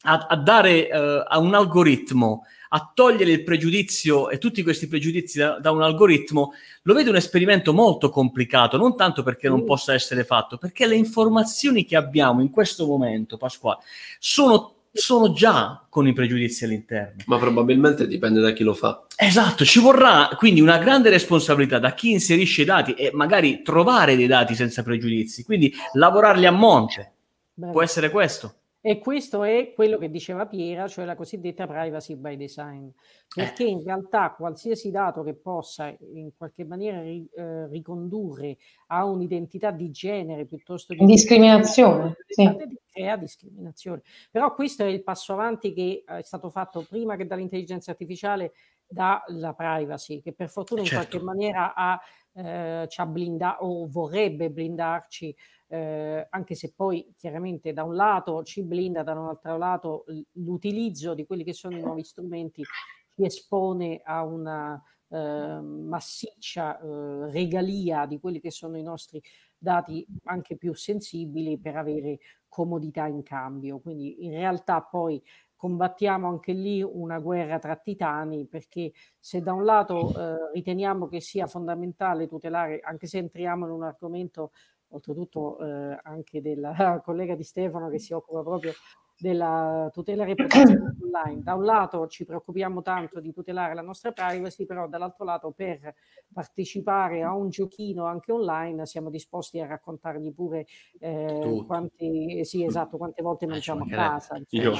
a, 0.07 0.27
a 0.29 0.37
dare 0.37 0.89
uh, 0.91 1.25
a 1.27 1.39
un 1.39 1.55
algoritmo, 1.55 2.45
a 2.71 2.91
togliere 2.95 3.33
il 3.33 3.43
pregiudizio 3.43 4.31
e 4.31 4.39
tutti 4.39 4.63
questi 4.63 4.87
pregiudizi 4.89 5.39
da, 5.39 5.59
da, 5.61 5.71
un 5.71 5.83
algoritmo, 5.83 6.53
lo 6.83 6.95
vedo 6.95 7.11
un 7.11 7.17
esperimento 7.17 7.73
molto 7.73 8.09
complicato, 8.11 8.77
non 8.77 8.97
tanto 8.97 9.23
perché 9.23 9.49
non 9.49 9.63
mm. 9.63 9.67
possa 9.67 9.93
essere 9.93 10.25
fatto, 10.25 10.57
perché 10.57 10.87
le 10.87 10.97
informazioni 10.97 11.85
che 11.85 11.97
abbiamo 11.97 12.41
in 12.41 12.51
questo 12.51 12.87
momento, 12.87 13.37
Pasquale, 13.37 13.81
sono 14.19 14.73
sono 14.97 15.33
già 15.33 15.85
con 15.91 16.09
i 16.09 16.15
pregiudizi 16.15 16.65
all'interno. 16.65 17.23
Ma 17.27 17.37
probabilmente 17.37 18.07
dipende 18.07 18.41
da 18.41 18.53
chi 18.53 18.65
lo 18.65 18.73
fa. 18.73 19.05
Esatto, 19.15 19.63
ci 19.63 19.79
vorrà 19.79 20.31
quindi 20.39 20.63
una 20.63 20.79
grande 20.79 21.11
responsabilità 21.11 21.79
da 21.79 21.93
chi 21.93 22.13
inserisce 22.13 22.63
i 22.63 22.65
dati 22.65 22.95
e 22.95 23.11
magari 23.13 23.61
trovare 23.61 24.17
dei 24.17 24.27
dati 24.27 24.55
senza 24.55 24.83
pregiudizi, 24.83 25.45
quindi 25.45 25.71
lavorarli 25.93 26.47
a 26.47 26.51
monte. 26.51 27.13
Beh. 27.53 27.71
Può 27.73 27.83
essere 27.83 28.11
questo. 28.11 28.55
E 28.89 29.01
questo 29.01 29.43
è 29.43 29.73
quello 29.75 29.99
che 29.99 30.09
diceva 30.09 30.47
Piera, 30.47 30.87
cioè 30.87 31.05
la 31.05 31.17
cosiddetta 31.17 31.67
privacy 31.67 32.15
by 32.15 32.37
design, 32.37 32.87
perché 33.35 33.65
in 33.65 33.83
realtà 33.83 34.31
qualsiasi 34.31 34.93
dato 34.93 35.25
che 35.25 35.35
possa 35.35 35.89
in 35.89 36.31
qualche 36.37 36.65
maniera 36.65 37.03
ri, 37.03 37.29
eh, 37.35 37.67
ricondurre 37.67 38.59
a 38.87 39.05
un'identità 39.05 39.73
di 39.73 39.91
genere 39.91 40.45
piuttosto 40.45 40.95
che 40.95 41.05
discriminazione, 41.05 42.15
sì. 42.29 42.49
crea 42.93 43.17
discriminazione. 43.17 44.03
Però 44.31 44.55
questo 44.55 44.85
è 44.85 44.87
il 44.87 45.03
passo 45.03 45.33
avanti 45.33 45.73
che 45.73 46.05
è 46.07 46.23
stato 46.23 46.49
fatto 46.49 46.87
prima 46.89 47.17
che 47.17 47.27
dall'intelligenza 47.27 47.91
artificiale 47.91 48.53
dalla 48.87 49.53
privacy, 49.53 50.23
che 50.23 50.33
per 50.33 50.49
fortuna 50.49 50.83
in 50.83 50.87
certo. 50.87 51.09
qualche 51.09 51.27
maniera 51.27 51.75
ha, 51.75 52.01
eh, 52.35 52.87
ci 52.89 53.01
ha 53.01 53.07
blindato 53.07 53.65
o 53.65 53.89
vorrebbe 53.89 54.49
blindarci 54.49 55.35
eh, 55.69 56.27
anche 56.31 56.55
se 56.55 56.73
poi 56.75 57.13
chiaramente 57.17 57.73
da 57.73 57.83
un 57.83 57.95
lato 57.95 58.43
ci 58.45 58.63
blinda, 58.63 59.03
da 59.03 59.13
un 59.13 59.29
altro 59.29 59.57
lato 59.57 60.05
l'utilizzo 60.33 61.15
di 61.15 61.27
quelli 61.27 61.45
che 61.45 61.53
sono 61.53 61.77
i 61.77 61.81
nuovi 61.81 62.05
strumenti 62.05 62.63
ci 62.63 63.25
espone 63.25 64.01
a 64.05 64.25
una 64.25 64.81
eh, 65.09 65.61
massiccia 65.61 66.79
eh, 66.79 67.31
regalia 67.31 68.07
di 68.07 68.19
quelli 68.21 68.41
che 68.41 68.51
sono 68.51 68.77
i 68.77 68.83
nostri 68.83 69.23
dati 69.57 70.07
anche 70.25 70.57
più 70.57 70.75
sensibili 70.75 71.59
per 71.59 71.77
avere 71.77 72.19
comodità 72.49 73.07
in 73.07 73.23
cambio. 73.23 73.81
Quindi 73.81 74.25
in 74.25 74.33
realtà 74.33 74.83
poi 74.83 75.23
combattiamo 75.57 76.29
anche 76.29 76.53
lì 76.53 76.83
una 76.83 77.19
guerra 77.19 77.59
tra 77.59 77.77
titani 77.77 78.47
perché 78.47 78.93
se 79.19 79.41
da 79.41 79.53
un 79.55 79.65
lato 79.65 80.11
eh, 80.11 80.51
riteniamo 80.53 81.09
che 81.09 81.21
sia 81.21 81.47
fondamentale 81.47 82.29
tutelare, 82.29 82.81
anche 82.81 83.07
se 83.07 83.19
entriamo 83.19 83.67
in 83.67 83.73
un 83.73 83.85
argomento 83.85 84.53
oltretutto 84.91 85.59
eh, 85.59 85.99
anche 86.03 86.41
della 86.41 87.01
collega 87.05 87.35
di 87.35 87.43
Stefano 87.43 87.89
che 87.89 87.99
si 87.99 88.13
occupa 88.13 88.43
proprio 88.43 88.73
della 89.19 89.89
tutela 89.93 90.25
reputazione 90.25 90.95
online. 91.03 91.43
Da 91.43 91.55
un 91.55 91.65
lato 91.65 92.07
ci 92.07 92.25
preoccupiamo 92.25 92.83
tanto 92.83 93.21
di 93.21 93.33
tutelare 93.33 93.75
la 93.75 93.81
nostra 93.81 94.13
privacy, 94.13 94.67
però 94.67 94.89
dall'altro 94.89 95.25
lato 95.25 95.53
per 95.57 95.95
partecipare 96.33 97.23
a 97.23 97.35
un 97.35 97.49
giochino 97.49 98.05
anche 98.05 98.33
online 98.33 98.85
siamo 98.87 99.09
disposti 99.09 99.59
a 99.61 99.67
raccontargli 99.67 100.33
pure 100.35 100.67
eh, 101.01 101.65
quanti, 101.67 102.45
sì, 102.45 102.65
esatto, 102.65 102.99
quante 102.99 103.23
volte 103.23 103.47
mangiamo 103.47 103.85
a 103.85 103.89
casa. 103.89 104.39
Io, 104.51 104.73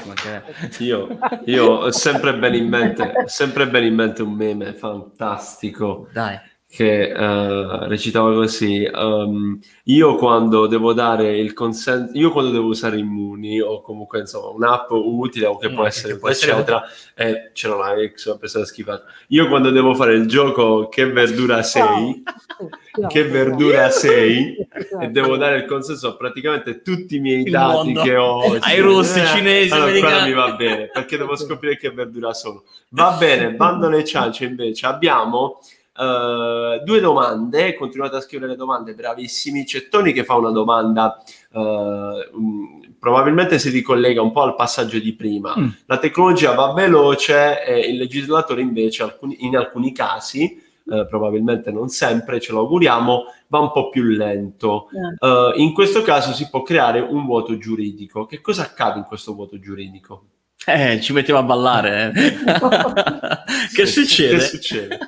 io, 0.81 1.19
io 1.45 1.65
ho 1.65 1.91
sempre 1.91 2.39
ben 2.39 2.55
in 2.55 2.69
mente, 2.69 3.13
sempre 3.27 3.69
ben 3.69 3.85
in 3.85 3.95
mente 3.95 4.23
un 4.23 4.33
meme 4.33 4.75
fantastico. 4.75 6.09
Dai 6.13 6.55
che 6.77 7.11
uh, 7.11 7.89
recitava 7.89 8.35
così: 8.35 8.87
um, 8.93 9.59
Io 9.85 10.17
quando 10.17 10.67
devo 10.67 10.93
dare 10.93 11.39
il 11.39 11.55
consenso, 11.55 12.11
io 12.13 12.31
quando 12.31 12.51
devo 12.51 12.67
usare 12.67 12.99
Immuni 12.99 13.63
o 13.63 13.81
comunque 13.81 14.21
insomma 14.21 14.49
un'app 14.49 14.91
utile 14.91 15.47
o 15.47 15.57
che 15.57 15.71
mm, 15.71 15.75
può 15.75 15.87
essere, 15.87 16.13
che 16.13 16.19
può 16.19 16.29
eccetera, 16.29 16.85
essere... 17.15 17.47
e 17.47 17.51
c'era 17.55 17.77
una 17.77 17.95
ex, 17.95 18.27
una 18.27 18.37
persona 18.37 18.67
schifata. 18.67 19.05
Io 19.29 19.49
quando 19.49 19.71
devo 19.71 19.95
fare 19.95 20.17
il 20.17 20.27
gioco 20.27 20.89
Che 20.89 21.07
verdura 21.07 21.63
sei, 21.63 22.23
no. 23.01 23.07
che 23.09 23.25
verdura 23.25 23.89
sei, 23.89 24.55
e 25.01 25.09
devo 25.09 25.39
dare 25.39 25.57
il 25.57 25.65
consenso 25.65 26.09
a 26.09 26.17
praticamente 26.17 26.83
tutti 26.83 27.17
i 27.17 27.21
miei 27.21 27.41
il 27.43 27.53
dati 27.53 27.75
mondo. 27.75 28.03
che 28.03 28.17
ho 28.17 28.41
ai 28.61 28.81
russi, 28.81 29.21
eh, 29.21 29.25
cinesi, 29.25 29.73
allora, 29.73 29.89
americani. 29.89 30.29
mi 30.29 30.35
va 30.35 30.53
bene 30.53 30.91
perché 30.93 31.17
devo 31.17 31.37
scoprire 31.41 31.79
che 31.79 31.91
verdura 31.91 32.35
sono. 32.35 32.65
Va 32.91 33.17
bene, 33.19 33.55
bando 33.55 33.87
alle 33.87 34.05
ciance 34.05 34.45
invece 34.45 34.85
abbiamo 34.85 35.61
Uh, 35.97 36.85
due 36.85 37.01
domande, 37.01 37.75
continuate 37.75 38.17
a 38.17 38.21
scrivere 38.21 38.51
le 38.51 38.57
domande, 38.57 38.95
bravissimi. 38.95 39.65
C'è 39.65 39.89
Tony 39.89 40.13
che 40.13 40.25
fa 40.25 40.35
una 40.35 40.51
domanda, 40.51 41.23
uh, 41.53 41.61
um, 41.61 42.81
probabilmente 42.99 43.59
si 43.59 43.71
ricollega 43.71 44.21
un 44.21 44.31
po' 44.31 44.43
al 44.43 44.55
passaggio 44.55 44.99
di 44.99 45.15
prima. 45.15 45.55
Mm. 45.59 45.69
La 45.87 45.99
tecnologia 45.99 46.55
va 46.55 46.73
veloce 46.75 47.65
e 47.65 47.89
il 47.89 47.97
legislatore 47.97 48.61
invece 48.61 49.05
alcuni, 49.05 49.45
in 49.47 49.57
alcuni 49.57 49.93
casi, 49.93 50.63
uh, 50.85 51.07
probabilmente 51.07 51.71
non 51.73 51.89
sempre, 51.89 52.41
ce 52.41 52.53
lo 52.53 52.61
auguriamo, 52.61 53.25
va 53.49 53.61
un 53.61 53.73
po' 53.73 53.89
più 53.89 54.03
lento. 54.03 54.89
Yeah. 54.93 55.55
in 55.57 55.73
questo 55.73 56.03
caso 56.03 56.33
si 56.33 56.49
può 56.51 56.63
creare 56.63 57.01
un 57.01 57.25
vuoto 57.25 57.57
giuridico. 57.57 58.27
Che 58.27 58.43
cosa 58.43 58.63
accade 58.63 58.99
in 58.99 59.05
questo 59.05 59.35
vuoto 59.35 59.59
giuridico? 59.59 60.27
Eh, 60.67 61.01
ci 61.01 61.13
mettiamo 61.13 61.41
a 61.41 61.45
ballare. 61.45 62.13
Eh. 62.15 62.35
che, 63.73 63.87
succede? 63.87 64.35
che 64.35 64.41
succede? 64.41 64.99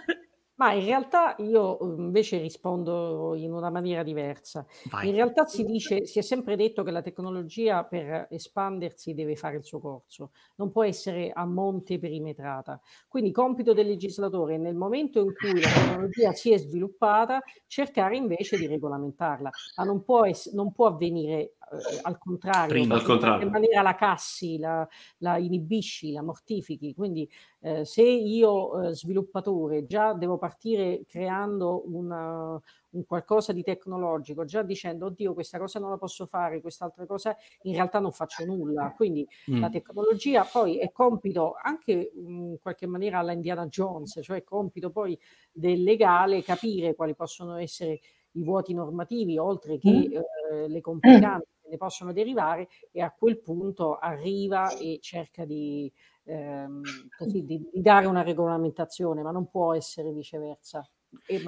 Ma 0.58 0.72
in 0.72 0.84
realtà 0.84 1.36
io 1.38 1.76
uhm, 1.80 2.00
invece 2.06 2.38
rispondo 2.38 3.34
in 3.36 3.52
una 3.52 3.70
maniera 3.70 4.02
diversa. 4.02 4.66
Vai. 4.90 5.08
In 5.08 5.14
realtà 5.14 5.46
si 5.46 5.62
dice, 5.62 6.04
si 6.04 6.18
è 6.18 6.22
sempre 6.22 6.56
detto 6.56 6.82
che 6.82 6.90
la 6.90 7.00
tecnologia 7.00 7.84
per 7.84 8.26
espandersi 8.30 9.14
deve 9.14 9.36
fare 9.36 9.56
il 9.58 9.62
suo 9.62 9.78
corso, 9.78 10.32
non 10.56 10.72
può 10.72 10.82
essere 10.82 11.30
a 11.32 11.44
monte 11.46 12.00
perimetrata. 12.00 12.80
Quindi 13.06 13.30
compito 13.30 13.72
del 13.72 13.86
legislatore 13.86 14.58
nel 14.58 14.74
momento 14.74 15.20
in 15.20 15.32
cui 15.32 15.60
la 15.60 15.70
tecnologia 15.70 16.32
si 16.32 16.50
è 16.52 16.58
sviluppata, 16.58 17.40
cercare 17.68 18.16
invece 18.16 18.56
di 18.58 18.66
regolamentarla, 18.66 19.50
ma 19.76 19.84
non 19.84 20.02
può, 20.02 20.24
ess- 20.24 20.52
non 20.54 20.72
può 20.72 20.86
avvenire 20.86 21.54
al 22.02 22.18
contrario, 22.18 22.68
Prima, 22.68 22.94
al 22.94 23.02
contrario. 23.02 23.46
in 23.46 23.52
maniera 23.52 23.82
la 23.82 23.94
cassi, 23.94 24.58
la, 24.58 24.86
la 25.18 25.38
inibisci, 25.38 26.12
la 26.12 26.22
mortifichi. 26.22 26.94
Quindi 26.94 27.28
eh, 27.60 27.84
se 27.84 28.02
io 28.02 28.82
eh, 28.82 28.94
sviluppatore 28.94 29.86
già 29.86 30.12
devo 30.12 30.38
partire 30.38 31.04
creando 31.06 31.82
una, 31.86 32.60
un 32.90 33.04
qualcosa 33.04 33.52
di 33.52 33.62
tecnologico, 33.62 34.44
già 34.44 34.62
dicendo 34.62 35.06
oddio 35.06 35.34
questa 35.34 35.58
cosa 35.58 35.78
non 35.78 35.90
la 35.90 35.98
posso 35.98 36.26
fare, 36.26 36.60
quest'altra 36.60 37.04
cosa 37.06 37.36
in 37.62 37.74
realtà 37.74 37.98
non 37.98 38.12
faccio 38.12 38.44
nulla. 38.44 38.92
Quindi 38.96 39.26
mm. 39.50 39.60
la 39.60 39.68
tecnologia 39.68 40.44
poi 40.44 40.78
è 40.78 40.90
compito 40.92 41.54
anche 41.62 42.12
in 42.14 42.56
qualche 42.60 42.86
maniera 42.86 43.18
alla 43.18 43.32
Indiana 43.32 43.66
Jones, 43.66 44.20
cioè 44.22 44.44
compito 44.44 44.90
poi 44.90 45.18
del 45.52 45.82
legale 45.82 46.42
capire 46.42 46.94
quali 46.94 47.14
possono 47.14 47.56
essere 47.56 48.00
i 48.32 48.44
vuoti 48.44 48.74
normativi 48.74 49.38
oltre 49.38 49.78
che 49.78 49.90
mm. 49.90 50.12
eh, 50.12 50.68
le 50.68 50.80
complicanze 50.80 51.46
ne 51.68 51.76
possono 51.76 52.12
derivare 52.12 52.68
e 52.92 53.02
a 53.02 53.14
quel 53.16 53.40
punto 53.40 53.96
arriva 53.96 54.76
e 54.76 54.98
cerca 55.00 55.44
di, 55.44 55.90
ehm, 56.24 56.82
così, 57.16 57.44
di, 57.44 57.68
di 57.72 57.80
dare 57.80 58.06
una 58.06 58.22
regolamentazione, 58.22 59.22
ma 59.22 59.30
non 59.30 59.48
può 59.48 59.74
essere 59.74 60.12
viceversa. 60.12 60.88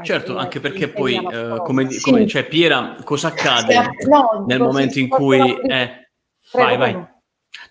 certo, 0.03 0.37
anche 0.37 0.61
perché 0.61 0.89
poi, 0.89 1.17
eh, 1.17 1.61
come, 1.65 1.91
sì. 1.91 2.01
come 2.01 2.27
cioè, 2.27 2.47
Piera, 2.47 2.97
cosa 3.05 3.29
accade 3.29 3.75
no, 4.09 4.45
nel 4.47 4.61
momento 4.61 4.99
in 4.99 5.09
cui... 5.09 5.39
Eh, 5.39 6.11
vai, 6.53 6.77
vai. 6.77 6.93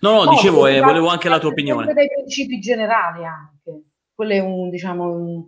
No, 0.00 0.12
no, 0.12 0.24
no 0.24 0.30
dicevo, 0.30 0.66
eh, 0.66 0.80
volevo 0.80 1.08
anche 1.08 1.28
la 1.28 1.38
tua 1.38 1.50
opinione. 1.50 1.92
dei 1.92 2.08
principi 2.08 2.58
generali 2.58 3.24
anche. 3.24 3.84
Quello 4.14 4.32
è 4.32 4.38
un, 4.38 4.68
diciamo, 4.68 5.10
un, 5.10 5.44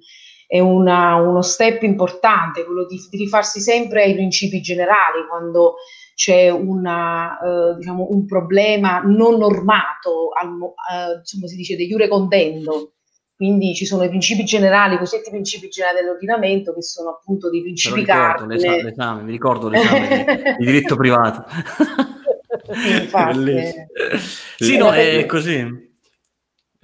è 0.46 0.60
una, 0.60 1.14
uno 1.16 1.42
step 1.42 1.82
importante, 1.82 2.64
quello 2.64 2.86
di, 2.86 2.98
di 3.10 3.16
rifarsi 3.18 3.60
sempre 3.60 4.02
ai 4.02 4.14
principi 4.14 4.60
generali 4.60 5.26
quando 5.28 5.76
c'è 6.22 6.50
una, 6.50 7.36
eh, 7.40 7.74
diciamo, 7.78 8.06
un 8.10 8.26
problema 8.26 9.00
non 9.00 9.38
normato, 9.38 10.28
al, 10.40 10.50
eh, 10.50 11.18
insomma 11.18 11.48
si 11.48 11.56
dice 11.56 11.74
de 11.74 11.84
jure 11.88 12.06
condendo, 12.06 12.92
quindi 13.34 13.74
ci 13.74 13.84
sono 13.84 14.04
i 14.04 14.08
principi 14.08 14.44
generali, 14.44 14.94
i 14.94 14.98
cosiddetti 14.98 15.30
principi 15.30 15.68
generali 15.68 15.98
dell'ordinamento, 15.98 16.72
che 16.74 16.82
sono 16.82 17.10
appunto 17.10 17.50
dei 17.50 17.62
principi 17.62 18.04
cardine. 18.04 18.54
L'esame, 18.54 18.82
l'esame, 18.84 19.22
mi 19.22 19.32
ricordo 19.32 19.68
l'esame 19.68 20.54
di 20.60 20.64
diritto 20.70 20.94
privato. 20.94 21.44
Infatti. 23.00 23.64
sì, 24.58 24.76
no, 24.76 24.92
è 24.92 25.26
così. 25.26 25.90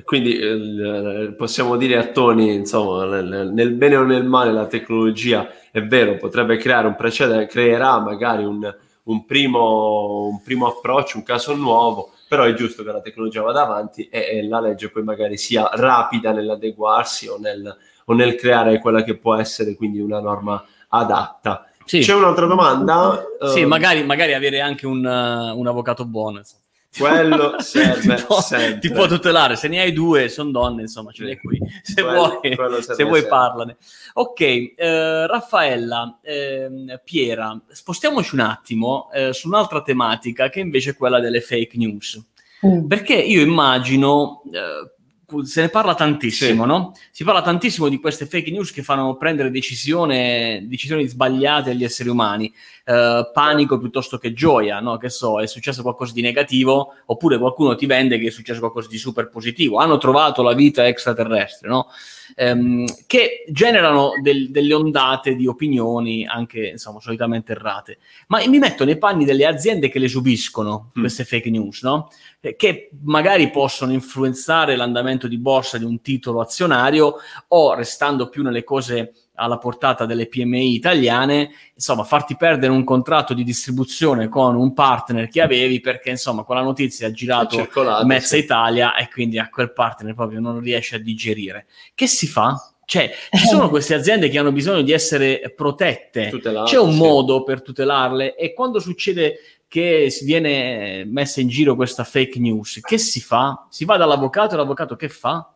Quindi 0.03 0.37
eh, 0.37 1.33
possiamo 1.37 1.77
dire 1.77 1.97
a 1.97 2.07
Tony, 2.09 2.55
insomma, 2.55 3.05
nel, 3.05 3.53
nel, 3.53 3.71
bene 3.75 3.95
o 3.95 4.03
nel 4.03 4.25
male 4.25 4.51
la 4.51 4.67
tecnologia 4.67 5.49
è 5.71 5.81
vero, 5.83 6.17
potrebbe 6.17 6.57
creare 6.57 6.89
un 6.89 6.97
precedente, 6.97 7.47
creerà 7.47 8.01
magari 8.01 8.43
un, 8.43 8.75
un 9.09 9.25
primo, 9.25 10.27
un 10.27 10.43
primo 10.43 10.67
approccio, 10.67 11.17
un 11.17 11.23
caso 11.23 11.55
nuovo, 11.55 12.13
però 12.29 12.45
è 12.45 12.55
giusto 12.55 12.83
che 12.83 12.93
la 12.93 13.01
tecnologia 13.01 13.43
vada 13.43 13.63
avanti 13.63 14.09
e, 14.09 14.39
e 14.39 14.47
la 14.47 14.61
legge 14.61 14.91
poi 14.91 15.03
magari 15.03 15.37
sia 15.37 15.69
rapida 15.73 16.33
nell'adeguarsi 16.33 17.29
o 17.29 17.39
nel, 17.39 17.77
o 18.05 18.15
nel, 18.15 18.35
creare 18.35 18.79
quella 18.79 19.03
che 19.03 19.17
può 19.17 19.35
essere 19.35 19.75
quindi 19.75 20.01
una 20.01 20.21
norma 20.21 20.63
adatta. 20.89 21.67
Sì. 21.85 22.01
C'è 22.01 22.15
un'altra 22.15 22.47
domanda? 22.47 23.25
Sì, 23.53 23.63
uh, 23.63 23.67
magari, 23.67 24.05
magari, 24.05 24.35
avere 24.35 24.61
anche 24.61 24.87
un, 24.87 25.05
uh, 25.05 25.59
un 25.59 25.67
avvocato 25.67 26.05
buono. 26.05 26.39
Insomma. 26.39 26.63
Quello 26.97 27.61
serve 27.61 28.17
ti, 28.17 28.25
può, 28.25 28.39
ti, 28.81 28.91
può, 28.91 29.07
tutelare. 29.07 29.57
Se 29.57 29.69
ne 29.69 29.81
hai 29.81 29.93
due, 29.93 30.29
sono 30.29 30.51
donne, 30.51 30.83
insomma, 30.83 31.13
ce 31.13 31.25
l'hai 31.25 31.39
qui. 31.39 31.61
Se 31.83 32.03
quello, 32.03 32.41
vuoi, 32.41 32.57
quello 32.57 32.81
se 32.81 33.05
vuoi 33.05 33.27
parlane. 33.27 33.77
Ok, 34.15 34.41
eh, 34.41 35.27
Raffaella, 35.27 36.19
eh, 36.23 37.01
Piera, 37.05 37.61
spostiamoci 37.69 38.35
un 38.35 38.41
attimo 38.41 39.11
eh, 39.13 39.33
su 39.33 39.49
un'altra 39.49 39.83
tematica 39.83 40.49
che 40.49 40.61
invece 40.61 40.91
è 40.91 40.97
quella 40.97 41.21
delle 41.21 41.41
fake 41.41 41.77
news. 41.77 42.21
Mm. 42.67 42.87
Perché 42.87 43.15
io 43.15 43.41
immagino 43.41 44.43
eh, 44.53 44.98
se 45.43 45.61
ne 45.61 45.69
parla 45.69 45.95
tantissimo, 45.95 46.63
sì. 46.63 46.69
no? 46.69 46.93
Si 47.11 47.23
parla 47.23 47.43
tantissimo 47.43 47.89
di 47.89 48.01
queste 48.01 48.27
fake 48.27 48.51
news 48.51 48.73
che 48.73 48.83
fanno 48.83 49.17
prendere 49.17 49.51
decisione, 49.51 50.65
decisioni 50.67 51.07
sbagliate 51.07 51.71
agli 51.71 51.85
esseri 51.85 52.09
umani, 52.09 52.53
eh, 52.85 53.31
panico 53.33 53.79
piuttosto 53.79 54.17
che 54.17 54.33
gioia, 54.33 54.81
no? 54.81 54.97
Che 54.97 55.11
so, 55.11 55.41
è 55.41 55.47
successo 55.47 55.83
qualcosa 55.83 56.15
di 56.15 56.23
negativo, 56.23 56.95
oppure 57.07 57.39
qualcuno 57.39 57.75
ti 57.75 57.85
vende 57.87 58.19
che 58.19 58.29
è 58.29 58.31
successo 58.31 58.61
qualcosa 58.61 58.89
di 58.89 58.97
super 58.97 59.29
positivo, 59.29 59.79
hanno 59.79 59.99
trovato 59.99 60.43
la 60.43 60.55
vita 60.55 60.87
extraterrestre, 60.87 61.69
no? 61.69 61.89
Ehm, 62.37 62.87
che 63.07 63.45
generano 63.49 64.13
del, 64.23 64.51
delle 64.51 64.75
ondate 64.75 65.35
di 65.35 65.47
opinioni 65.47 66.27
anche, 66.27 66.69
insomma, 66.69 67.01
solitamente 67.01 67.53
errate. 67.53 67.99
Ma 68.29 68.47
mi 68.47 68.59
metto 68.59 68.85
nei 68.85 68.99
panni 68.99 69.25
delle 69.25 69.47
aziende 69.47 69.89
che 69.89 69.99
le 69.99 70.09
subiscono, 70.09 70.91
mm. 70.97 71.01
queste 71.01 71.25
fake 71.25 71.51
news, 71.51 71.83
no? 71.83 72.11
Eh, 72.41 72.57
che 72.57 72.91
magari 73.03 73.51
possono 73.51 73.93
influenzare 73.93 74.77
l'andamento 74.77 75.27
di 75.27 75.39
borsa 75.39 75.79
di 75.79 75.85
un 75.85 76.01
titolo 76.01 76.41
azionario 76.41 77.17
o 77.49 77.75
restando 77.75 78.29
più 78.29 78.43
nelle 78.43 78.65
cose 78.65 79.13
alla 79.39 79.59
portata 79.59 80.05
delle 80.05 80.27
PMI 80.27 80.75
italiane, 80.75 81.51
insomma, 81.75 82.03
farti 82.03 82.37
perdere 82.37 82.73
un 82.73 82.83
contratto 82.83 83.35
di 83.35 83.45
distribuzione 83.45 84.29
con 84.29 84.57
un 84.57 84.75
partner 84.75 85.29
che 85.29 85.41
avevi 85.41 85.81
perché, 85.81 86.11
insomma, 86.11 86.43
quella 86.43 86.63
notizia 86.63 87.07
ha 87.07 87.13
girato 87.13 87.69
mezza 88.05 88.37
sì. 88.37 88.39
Italia 88.39 88.97
e 88.97 89.09
quindi 89.09 89.39
a 89.39 89.49
quel 89.49 89.73
partner 89.73 90.15
proprio 90.15 90.41
non 90.41 90.59
riesce 90.59 90.97
a 90.97 90.99
digerire. 90.99 91.67
Che 91.95 92.07
si 92.07 92.27
fa? 92.27 92.75
Cioè, 92.85 93.11
ci 93.31 93.47
sono 93.47 93.69
queste 93.71 93.95
aziende 93.95 94.29
che 94.29 94.39
hanno 94.39 94.51
bisogno 94.51 94.83
di 94.83 94.93
essere 94.93 95.53
protette, 95.55 96.31
Tutelate, 96.31 96.71
c'è 96.71 96.79
un 96.79 96.93
sì. 96.93 96.99
modo 96.99 97.45
per 97.45 97.63
tutelarle 97.63 98.35
e 98.35 98.53
quando 98.55 98.81
succede 98.81 99.39
che 99.69 100.09
si 100.11 100.25
viene 100.25 101.05
messa 101.05 101.41
in 101.41 101.49
giro 101.49 101.77
questa 101.77 102.03
fake 102.03 102.39
news, 102.41 102.81
che 102.83 102.97
si 102.97 103.21
fa? 103.21 103.67
Si 103.69 103.85
va 103.85 103.99
dall'avvocato 103.99 104.55
e 104.55 104.57
l'avvocato 104.57 104.97
che 104.97 105.11
fa? 105.11 105.53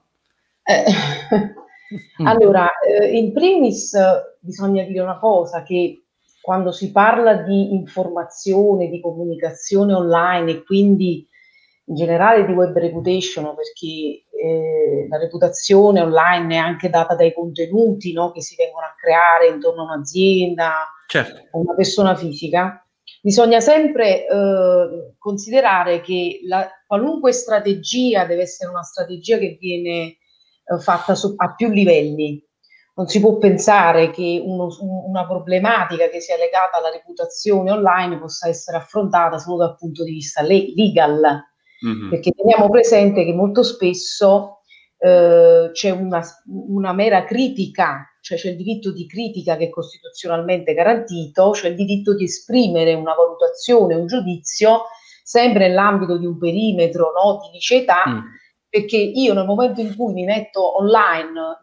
Eh, 0.62 0.84
allora, 2.24 2.68
eh, 2.80 3.16
in 3.16 3.32
primis 3.32 3.96
bisogna 4.40 4.84
dire 4.84 5.00
una 5.00 5.18
cosa, 5.18 5.62
che 5.62 6.04
quando 6.40 6.72
si 6.72 6.90
parla 6.90 7.34
di 7.34 7.72
informazione, 7.72 8.88
di 8.88 9.00
comunicazione 9.00 9.94
online 9.94 10.50
e 10.50 10.62
quindi 10.64 11.26
in 11.86 11.94
generale 11.94 12.44
di 12.44 12.52
web 12.52 12.76
reputation, 12.76 13.54
perché 13.54 14.24
eh, 14.30 15.06
la 15.08 15.18
reputazione 15.18 16.00
online 16.00 16.54
è 16.54 16.58
anche 16.58 16.90
data 16.90 17.14
dai 17.14 17.32
contenuti 17.32 18.12
no, 18.12 18.32
che 18.32 18.42
si 18.42 18.56
vengono 18.56 18.86
a 18.86 18.94
creare 19.00 19.48
intorno 19.48 19.82
a 19.82 19.94
un'azienda 19.94 20.72
certo. 21.06 21.48
o 21.52 21.60
una 21.60 21.74
persona 21.74 22.14
fisica, 22.16 22.84
bisogna 23.20 23.60
sempre 23.60 24.26
eh, 24.26 25.14
considerare 25.18 26.00
che 26.00 26.40
la, 26.44 26.68
qualunque 26.86 27.32
strategia 27.32 28.24
deve 28.24 28.42
essere 28.42 28.70
una 28.70 28.82
strategia 28.82 29.38
che 29.38 29.56
viene 29.60 30.16
fatta 30.80 31.14
su, 31.14 31.34
a 31.36 31.54
più 31.54 31.68
livelli. 31.68 32.44
Non 32.94 33.06
si 33.06 33.20
può 33.20 33.38
pensare 33.38 34.10
che 34.10 34.42
uno, 34.44 34.68
una 35.06 35.26
problematica 35.26 36.08
che 36.08 36.20
sia 36.20 36.36
legata 36.36 36.76
alla 36.76 36.90
reputazione 36.90 37.70
online 37.70 38.18
possa 38.18 38.48
essere 38.48 38.76
affrontata 38.76 39.38
solo 39.38 39.56
dal 39.58 39.76
punto 39.76 40.04
di 40.04 40.12
vista 40.12 40.42
legal, 40.42 41.42
mm-hmm. 41.86 42.10
perché 42.10 42.32
teniamo 42.32 42.68
presente 42.68 43.24
che 43.24 43.32
molto 43.32 43.62
spesso 43.62 44.58
eh, 44.98 45.70
c'è 45.72 45.90
una, 45.90 46.22
una 46.46 46.92
mera 46.92 47.24
critica 47.24 48.06
cioè 48.22 48.38
c'è 48.38 48.50
il 48.50 48.56
diritto 48.56 48.92
di 48.92 49.06
critica 49.06 49.56
che 49.56 49.64
è 49.64 49.68
costituzionalmente 49.68 50.74
garantito, 50.74 51.50
c'è 51.50 51.68
il 51.68 51.74
diritto 51.74 52.14
di 52.14 52.24
esprimere 52.24 52.94
una 52.94 53.14
valutazione, 53.14 53.96
un 53.96 54.06
giudizio, 54.06 54.82
sempre 55.24 55.66
nell'ambito 55.66 56.16
di 56.16 56.24
un 56.24 56.38
perimetro 56.38 57.10
no, 57.12 57.40
di 57.42 57.56
liceità, 57.56 58.04
mm. 58.08 58.18
Perché 58.72 58.96
io 58.96 59.34
nel 59.34 59.44
momento 59.44 59.82
in 59.82 59.94
cui 59.94 60.14
mi 60.14 60.24
metto 60.24 60.78
online, 60.78 61.58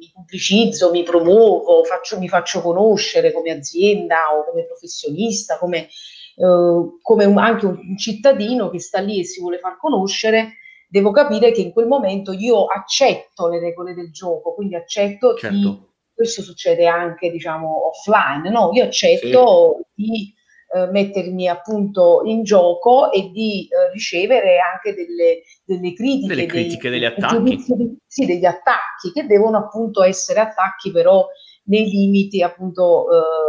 mi 0.00 0.10
pubblicizzo, 0.12 0.90
mi 0.90 1.04
promuovo, 1.04 1.84
faccio, 1.84 2.18
mi 2.18 2.28
faccio 2.28 2.60
conoscere 2.60 3.32
come 3.32 3.52
azienda 3.52 4.36
o 4.36 4.44
come 4.50 4.66
professionista, 4.66 5.58
come, 5.58 5.86
eh, 6.34 6.98
come 7.00 7.24
un, 7.24 7.38
anche 7.38 7.66
un, 7.66 7.78
un 7.78 7.96
cittadino 7.96 8.68
che 8.68 8.80
sta 8.80 8.98
lì 8.98 9.20
e 9.20 9.24
si 9.24 9.38
vuole 9.38 9.60
far 9.60 9.78
conoscere, 9.78 10.54
devo 10.88 11.12
capire 11.12 11.52
che 11.52 11.60
in 11.60 11.70
quel 11.70 11.86
momento 11.86 12.32
io 12.32 12.64
accetto 12.64 13.46
le 13.46 13.60
regole 13.60 13.94
del 13.94 14.10
gioco, 14.10 14.52
quindi 14.52 14.74
accetto 14.74 15.36
certo. 15.36 15.56
di 15.56 15.80
questo 16.12 16.42
succede 16.42 16.88
anche 16.88 17.30
diciamo 17.30 17.90
offline, 17.90 18.50
no? 18.50 18.70
Io 18.72 18.82
accetto 18.82 19.82
sì. 19.94 20.02
di 20.02 20.34
eh, 20.72 20.86
mettermi 20.86 21.48
appunto 21.48 22.22
in 22.24 22.44
gioco 22.44 23.10
e 23.10 23.30
di 23.30 23.66
eh, 23.68 23.90
ricevere 23.92 24.58
anche 24.58 24.94
delle, 24.94 25.42
delle 25.64 25.92
critiche, 25.94 26.28
delle 26.28 26.46
critiche, 26.46 26.90
dei, 26.90 27.00
degli 27.00 27.08
attacchi. 27.08 27.42
Di, 27.42 27.96
sì, 28.06 28.26
degli 28.26 28.44
attacchi 28.44 29.12
che 29.12 29.26
devono 29.26 29.58
appunto 29.58 30.02
essere 30.02 30.40
attacchi 30.40 30.90
però 30.92 31.26
nei 31.64 31.88
limiti 31.88 32.42
appunto 32.42 33.06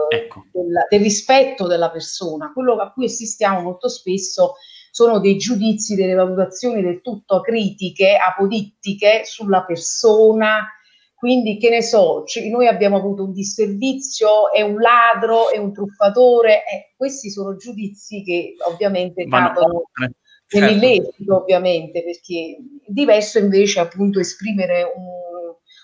eh, 0.10 0.16
ecco. 0.16 0.46
del, 0.52 0.86
del, 0.90 1.00
rispetto 1.00 1.68
della 1.68 1.92
persona. 1.92 2.52
Quello 2.54 2.76
a 2.76 2.92
cui 2.92 3.06
assistiamo 3.06 3.62
molto 3.62 3.88
spesso 3.88 4.56
sono 4.92 5.20
dei 5.20 5.38
giudizi, 5.38 5.96
delle 5.96 6.14
valutazioni 6.14 6.82
del 6.82 7.02
tutto 7.02 7.42
critiche, 7.42 8.18
apodittiche 8.18 9.22
sulla 9.26 9.64
persona. 9.64 10.68
Quindi, 11.22 11.60
che 11.60 11.70
ne 11.70 11.84
so, 11.84 12.24
cioè, 12.26 12.50
noi 12.50 12.66
abbiamo 12.66 12.98
avuto 12.98 13.24
un 13.24 13.32
disservizio, 13.32 14.52
è 14.52 14.64
un 14.64 14.80
ladro, 14.80 15.52
è 15.52 15.60
un 15.60 15.72
truffatore. 15.72 16.64
Eh, 16.66 16.94
questi 16.98 17.30
sono 17.30 17.56
giudizi 17.56 18.24
che 18.24 18.56
ovviamente 18.68 19.26
Vanno 19.26 19.48
cadono. 19.48 19.84
Certo. 20.48 20.66
nell'illecito, 20.66 21.36
ovviamente, 21.36 22.04
perché 22.04 22.58
diverso 22.88 23.38
invece 23.38 23.80
appunto 23.80 24.20
esprimere 24.20 24.92
un 24.96 25.22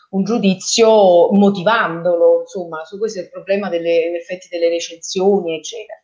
un 0.09 0.23
giudizio 0.23 1.31
motivandolo, 1.31 2.41
insomma, 2.41 2.83
su 2.85 2.97
questo 2.97 3.19
è 3.19 3.23
il 3.23 3.29
problema 3.29 3.69
degli 3.69 3.87
effetti 3.87 4.47
delle 4.49 4.69
recensioni, 4.69 5.57
eccetera. 5.57 5.99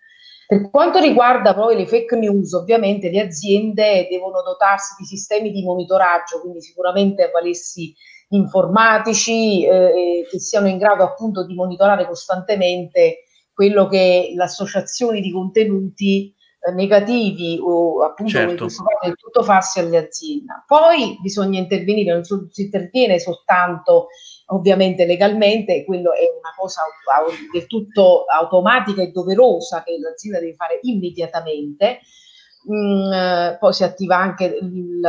Per 0.45 0.69
quanto 0.69 0.99
riguarda 0.99 1.55
poi 1.55 1.77
le 1.77 1.87
fake 1.87 2.17
news, 2.17 2.51
ovviamente 2.51 3.09
le 3.09 3.21
aziende 3.21 4.07
devono 4.09 4.41
dotarsi 4.41 4.95
di 4.99 5.05
sistemi 5.05 5.51
di 5.51 5.63
monitoraggio, 5.63 6.41
quindi 6.41 6.61
sicuramente 6.61 7.23
avvalersi 7.23 7.95
informatici 8.33 9.65
eh, 9.65 10.25
che 10.29 10.39
siano 10.39 10.67
in 10.67 10.77
grado 10.77 11.03
appunto 11.03 11.45
di 11.45 11.53
monitorare 11.53 12.05
costantemente 12.07 13.25
quello 13.53 13.87
che 13.87 14.33
le 14.35 14.43
associazioni 14.43 15.21
di 15.21 15.31
contenuti 15.31 16.33
eh, 16.65 16.71
negativi 16.71 17.59
o 17.61 18.03
appunto 18.03 18.31
certo. 18.31 18.51
in 18.51 18.57
questo 18.57 18.83
caso 18.83 18.99
del 19.03 19.15
tutto 19.15 19.43
farsi 19.43 19.79
alle 19.79 19.97
aziende. 19.97 20.63
Poi 20.65 21.17
bisogna 21.21 21.59
intervenire, 21.59 22.13
non 22.13 22.23
si 22.23 22.61
interviene 22.63 23.19
soltanto 23.19 24.07
ovviamente 24.47 25.05
legalmente, 25.05 25.85
quello 25.85 26.13
è 26.13 26.23
una 26.37 26.53
cosa 26.57 26.81
del 27.51 27.67
tutto 27.67 28.25
automatica 28.25 29.01
e 29.01 29.11
doverosa 29.11 29.83
che 29.83 29.97
l'azienda 29.99 30.39
deve 30.39 30.55
fare 30.55 30.79
immediatamente. 30.81 31.99
Mm, 32.71 33.11
eh, 33.11 33.57
poi 33.59 33.73
si 33.73 33.83
attiva 33.83 34.17
anche 34.17 34.45
il, 34.45 35.01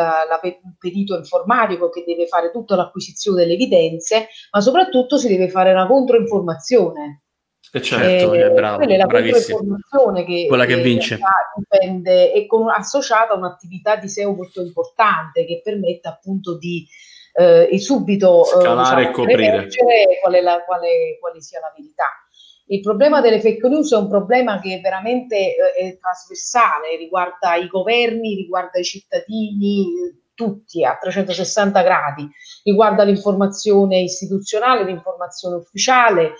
perito 0.78 1.16
informatico 1.16 1.88
che 1.88 2.02
deve 2.04 2.26
fare 2.26 2.50
tutta 2.50 2.74
l'acquisizione 2.74 3.42
delle 3.42 3.54
evidenze, 3.54 4.28
ma 4.50 4.60
soprattutto 4.60 5.16
si 5.18 5.28
deve 5.28 5.48
fare 5.48 5.70
una 5.72 5.86
controinformazione 5.86 7.24
e 7.72 7.82
certo, 7.82 8.34
eh, 8.34 8.44
è 8.44 8.50
bravo, 8.50 8.76
quella 8.76 8.94
è 8.94 8.96
la 8.96 9.06
controinformazione 9.06 10.24
che, 10.24 10.46
quella 10.46 10.64
che 10.64 10.80
vince. 10.80 11.18
Dipende, 11.56 12.30
è 12.30 12.46
con, 12.46 12.68
associata 12.68 13.32
a 13.32 13.36
un'attività 13.36 13.96
di 13.96 14.08
SEO 14.08 14.32
molto 14.32 14.60
importante 14.60 15.44
che 15.44 15.60
permette 15.60 16.06
appunto 16.06 16.56
di 16.56 16.86
eh, 17.32 17.76
subito 17.80 18.44
eh, 18.44 18.60
scalare 18.60 19.06
diciamo, 19.06 19.08
e 19.08 19.10
coprire 19.10 19.68
qual 20.20 20.42
la, 20.42 20.62
quale, 20.64 21.18
quale, 21.18 21.40
sia 21.40 21.58
la 21.58 21.72
verità. 21.76 22.04
Il 22.66 22.80
problema 22.80 23.20
delle 23.20 23.40
fake 23.40 23.68
news 23.68 23.92
è 23.92 23.96
un 23.96 24.08
problema 24.08 24.58
che 24.58 24.80
veramente 24.80 25.36
eh, 25.36 25.72
è 25.74 25.98
trasversale, 25.98 26.96
riguarda 26.96 27.56
i 27.56 27.66
governi, 27.66 28.34
riguarda 28.34 28.78
i 28.78 28.84
cittadini, 28.84 29.86
tutti 30.34 30.84
a 30.84 30.96
360 31.00 31.82
gradi, 31.82 32.28
riguarda 32.64 33.04
l'informazione 33.04 34.00
istituzionale, 34.00 34.84
l'informazione 34.84 35.56
ufficiale, 35.56 36.32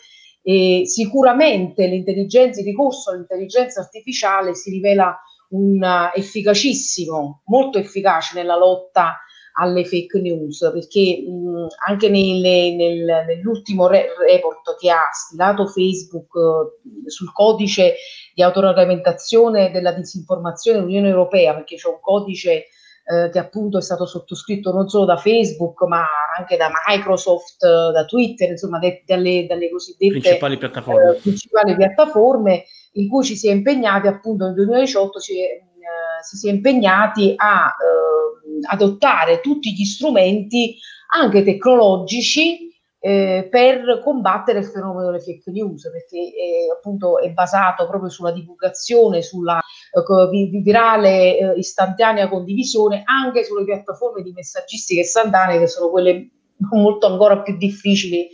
e 0.43 0.83
sicuramente 0.85 1.87
l'intelligenza, 1.87 2.61
il 2.61 2.67
ricorso 2.67 3.11
all'intelligenza 3.11 3.81
artificiale 3.81 4.55
si 4.55 4.71
rivela 4.71 5.19
un 5.51 5.83
efficacissimo, 6.15 7.43
molto 7.47 7.79
efficace 7.79 8.37
nella 8.37 8.57
lotta 8.57 9.21
alle 9.57 9.85
fake 9.85 10.21
news, 10.21 10.69
perché 10.73 11.23
mh, 11.27 11.67
anche 11.87 12.09
nelle, 12.09 12.75
nel, 12.75 13.25
nell'ultimo 13.27 13.87
re- 13.87 14.09
report 14.27 14.77
che 14.79 14.91
ha 14.91 15.11
stilato 15.13 15.67
Facebook 15.67 16.35
uh, 16.35 17.09
sul 17.09 17.33
codice 17.33 17.95
di 18.35 18.43
autoregolamentazione 18.43 19.71
della 19.71 19.93
disinformazione 19.93 20.79
dell'Unione 20.79 21.09
Europea, 21.09 21.55
perché 21.55 21.77
c'è 21.77 21.89
un 21.89 22.01
codice 22.01 22.67
eh, 23.07 23.29
che 23.31 23.39
appunto 23.39 23.77
è 23.77 23.83
stato 23.83 24.07
sottoscritto 24.07 24.73
non 24.73 24.89
solo 24.89 25.05
da 25.05 25.19
Facebook 25.19 25.83
ma 25.83 26.07
anche 26.39 26.57
da 26.57 26.71
Microsoft, 26.89 27.61
da 27.61 28.05
Twitter, 28.07 28.49
insomma 28.49 28.79
de- 28.79 29.03
dalle, 29.05 29.45
dalle, 29.47 29.71
cosiddette 29.71 30.21
principali 30.21 30.57
piattaforme. 30.57 31.11
Eh, 31.11 31.21
principali 31.21 31.77
piattaforme 31.77 32.65
in 32.93 33.09
cui 33.09 33.23
ci 33.23 33.37
si 33.37 33.49
è 33.49 33.53
impegnati 33.53 34.07
appunto 34.07 34.47
nel 34.47 34.55
2018 34.55 35.21
ci, 35.21 35.39
eh, 35.39 35.63
si 36.23 36.49
è 36.49 36.51
impegnati 36.51 37.35
a 37.37 37.67
eh, 37.67 38.44
adottare 38.69 39.41
tutti 39.41 39.73
gli 39.73 39.85
strumenti 39.85 40.77
anche 41.15 41.43
tecnologici 41.43 42.73
eh, 42.99 43.49
per 43.51 44.01
combattere 44.03 44.61
il 44.61 44.65
fenomeno 44.65 45.11
delle 45.11 45.21
fake 45.21 45.51
news, 45.51 45.91
perché 45.91 46.19
è, 46.19 46.73
appunto 46.75 47.19
è 47.21 47.31
basato 47.33 47.87
proprio 47.87 48.09
sulla 48.09 48.33
divulgazione, 48.33 49.21
sulla 49.21 49.59
eh, 49.59 50.61
virale 50.63 51.39
eh, 51.39 51.59
istantanea 51.59 52.29
condivisione, 52.29 53.03
anche 53.05 53.45
sulle 53.45 53.65
piattaforme 53.65 54.23
di 54.23 54.33
messaggistica 54.33 55.03
istantanea, 55.03 55.59
che 55.59 55.67
sono 55.67 55.91
quelle 55.91 56.31
molto 56.71 57.07
ancora 57.07 57.43
più 57.43 57.57
difficili 57.59 58.29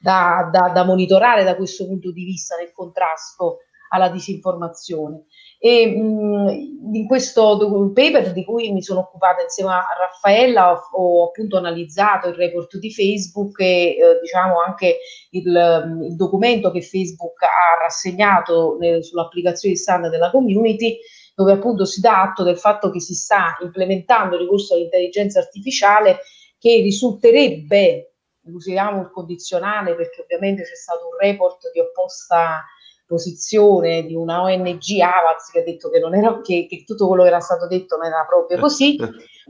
da, 0.00 0.48
da, 0.52 0.70
da 0.70 0.84
monitorare 0.84 1.44
da 1.44 1.54
questo 1.54 1.86
punto 1.86 2.10
di 2.10 2.24
vista 2.24 2.56
nel 2.56 2.72
contrasto 2.72 3.58
alla 3.90 4.08
disinformazione. 4.08 5.26
E 5.66 5.84
mh, 5.84 6.76
in 6.92 7.06
questo 7.08 7.58
paper 7.92 8.32
di 8.32 8.44
cui 8.44 8.70
mi 8.70 8.82
sono 8.82 9.00
occupata 9.00 9.42
insieme 9.42 9.72
a 9.72 9.84
Raffaella 9.98 10.70
ho, 10.70 10.80
ho 10.92 11.26
appunto 11.26 11.56
analizzato 11.56 12.28
il 12.28 12.36
report 12.36 12.76
di 12.76 12.92
Facebook 12.92 13.58
e 13.58 13.96
eh, 13.96 14.20
diciamo 14.20 14.60
anche 14.60 14.98
il, 15.30 15.98
il, 16.04 16.14
documento 16.14 16.70
che 16.70 16.82
Facebook 16.82 17.42
ha 17.42 17.82
rassegnato 17.82 18.78
eh, 18.78 19.02
sull'applicazione 19.02 19.74
standard 19.74 20.12
della 20.12 20.30
community 20.30 20.98
dove 21.34 21.50
appunto 21.50 21.84
si 21.84 22.00
dà 22.00 22.22
atto 22.22 22.44
del 22.44 22.58
fatto 22.58 22.88
che 22.90 23.00
si 23.00 23.14
sta 23.14 23.56
implementando 23.60 24.36
il 24.36 24.42
ricorso 24.42 24.74
all'intelligenza 24.74 25.40
artificiale 25.40 26.18
che 26.60 26.80
risulterebbe, 26.80 28.12
usiamo 28.42 29.00
il 29.00 29.10
condizionale 29.10 29.96
perché 29.96 30.20
ovviamente 30.20 30.62
c'è 30.62 30.76
stato 30.76 31.08
un 31.08 31.18
report 31.18 31.72
di 31.72 31.80
opposta 31.80 32.64
posizione 33.06 34.04
di 34.04 34.14
una 34.14 34.42
ONG 34.42 35.00
Avaz 35.00 35.50
che 35.50 35.60
ha 35.60 35.62
detto 35.62 35.88
che, 35.90 35.98
non 35.98 36.14
era, 36.14 36.40
che, 36.40 36.66
che, 36.68 36.84
tutto 36.84 37.06
quello 37.06 37.22
che 37.22 37.28
era 37.28 37.40
stato 37.40 37.66
detto 37.66 37.96
non 37.96 38.06
era 38.06 38.26
proprio 38.28 38.58
così, 38.58 38.96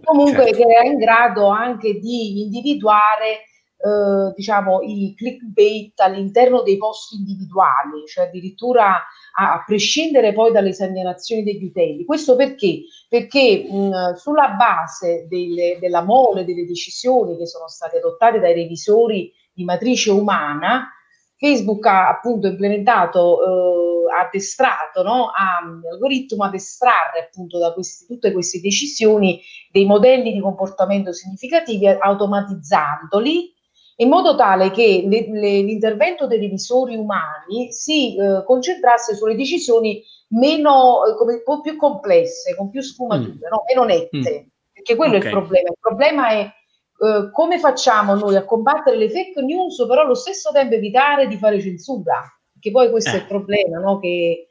comunque 0.04 0.44
certo. 0.44 0.58
che 0.58 0.72
era 0.72 0.84
in 0.84 0.96
grado 0.96 1.46
anche 1.46 1.98
di 1.98 2.42
individuare 2.42 3.44
eh, 3.78 4.32
diciamo 4.34 4.80
i 4.82 5.14
clickbait 5.14 6.00
all'interno 6.00 6.62
dei 6.62 6.78
post 6.78 7.12
individuali, 7.12 8.06
cioè 8.06 8.26
addirittura 8.26 9.02
a, 9.38 9.52
a 9.52 9.62
prescindere 9.66 10.32
poi 10.32 10.50
dalle 10.50 10.72
segnalazioni 10.72 11.42
degli 11.42 11.64
utenti. 11.64 12.04
Questo 12.04 12.36
perché? 12.36 12.80
Perché 13.08 13.66
mh, 13.70 14.14
sulla 14.14 14.50
base 14.50 15.26
delle, 15.28 15.78
della 15.78 16.02
mole 16.02 16.44
delle 16.44 16.64
decisioni 16.64 17.36
che 17.36 17.46
sono 17.46 17.68
state 17.68 17.98
adottate 17.98 18.40
dai 18.40 18.54
revisori 18.54 19.30
di 19.52 19.64
matrice 19.64 20.10
umana, 20.10 20.90
Facebook 21.38 21.84
ha 21.86 22.08
appunto 22.08 22.46
implementato, 22.46 23.40
eh, 23.42 24.20
addestrato, 24.20 25.02
no? 25.02 25.26
ha 25.26 25.60
l'algoritmo 25.82 26.44
ad 26.44 26.54
estrarre 26.54 27.26
appunto 27.26 27.58
da 27.58 27.72
questi, 27.72 28.06
tutte 28.06 28.32
queste 28.32 28.60
decisioni 28.60 29.40
dei 29.70 29.84
modelli 29.84 30.32
di 30.32 30.40
comportamento 30.40 31.12
significativi 31.12 31.86
automatizzandoli 31.86 33.54
in 33.96 34.08
modo 34.08 34.34
tale 34.34 34.70
che 34.70 35.04
le, 35.06 35.26
le, 35.30 35.62
l'intervento 35.62 36.26
dei 36.26 36.38
revisori 36.38 36.96
umani 36.96 37.72
si 37.72 38.16
eh, 38.16 38.42
concentrasse 38.44 39.14
sulle 39.14 39.34
decisioni 39.34 40.02
meno, 40.28 41.04
eh, 41.06 41.16
come, 41.16 41.34
un 41.34 41.42
po' 41.44 41.60
più 41.60 41.76
complesse, 41.76 42.54
con 42.54 42.68
più 42.70 42.82
sfumature, 42.82 43.32
mm. 43.32 43.50
no? 43.50 43.64
meno 43.66 43.84
nette, 43.84 44.18
mm. 44.18 44.48
perché 44.72 44.96
quello 44.96 45.16
okay. 45.16 45.22
è 45.22 45.30
il 45.30 45.38
problema. 45.38 45.68
Il 45.68 45.78
problema 45.80 46.28
è 46.28 46.50
eh, 46.98 47.30
come 47.30 47.58
facciamo 47.58 48.14
noi 48.14 48.36
a 48.36 48.44
combattere 48.44 48.96
le 48.96 49.10
fake 49.10 49.42
news, 49.42 49.84
però 49.86 50.02
allo 50.02 50.14
stesso 50.14 50.50
tempo 50.52 50.74
evitare 50.74 51.26
di 51.26 51.36
fare 51.36 51.60
censura, 51.60 52.22
perché 52.52 52.70
poi 52.70 52.90
questo 52.90 53.10
eh. 53.10 53.14
è 53.14 53.16
il 53.16 53.22
eh. 53.24 53.26
problema 53.26 53.78
no? 53.78 53.98
che, 53.98 54.48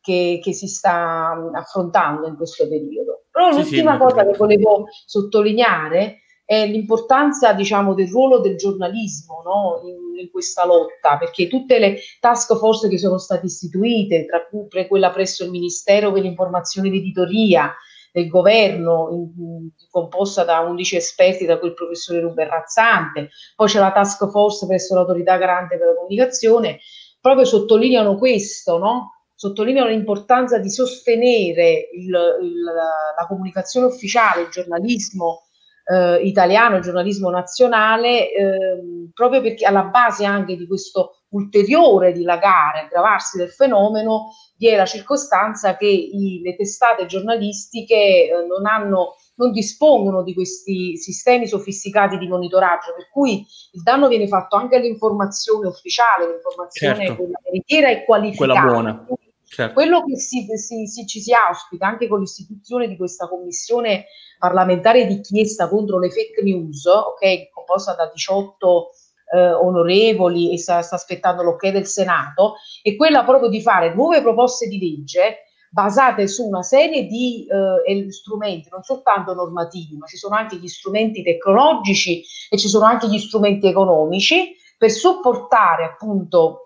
che, 0.00 0.40
che, 0.42 0.52
si 0.52 0.66
sta 0.66 1.50
affrontando 1.54 2.26
in 2.26 2.36
questo 2.36 2.68
periodo. 2.68 3.24
Però 3.30 3.50
sì, 3.50 3.60
l'ultima 3.60 3.92
sì, 3.92 3.98
cosa 3.98 4.26
che 4.26 4.36
volevo 4.36 4.86
sottolineare 5.06 6.20
è 6.44 6.66
l'importanza, 6.66 7.52
diciamo, 7.54 7.94
del 7.94 8.08
ruolo 8.08 8.38
del 8.38 8.56
giornalismo 8.56 9.42
no? 9.44 9.80
in, 9.88 10.20
in, 10.20 10.30
questa 10.30 10.64
lotta, 10.64 11.16
perché 11.16 11.48
tutte 11.48 11.78
le 11.78 11.98
task 12.20 12.56
force 12.56 12.88
che 12.88 12.98
sono 12.98 13.18
state 13.18 13.46
istituite, 13.46 14.26
tra 14.26 14.46
cui 14.46 14.86
quella 14.86 15.10
presso 15.10 15.44
il 15.44 15.50
Ministero 15.50 16.12
per 16.12 16.22
l'informazione 16.22 16.88
ed 16.88 16.94
editoria, 16.94 17.74
del 18.16 18.28
governo, 18.28 19.10
in, 19.10 19.68
composta 19.90 20.42
da 20.42 20.60
11 20.60 20.96
esperti, 20.96 21.44
da 21.44 21.58
quel 21.58 21.74
professore 21.74 22.20
Ruben 22.20 22.48
Razzante, 22.48 23.28
poi 23.54 23.68
c'è 23.68 23.78
la 23.78 23.92
task 23.92 24.30
force 24.30 24.66
presso 24.66 24.94
l'autorità 24.94 25.36
garante 25.36 25.76
per 25.76 25.88
la 25.88 25.94
comunicazione, 25.94 26.78
proprio 27.20 27.44
sottolineano 27.44 28.16
questo, 28.16 28.78
no? 28.78 29.10
sottolineo 29.34 29.86
l'importanza 29.86 30.56
di 30.58 30.70
sostenere 30.70 31.90
il, 31.92 32.08
il, 32.40 32.62
la 32.62 33.26
comunicazione 33.26 33.86
ufficiale, 33.86 34.42
il 34.42 34.48
giornalismo 34.48 35.45
eh, 35.86 36.16
italiano, 36.22 36.76
il 36.76 36.82
giornalismo 36.82 37.30
nazionale, 37.30 38.32
eh, 38.32 38.78
proprio 39.14 39.40
perché 39.40 39.64
alla 39.64 39.84
base 39.84 40.24
anche 40.24 40.56
di 40.56 40.66
questo 40.66 41.22
ulteriore 41.30 42.12
dilagare, 42.12 42.80
aggravarsi 42.80 43.38
del 43.38 43.50
fenomeno, 43.50 44.32
vi 44.56 44.68
è 44.68 44.76
la 44.76 44.86
circostanza 44.86 45.76
che 45.76 45.86
i, 45.86 46.40
le 46.42 46.56
testate 46.56 47.06
giornalistiche 47.06 47.94
eh, 47.94 48.46
non 48.48 48.66
hanno 48.66 49.16
non 49.36 49.52
dispongono 49.52 50.22
di 50.22 50.34
questi 50.34 50.96
sistemi 50.96 51.46
sofisticati 51.46 52.16
di 52.16 52.26
monitoraggio, 52.26 52.94
per 52.94 53.08
cui 53.10 53.46
il 53.72 53.82
danno 53.82 54.08
viene 54.08 54.26
fatto 54.28 54.56
anche 54.56 54.76
all'informazione 54.76 55.68
ufficiale, 55.68 56.26
l'informazione 56.26 57.06
certo. 57.06 57.28
veritiera 57.44 57.90
e 57.90 58.04
qualificata. 58.04 58.60
Quella 58.60 58.72
buona. 58.72 59.06
Certo. 59.48 59.74
Quello 59.74 60.04
che 60.04 60.18
si, 60.18 60.44
si, 60.56 60.86
si, 60.86 61.06
ci 61.06 61.20
si 61.20 61.32
auspica 61.32 61.86
anche 61.86 62.08
con 62.08 62.18
l'istituzione 62.18 62.88
di 62.88 62.96
questa 62.96 63.28
commissione 63.28 64.06
parlamentare 64.38 65.06
di 65.06 65.14
inchiesta 65.14 65.68
contro 65.68 65.98
le 65.98 66.10
fake 66.10 66.42
news, 66.42 66.84
ok, 66.84 67.50
composta 67.50 67.94
da 67.94 68.10
18 68.12 68.88
eh, 69.34 69.52
onorevoli 69.52 70.52
e 70.52 70.58
sta, 70.58 70.82
sta 70.82 70.96
aspettando 70.96 71.42
l'ok 71.42 71.68
del 71.68 71.86
Senato, 71.86 72.56
è 72.82 72.96
quella 72.96 73.24
proprio 73.24 73.48
di 73.48 73.62
fare 73.62 73.94
nuove 73.94 74.20
proposte 74.20 74.66
di 74.66 74.78
legge 74.78 75.42
basate 75.70 76.26
su 76.26 76.46
una 76.46 76.62
serie 76.62 77.06
di 77.06 77.46
eh, 77.86 78.10
strumenti, 78.10 78.68
non 78.70 78.82
soltanto 78.82 79.34
normativi, 79.34 79.96
ma 79.96 80.06
ci 80.06 80.16
sono 80.16 80.34
anche 80.34 80.56
gli 80.56 80.68
strumenti 80.68 81.22
tecnologici 81.22 82.22
e 82.48 82.56
ci 82.58 82.68
sono 82.68 82.84
anche 82.84 83.08
gli 83.08 83.18
strumenti 83.18 83.66
economici 83.66 84.56
per 84.78 84.90
supportare 84.90 85.84
appunto 85.84 86.65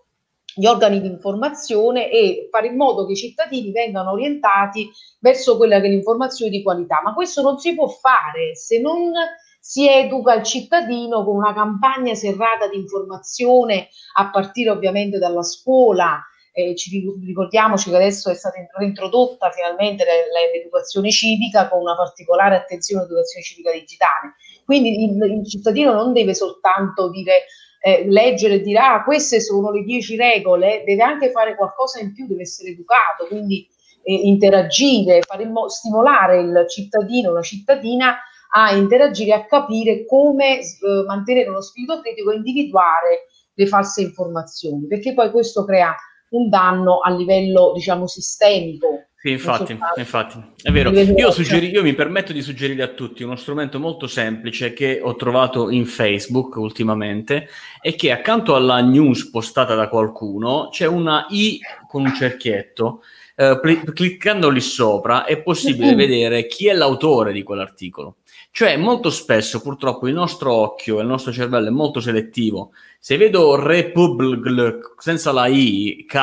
gli 0.61 0.67
organi 0.67 1.01
di 1.01 1.07
informazione 1.07 2.11
e 2.11 2.49
fare 2.51 2.67
in 2.67 2.77
modo 2.77 3.07
che 3.07 3.13
i 3.13 3.17
cittadini 3.17 3.73
vengano 3.73 4.11
orientati 4.11 4.91
verso 5.19 5.57
quella 5.57 5.81
che 5.81 5.87
è 5.87 5.89
l'informazione 5.89 6.51
di 6.51 6.63
qualità. 6.63 7.01
Ma 7.03 7.15
questo 7.15 7.41
non 7.41 7.59
si 7.59 7.75
può 7.75 7.89
fare 7.89 8.55
se 8.55 8.79
non 8.79 9.11
si 9.59 9.89
educa 9.89 10.35
il 10.35 10.43
cittadino 10.43 11.25
con 11.25 11.37
una 11.37 11.55
campagna 11.55 12.15
serrata 12.15 12.69
di 12.69 12.77
informazione 12.77 13.89
a 14.17 14.29
partire 14.29 14.69
ovviamente 14.69 15.17
dalla 15.17 15.43
scuola. 15.43 16.23
Eh, 16.53 16.77
ci 16.77 16.91
ricordiamoci 17.25 17.89
che 17.89 17.97
adesso 17.97 18.29
è 18.29 18.35
stata 18.35 18.57
introdotta 18.81 19.51
finalmente 19.51 20.05
l'educazione 20.53 21.11
civica 21.11 21.71
con 21.71 21.81
una 21.81 21.97
particolare 21.97 22.57
attenzione 22.57 23.01
all'educazione 23.01 23.45
civica 23.45 23.73
digitale. 23.73 24.35
Quindi 24.67 25.05
il, 25.05 25.39
il 25.39 25.49
cittadino 25.49 25.95
non 25.95 26.13
deve 26.13 26.35
soltanto 26.35 27.09
dire 27.09 27.45
eh, 27.81 28.05
leggere 28.07 28.55
e 28.55 28.61
dire 28.61 28.79
ah 28.79 29.03
queste 29.03 29.41
sono 29.41 29.71
le 29.71 29.83
dieci 29.83 30.17
regole, 30.17 30.83
deve 30.85 31.03
anche 31.03 31.31
fare 31.31 31.57
qualcosa 31.57 31.99
in 32.01 32.13
più, 32.13 32.27
deve 32.27 32.43
essere 32.43 32.71
educato, 32.71 33.27
quindi 33.27 33.67
eh, 34.03 34.15
interagire, 34.15 35.21
mo- 35.49 35.69
stimolare 35.69 36.41
il 36.41 36.67
cittadino, 36.69 37.33
la 37.33 37.43
cittadina 37.43 38.19
a 38.53 38.73
interagire, 38.73 39.33
a 39.33 39.47
capire 39.47 40.05
come 40.05 40.61
eh, 40.61 40.65
mantenere 41.07 41.49
uno 41.49 41.63
spirito 41.63 42.01
critico 42.01 42.31
e 42.31 42.37
individuare 42.37 43.27
le 43.55 43.67
false 43.67 44.03
informazioni, 44.03 44.87
perché 44.87 45.15
poi 45.15 45.31
questo 45.31 45.65
crea 45.65 45.95
un 46.31 46.49
danno 46.49 47.01
a 47.01 47.11
livello, 47.11 47.73
diciamo, 47.73 48.07
sistemico 48.07 49.10
sì, 49.23 49.33
infatti, 49.33 49.73
infatti, 49.97 50.43
è 50.63 50.71
vero. 50.71 50.91
Io, 50.93 51.31
suggeri, 51.31 51.69
io, 51.69 51.83
mi 51.83 51.93
permetto 51.93 52.33
di 52.33 52.41
suggerire 52.41 52.83
a 52.83 52.89
tutti 52.89 53.23
uno 53.23 53.37
strumento 53.37 53.79
molto 53.79 54.07
semplice 54.07 54.73
che 54.73 54.99
ho 55.03 55.15
trovato 55.15 55.69
in 55.69 55.85
Facebook 55.85 56.57
ultimamente 56.57 57.47
e 57.83 57.97
che 57.97 58.13
accanto 58.13 58.55
alla 58.55 58.81
news 58.81 59.29
postata 59.29 59.75
da 59.75 59.91
qualcuno 59.91 60.71
c'è 60.73 60.87
una 60.87 61.27
I 61.29 61.61
con 61.87 62.07
un 62.07 62.15
cerchietto. 62.15 63.03
Eh, 63.37 63.61
cliccando 63.93 64.49
lì 64.49 64.61
sopra 64.61 65.27
è 65.27 65.43
possibile 65.43 65.95
vedere 65.95 66.47
chi 66.47 66.69
è 66.69 66.73
l'autore 66.73 67.33
di 67.33 67.43
quell'articolo. 67.43 68.17
Cioè, 68.53 68.77
molto 68.77 69.11
spesso, 69.11 69.61
purtroppo, 69.61 70.09
il 70.09 70.15
nostro 70.15 70.53
occhio 70.53 70.99
e 70.99 71.03
il 71.03 71.07
nostro 71.07 71.33
cervello 71.33 71.69
è 71.69 71.71
molto 71.71 72.01
selettivo. 72.01 72.73
Se 72.99 73.17
vedo 73.17 73.55
Republic 73.55 74.95
senza 74.99 75.33
la 75.33 75.47
I, 75.47 76.05
K, 76.07 76.19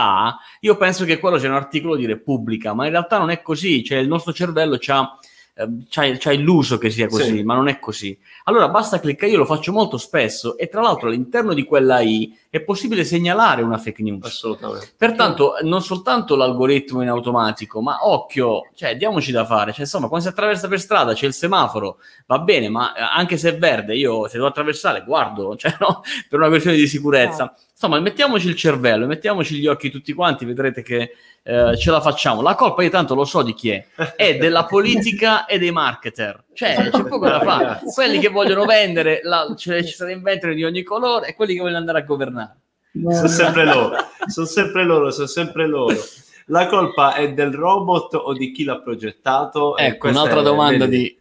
io 0.60 0.76
penso 0.76 1.06
che 1.06 1.20
quello 1.20 1.40
sia 1.40 1.50
un 1.50 1.56
articolo 1.56 1.96
di 1.96 2.06
Repubblica, 2.06 2.74
ma 2.74 2.86
in 2.86 2.92
realtà 2.92 3.18
non 3.18 3.30
è 3.30 3.42
così. 3.42 3.84
Cioè, 3.84 4.00
il 4.00 4.08
nostro 4.08 4.34
cervello 4.34 4.78
ha 4.88 5.20
Ehm, 5.60 5.86
c'hai, 5.90 6.18
c'hai 6.20 6.36
illuso 6.36 6.78
che 6.78 6.92
sia 6.92 7.08
così, 7.08 7.38
sì. 7.38 7.44
ma 7.44 7.56
non 7.56 7.68
è 7.68 7.80
così. 7.80 8.18
Allora 8.44 8.70
basta 8.70 9.00
cliccare, 9.00 9.32
io 9.32 9.40
lo 9.40 9.46
faccio 9.46 9.72
molto 9.72 9.98
spesso 9.98 10.56
e 10.56 10.68
tra 10.68 10.82
l'altro 10.82 11.08
all'interno 11.08 11.54
di 11.54 11.64
quella 11.64 12.00
I 12.00 12.38
è 12.50 12.62
possibile 12.62 13.04
segnalare 13.04 13.64
una 13.64 13.80
fake 13.80 14.04
news. 14.04 14.26
Assolutamente. 14.26 14.94
Pertanto 14.96 15.56
non 15.64 15.82
soltanto 15.82 16.36
l'algoritmo 16.36 17.02
in 17.02 17.10
automatico, 17.10 17.82
ma 17.82 18.08
occhio, 18.08 18.70
cioè 18.76 18.96
diamoci 18.96 19.32
da 19.32 19.46
fare, 19.46 19.72
cioè 19.72 19.82
insomma 19.82 20.08
quando 20.08 20.28
si 20.28 20.32
attraversa 20.32 20.68
per 20.68 20.80
strada 20.80 21.14
c'è 21.14 21.26
il 21.26 21.34
semaforo, 21.34 21.98
va 22.28 22.38
bene, 22.38 22.70
ma 22.70 22.94
eh, 22.94 23.02
anche 23.02 23.38
se 23.38 23.50
è 23.50 23.58
verde, 23.58 23.96
io 23.96 24.28
se 24.28 24.34
devo 24.34 24.48
attraversare 24.48 25.04
guardo, 25.04 25.56
cioè 25.58 25.76
no, 25.80 26.02
per 26.30 26.38
una 26.38 26.50
questione 26.50 26.78
di 26.78 26.88
sicurezza. 26.88 27.44
No. 27.44 27.54
Insomma, 27.80 28.00
mettiamoci 28.00 28.48
il 28.48 28.56
cervello, 28.56 29.06
mettiamoci 29.06 29.60
gli 29.60 29.68
occhi 29.68 29.92
tutti 29.92 30.12
quanti, 30.14 30.46
vedrete 30.46 30.82
che 30.82 31.12
eh, 31.44 31.78
ce 31.78 31.92
la 31.92 32.02
facciamo. 32.02 32.42
La 32.42 32.56
colpa 32.56 32.82
io 32.82 32.90
tanto 32.90 33.14
lo 33.14 33.24
so 33.24 33.44
di 33.44 33.54
chi 33.54 33.70
è, 33.70 33.86
è 34.16 34.36
della 34.36 34.66
politica 34.66 35.46
e 35.46 35.60
dei 35.60 35.70
marketer. 35.70 36.46
Cioè, 36.54 36.90
c'è 36.90 37.04
poco 37.04 37.30
da 37.30 37.40
fare. 37.40 37.82
Quelli 37.94 38.18
che 38.18 38.30
vogliono 38.30 38.66
vendere, 38.66 39.20
la, 39.22 39.54
cioè, 39.56 39.84
ci 39.84 39.94
sono 39.94 40.10
inventori 40.10 40.56
di 40.56 40.64
ogni 40.64 40.82
colore 40.82 41.28
e 41.28 41.36
quelli 41.36 41.54
che 41.54 41.60
vogliono 41.60 41.78
andare 41.78 42.00
a 42.00 42.02
governare. 42.02 42.58
Sono 42.94 43.28
sempre 43.28 43.66
loro, 43.66 43.96
sono 44.26 44.48
sempre 44.48 44.84
loro, 44.84 45.12
sono 45.12 45.28
sempre 45.28 45.68
loro. 45.68 45.98
La 46.48 46.66
colpa 46.66 47.14
è 47.14 47.32
del 47.32 47.54
robot 47.54 48.16
o 48.16 48.34
di 48.34 48.52
chi 48.52 48.64
l'ha 48.64 48.80
progettato? 48.80 49.78
Ecco, 49.78 50.08
un'altra 50.08 50.42
domanda 50.42 50.88
di... 50.88 51.16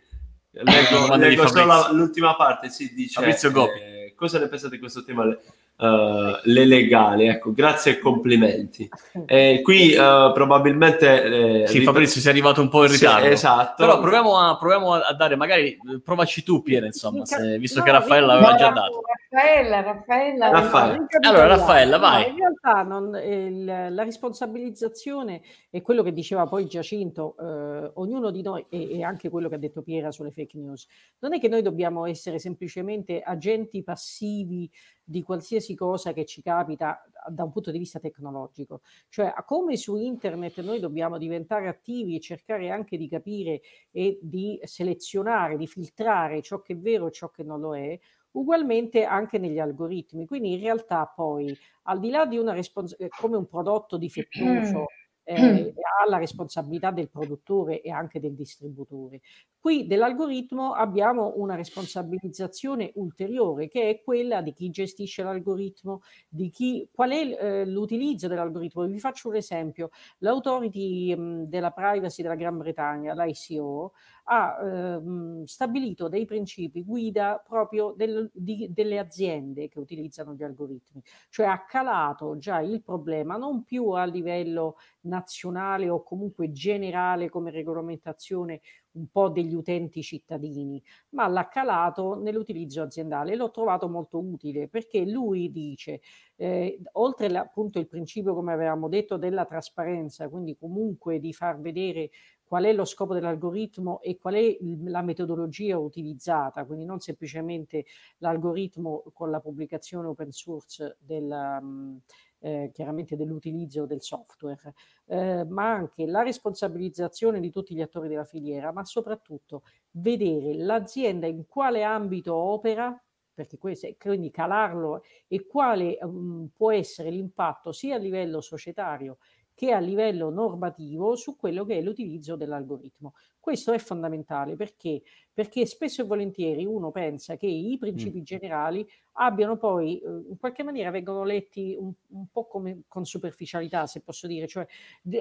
Leggo, 0.52 1.14
leggo 1.16 1.42
di 1.42 1.48
solo 1.50 1.92
l'ultima 1.92 2.34
parte, 2.34 2.70
si 2.70 2.94
dice... 2.94 3.20
Fabrizio 3.20 3.50
Gopi. 3.50 3.78
Eh, 3.78 4.14
cosa 4.16 4.38
ne 4.38 4.48
pensate 4.48 4.76
di 4.76 4.78
questo 4.78 5.04
tema? 5.04 5.36
Uh, 5.78 6.38
le 6.44 6.64
legali, 6.64 7.26
ecco, 7.26 7.52
grazie 7.52 7.92
e 7.92 7.98
complimenti. 7.98 8.88
Eh, 9.26 9.60
qui 9.62 9.92
uh, 9.92 10.32
probabilmente... 10.32 11.62
Eh, 11.62 11.66
sì, 11.66 11.82
Fabrizio, 11.82 12.18
sei 12.18 12.30
arrivato 12.30 12.62
un 12.62 12.70
po' 12.70 12.84
in 12.84 12.92
ritardo. 12.92 13.26
Sì, 13.26 13.32
esatto. 13.32 13.84
Però 13.84 14.00
proviamo 14.00 14.38
a, 14.38 14.56
proviamo 14.56 14.94
a, 14.94 15.12
dare, 15.12 15.36
magari, 15.36 15.76
provaci 16.02 16.42
tu 16.42 16.62
Piera, 16.62 16.86
insomma, 16.86 17.26
se, 17.26 17.58
visto 17.58 17.80
no, 17.80 17.84
che 17.84 17.90
Raffaella 17.90 18.26
l'aveva 18.26 18.54
già 18.54 18.70
dato. 18.70 19.02
Raffaella, 19.28 19.82
Raffaella. 19.82 20.50
Raffaella. 20.50 21.06
Allora, 21.20 21.46
Raffaella, 21.46 21.98
vai. 21.98 22.22
No, 22.22 22.28
in 22.28 22.36
realtà 22.38 22.82
non, 22.82 23.14
il, 23.22 23.64
la 23.64 24.02
responsabilizzazione 24.02 25.42
è 25.68 25.82
quello 25.82 26.02
che 26.02 26.14
diceva 26.14 26.46
poi 26.46 26.64
Giacinto, 26.66 27.36
eh, 27.38 27.90
ognuno 27.96 28.30
di 28.30 28.40
noi, 28.40 28.64
e, 28.70 28.96
e 28.98 29.02
anche 29.02 29.28
quello 29.28 29.50
che 29.50 29.56
ha 29.56 29.58
detto 29.58 29.82
Piera 29.82 30.10
sulle 30.10 30.30
fake 30.30 30.56
news, 30.56 30.86
non 31.18 31.34
è 31.34 31.40
che 31.40 31.48
noi 31.48 31.60
dobbiamo 31.60 32.06
essere 32.06 32.38
semplicemente 32.38 33.20
agenti 33.20 33.82
passivi 33.82 34.70
di 35.08 35.22
qualsiasi 35.22 35.76
cosa 35.76 36.12
che 36.12 36.24
ci 36.24 36.42
capita 36.42 37.08
da 37.28 37.44
un 37.44 37.52
punto 37.52 37.70
di 37.70 37.78
vista 37.78 38.00
tecnologico. 38.00 38.80
Cioè, 39.08 39.32
come 39.46 39.76
su 39.76 39.96
internet 39.96 40.60
noi 40.62 40.80
dobbiamo 40.80 41.16
diventare 41.16 41.68
attivi 41.68 42.16
e 42.16 42.20
cercare 42.20 42.70
anche 42.70 42.96
di 42.96 43.08
capire 43.08 43.60
e 43.92 44.18
di 44.20 44.58
selezionare, 44.64 45.56
di 45.56 45.68
filtrare 45.68 46.42
ciò 46.42 46.60
che 46.60 46.72
è 46.72 46.76
vero 46.76 47.06
e 47.06 47.12
ciò 47.12 47.30
che 47.30 47.44
non 47.44 47.60
lo 47.60 47.76
è, 47.76 47.96
ugualmente 48.32 49.04
anche 49.04 49.38
negli 49.38 49.60
algoritmi. 49.60 50.26
Quindi 50.26 50.54
in 50.54 50.60
realtà 50.60 51.06
poi, 51.06 51.56
al 51.84 52.00
di 52.00 52.10
là 52.10 52.26
di 52.26 52.36
una 52.36 52.52
responsabilità, 52.52 53.16
come 53.20 53.36
un 53.36 53.46
prodotto 53.46 53.96
difettoso, 53.96 54.86
eh, 55.28 55.74
ha 55.76 56.08
la 56.08 56.18
responsabilità 56.18 56.92
del 56.92 57.10
produttore 57.10 57.80
e 57.80 57.90
anche 57.90 58.20
del 58.20 58.34
distributore. 58.34 59.20
Qui 59.58 59.88
dell'algoritmo 59.88 60.72
abbiamo 60.72 61.32
una 61.36 61.56
responsabilizzazione 61.56 62.92
ulteriore 62.94 63.66
che 63.66 63.90
è 63.90 64.00
quella 64.02 64.40
di 64.40 64.52
chi 64.52 64.70
gestisce 64.70 65.24
l'algoritmo, 65.24 66.02
di 66.28 66.48
chi, 66.50 66.88
qual 66.92 67.10
è 67.10 67.36
eh, 67.36 67.66
l'utilizzo 67.66 68.28
dell'algoritmo. 68.28 68.86
Vi 68.86 69.00
faccio 69.00 69.28
un 69.28 69.34
esempio. 69.34 69.90
L'autority 70.18 71.16
mh, 71.16 71.48
della 71.48 71.72
privacy 71.72 72.22
della 72.22 72.36
Gran 72.36 72.58
Bretagna, 72.58 73.12
l'ICO, 73.12 73.92
ha 74.28 74.58
ehm, 74.60 75.44
stabilito 75.44 76.08
dei 76.08 76.24
principi 76.24 76.82
guida 76.82 77.42
proprio 77.46 77.92
del, 77.96 78.30
di, 78.32 78.68
delle 78.72 78.98
aziende 78.98 79.68
che 79.68 79.78
utilizzano 79.78 80.34
gli 80.34 80.42
algoritmi, 80.42 81.02
cioè 81.28 81.46
ha 81.46 81.64
calato 81.64 82.36
già 82.38 82.60
il 82.60 82.82
problema 82.82 83.36
non 83.36 83.62
più 83.64 83.90
a 83.90 84.04
livello 84.04 84.76
nazionale 85.02 85.88
o 85.88 86.02
comunque 86.02 86.50
generale 86.52 87.28
come 87.28 87.50
regolamentazione 87.50 88.60
un 88.96 89.08
po' 89.10 89.28
degli 89.28 89.54
utenti 89.54 90.02
cittadini, 90.02 90.82
ma 91.10 91.28
l'ha 91.28 91.48
calato 91.48 92.14
nell'utilizzo 92.14 92.82
aziendale. 92.82 93.36
L'ho 93.36 93.50
trovato 93.50 93.88
molto 93.88 94.18
utile 94.18 94.68
perché 94.68 95.04
lui 95.04 95.50
dice, 95.50 96.00
eh, 96.36 96.80
oltre 96.92 97.26
appunto 97.36 97.78
il 97.78 97.88
principio, 97.88 98.34
come 98.34 98.52
avevamo 98.52 98.88
detto, 98.88 99.16
della 99.18 99.44
trasparenza, 99.44 100.28
quindi 100.28 100.56
comunque 100.56 101.20
di 101.20 101.32
far 101.32 101.60
vedere 101.60 102.10
qual 102.46 102.64
è 102.64 102.72
lo 102.72 102.84
scopo 102.84 103.12
dell'algoritmo 103.12 104.00
e 104.00 104.18
qual 104.18 104.34
è 104.34 104.56
la 104.84 105.02
metodologia 105.02 105.78
utilizzata, 105.78 106.64
quindi 106.64 106.84
non 106.84 107.00
semplicemente 107.00 107.84
l'algoritmo 108.18 109.02
con 109.12 109.30
la 109.30 109.40
pubblicazione 109.40 110.06
open 110.06 110.30
source 110.30 110.96
del, 111.00 111.58
um, 111.60 112.00
eh, 112.38 112.70
chiaramente 112.72 113.16
dell'utilizzo 113.16 113.84
del 113.84 114.00
software, 114.00 114.74
eh, 115.06 115.44
ma 115.44 115.72
anche 115.72 116.06
la 116.06 116.22
responsabilizzazione 116.22 117.40
di 117.40 117.50
tutti 117.50 117.74
gli 117.74 117.82
attori 117.82 118.08
della 118.08 118.24
filiera, 118.24 118.72
ma 118.72 118.84
soprattutto 118.84 119.62
vedere 119.92 120.54
l'azienda 120.54 121.26
in 121.26 121.46
quale 121.48 121.82
ambito 121.82 122.34
opera 122.34 122.98
perché 123.36 123.58
questo, 123.58 123.86
quindi 123.98 124.30
calarlo 124.30 125.02
e 125.28 125.46
quale 125.46 125.98
um, 126.00 126.48
può 126.54 126.72
essere 126.72 127.10
l'impatto 127.10 127.70
sia 127.70 127.96
a 127.96 127.98
livello 127.98 128.40
societario 128.40 129.18
che 129.56 129.72
a 129.72 129.78
livello 129.78 130.28
normativo 130.28 131.16
su 131.16 131.34
quello 131.34 131.64
che 131.64 131.78
è 131.78 131.80
l'utilizzo 131.80 132.36
dell'algoritmo. 132.36 133.14
Questo 133.40 133.72
è 133.72 133.78
fondamentale 133.78 134.54
perché? 134.54 135.00
Perché 135.32 135.64
spesso 135.64 136.02
e 136.02 136.04
volentieri 136.04 136.66
uno 136.66 136.90
pensa 136.90 137.36
che 137.36 137.46
i 137.46 137.78
principi 137.78 138.20
mm. 138.20 138.22
generali 138.22 138.86
abbiano 139.12 139.56
poi, 139.56 139.98
eh, 139.98 140.08
in 140.28 140.36
qualche 140.38 140.62
maniera, 140.62 140.90
vengono 140.90 141.24
letti 141.24 141.74
un, 141.78 141.90
un, 142.08 142.26
po' 142.30 142.46
come 142.46 142.82
con 142.86 143.06
superficialità, 143.06 143.86
se 143.86 144.02
posso 144.02 144.26
dire. 144.26 144.46
Cioè, 144.46 144.66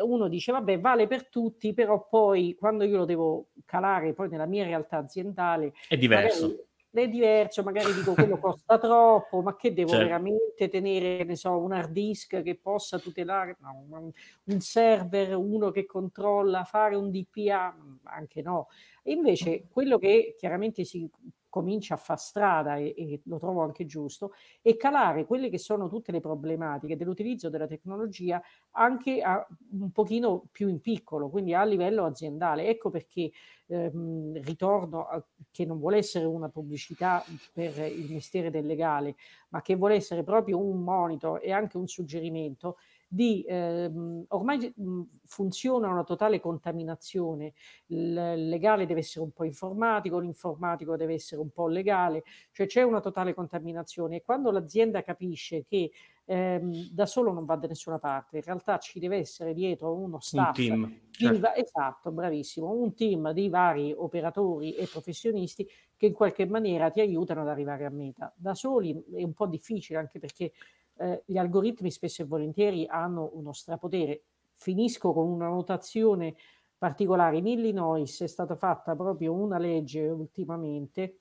uno 0.04 0.28
dice, 0.28 0.52
vabbè, 0.52 0.82
vale 0.82 1.08
per 1.08 1.30
tutti, 1.30 1.74
però 1.74 2.06
poi 2.10 2.58
quando 2.60 2.84
io 2.84 2.98
lo 2.98 3.06
devo 3.06 3.48
calare 3.64 4.14
poi 4.14 4.28
nella 4.28 4.48
mia 4.48 4.66
realtà 4.66 4.98
aziendale... 4.98 5.74
È 5.88 5.96
diverso. 5.96 6.42
Magari, 6.48 6.64
è 7.04 7.08
diverso, 7.08 7.64
magari 7.64 7.94
dico 7.94 8.14
quello 8.14 8.38
costa 8.38 8.78
troppo, 8.80 9.42
ma 9.42 9.56
che 9.56 9.74
devo 9.74 9.90
certo. 9.90 10.06
veramente 10.06 10.70
tenere, 10.70 11.24
ne 11.24 11.36
so, 11.36 11.58
un 11.58 11.74
hard 11.74 11.92
disk 11.92 12.42
che 12.42 12.56
possa 12.56 13.00
tutelare, 13.00 13.58
no, 13.60 14.12
un, 14.44 14.60
server, 14.60 15.36
uno 15.36 15.72
che 15.72 15.86
controlla, 15.86 16.64
fare 16.64 16.96
un 16.96 17.12
DPA, 17.12 17.76
anche 18.04 18.42
no. 18.42 18.68
E 19.04 19.12
invece 19.12 19.68
quello 19.70 19.98
che 19.98 20.36
chiaramente 20.38 20.84
si 20.84 21.10
comincia 21.56 21.94
a 21.94 21.98
far 21.98 22.20
strada 22.20 22.76
e, 22.76 22.94
e, 22.98 23.22
lo 23.24 23.40
trovo 23.40 23.62
anche 23.62 23.86
giusto, 23.86 24.34
e 24.62 24.76
calare 24.76 25.26
quelle 25.26 25.50
che 25.50 25.58
sono 25.58 25.88
tutte 25.88 26.12
le 26.12 26.20
problematiche 26.20 26.98
dell'utilizzo 26.98 27.50
della 27.50 27.66
tecnologia 27.66 28.42
anche 28.72 29.22
a, 29.22 29.48
un 29.72 29.90
pochino 29.92 30.48
più 30.52 30.68
in 30.68 30.82
piccolo, 30.82 31.30
quindi 31.30 31.54
a 31.54 31.64
livello 31.64 32.04
aziendale. 32.04 32.68
Ecco 32.68 32.90
perché 32.90 33.32
ehm, 33.68 34.42
ritorno 34.44 35.06
a, 35.06 35.24
che 35.50 35.64
non 35.64 35.80
vuole 35.80 35.96
essere 35.96 36.26
una 36.26 36.50
pubblicità 36.50 37.24
per 37.54 37.78
il 37.90 38.12
mestiere 38.12 38.50
del 38.50 38.66
legale, 38.66 39.16
ma 39.50 39.62
che 39.62 39.76
vuole 39.76 39.96
essere 39.96 40.24
proprio 40.24 40.60
un 40.60 40.84
monito 40.84 41.40
e 41.40 41.54
anche 41.54 41.78
un 41.78 41.88
suggerimento 41.88 42.76
di 43.08 43.44
ehm, 43.48 44.26
ormai 44.30 44.74
mh, 44.76 45.02
funziona 45.26 45.90
una 45.90 46.04
totale 46.04 46.40
contaminazione. 46.40 47.54
Il 47.88 48.14
legale 48.14 48.86
deve 48.86 49.00
essere 49.02 49.24
un 49.26 49.32
po' 49.32 49.44
informatico, 49.46 50.20
l'informatico 50.20 50.96
deve 50.98 51.14
essere 51.14 51.42
un 51.42 51.52
po' 51.52 51.68
legale, 51.68 52.24
cioè 52.52 52.66
c'è 52.68 52.82
una 52.84 53.00
totale 53.00 53.34
contaminazione 53.34 54.18
e 54.18 54.22
quando 54.24 54.52
l'azienda 54.52 55.02
capisce 55.04 55.64
che 55.66 55.92
ehm, 56.26 56.90
da 56.92 57.06
solo 57.06 57.32
non 57.32 57.46
va 57.46 57.56
da 57.56 57.68
nessuna 57.68 58.00
parte, 58.00 58.38
in 58.38 58.44
realtà 58.44 58.78
ci 58.80 59.00
deve 59.00 59.18
essere 59.18 59.54
dietro 59.54 59.96
uno 59.96 60.20
staff. 60.20 60.34
Un 60.38 60.50
team. 60.54 61.00
Certo. 61.12 61.46
esatto, 61.56 62.12
bravissimo, 62.12 62.70
un 62.72 62.94
team 62.94 63.32
di 63.32 63.48
vari 63.48 63.94
operatori 63.96 64.74
e 64.76 64.88
professionisti 64.88 65.66
che 65.96 66.08
in 66.08 66.14
qualche 66.14 66.46
maniera 66.46 66.90
ti 66.90 67.00
aiutano 67.00 67.42
ad 67.42 67.48
arrivare 67.48 67.86
a 67.86 67.90
meta. 67.90 68.34
Da 68.36 68.54
soli 68.54 68.92
è 69.14 69.24
un 69.24 69.34
po' 69.34 69.48
difficile 69.48 69.98
anche 70.00 70.20
perché 70.20 70.52
eh, 70.98 71.24
gli 71.26 71.38
algoritmi 71.38 71.92
spesso 71.92 72.22
e 72.22 72.26
volentieri 72.26 72.86
hanno 72.88 73.32
uno 73.34 73.54
strapotere. 73.54 74.24
Finisco 74.54 75.14
con 75.14 75.28
una 75.28 75.48
notazione 75.48 76.36
particolare. 76.78 77.38
In 77.38 77.48
Illinois 77.48 78.22
è 78.22 78.28
stata 78.28 78.56
fatta 78.56 78.96
proprio 78.96 79.34
una 79.34 79.58
legge 79.58 80.08
ultimamente 80.08 81.20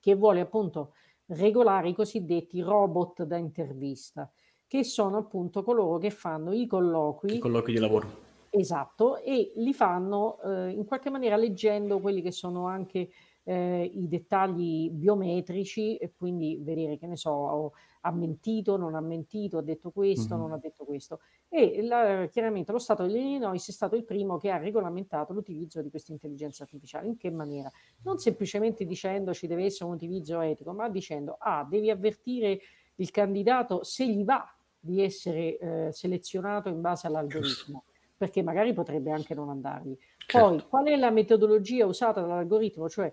che 0.00 0.14
vuole 0.14 0.40
appunto 0.40 0.94
regolare 1.26 1.90
i 1.90 1.94
cosiddetti 1.94 2.60
robot 2.60 3.22
da 3.22 3.36
intervista, 3.36 4.30
che 4.66 4.82
sono 4.84 5.18
appunto 5.18 5.62
coloro 5.62 5.98
che 5.98 6.10
fanno 6.10 6.52
i 6.52 6.66
colloqui. 6.66 7.36
I 7.36 7.38
colloqui 7.38 7.72
di 7.72 7.78
lavoro. 7.78 8.28
Esatto, 8.50 9.18
e 9.18 9.52
li 9.56 9.72
fanno 9.72 10.40
eh, 10.42 10.70
in 10.70 10.84
qualche 10.84 11.08
maniera 11.08 11.36
leggendo 11.36 12.00
quelli 12.00 12.20
che 12.20 12.32
sono 12.32 12.66
anche 12.66 13.10
eh, 13.44 13.90
i 13.92 14.08
dettagli 14.08 14.90
biometrici 14.90 15.96
e 15.96 16.12
quindi 16.16 16.58
vedere 16.60 16.98
che 16.98 17.06
ne 17.06 17.16
so, 17.16 17.72
ha 18.02 18.12
mentito, 18.12 18.76
non 18.76 18.94
ha 18.94 19.00
mentito, 19.00 19.58
ha 19.58 19.62
detto 19.62 19.90
questo, 19.90 20.34
mm-hmm. 20.34 20.42
non 20.42 20.52
ha 20.52 20.58
detto 20.58 20.84
questo. 20.84 21.20
E 21.48 21.82
la, 21.82 22.26
chiaramente 22.30 22.72
lo 22.72 22.78
Stato 22.78 23.04
dell'Illinois 23.04 23.68
è 23.68 23.72
stato 23.72 23.96
il 23.96 24.04
primo 24.04 24.38
che 24.38 24.50
ha 24.50 24.56
regolamentato 24.56 25.32
l'utilizzo 25.32 25.82
di 25.82 25.90
questa 25.90 26.12
intelligenza 26.12 26.62
artificiale. 26.62 27.08
In 27.08 27.16
che 27.16 27.30
maniera? 27.30 27.70
Non 28.02 28.18
semplicemente 28.18 28.84
dicendo 28.84 29.34
ci 29.34 29.46
deve 29.46 29.64
essere 29.64 29.86
un 29.86 29.96
utilizzo 29.96 30.40
etico, 30.40 30.72
ma 30.72 30.88
dicendo, 30.88 31.36
ah, 31.38 31.66
devi 31.68 31.90
avvertire 31.90 32.60
il 32.96 33.10
candidato 33.10 33.82
se 33.82 34.06
gli 34.06 34.24
va 34.24 34.44
di 34.78 35.02
essere 35.02 35.58
eh, 35.58 35.92
selezionato 35.92 36.68
in 36.68 36.80
base 36.80 37.06
all'algoritmo, 37.06 37.84
perché 38.20 38.42
magari 38.42 38.74
potrebbe 38.74 39.10
anche 39.12 39.32
non 39.34 39.48
andargli. 39.48 39.96
Certo. 40.26 40.46
Poi, 40.46 40.62
qual 40.68 40.86
è 40.88 40.96
la 40.96 41.08
metodologia 41.08 41.86
usata 41.86 42.20
dall'algoritmo? 42.20 42.86
Cioè, 42.86 43.10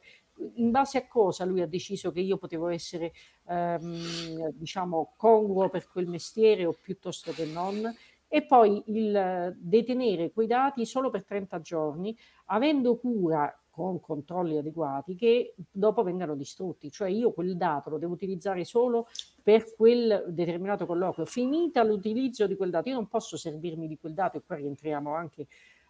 in 0.56 0.70
base 0.70 0.98
a 0.98 1.08
cosa 1.08 1.46
lui 1.46 1.62
ha 1.62 1.66
deciso 1.66 2.12
che 2.12 2.20
io 2.20 2.36
potevo 2.36 2.68
essere, 2.68 3.14
ehm, 3.48 4.50
diciamo, 4.50 5.14
congruo 5.16 5.70
per 5.70 5.88
quel 5.88 6.08
mestiere 6.08 6.66
o 6.66 6.74
piuttosto 6.74 7.32
che 7.32 7.46
non? 7.46 7.90
E 8.28 8.46
poi 8.46 8.84
il 8.88 9.56
detenere 9.58 10.34
quei 10.34 10.48
dati 10.48 10.86
solo 10.86 11.10
per 11.10 11.24
30 11.24 11.62
giorni, 11.62 12.14
avendo 12.48 12.98
cura 12.98 13.58
con 13.78 14.00
controlli 14.00 14.58
adeguati 14.58 15.14
che 15.16 15.54
dopo 15.70 16.02
vengano 16.02 16.34
distrutti. 16.34 16.90
Cioè 16.90 17.10
io 17.10 17.32
quel 17.32 17.56
dato 17.56 17.92
lo 17.92 18.00
devo 18.00 18.14
utilizzare 18.14 18.66
solo 18.66 19.08
per 19.44 19.76
quel 19.76 20.26
determinato 20.30 20.88
colloquio. 20.88 21.28
Finita 21.28 21.84
l'utilizzo 21.84 22.48
di 22.48 22.56
quel 22.56 22.72
dato, 22.72 22.90
io 22.90 22.96
non 22.96 23.08
posso 23.08 23.38
servirmi 23.38 23.88
di 23.88 24.00
quel 24.00 24.16
dato 24.16 24.38
e 24.38 24.42
qua 24.44 24.56
rientriamo 24.56 25.14
anche 25.14 25.46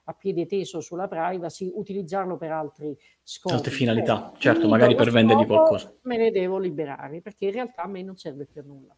a 0.09 0.13
piede 0.13 0.45
teso 0.45 0.81
sulla 0.81 1.07
privacy, 1.07 1.71
utilizzarlo 1.73 2.35
per 2.35 2.51
altri 2.51 2.97
scopi. 3.23 3.55
Altre 3.55 3.71
finalità, 3.71 4.31
cioè, 4.33 4.53
certo, 4.53 4.67
magari 4.67 4.95
per 4.95 5.09
vendergli 5.09 5.45
qualcosa. 5.45 5.93
Me 6.03 6.17
ne 6.17 6.31
devo 6.31 6.59
liberare 6.59 7.21
perché 7.21 7.45
in 7.45 7.51
realtà 7.53 7.83
a 7.83 7.87
me 7.87 8.03
non 8.03 8.17
serve 8.17 8.47
per 8.51 8.65
nulla. 8.65 8.93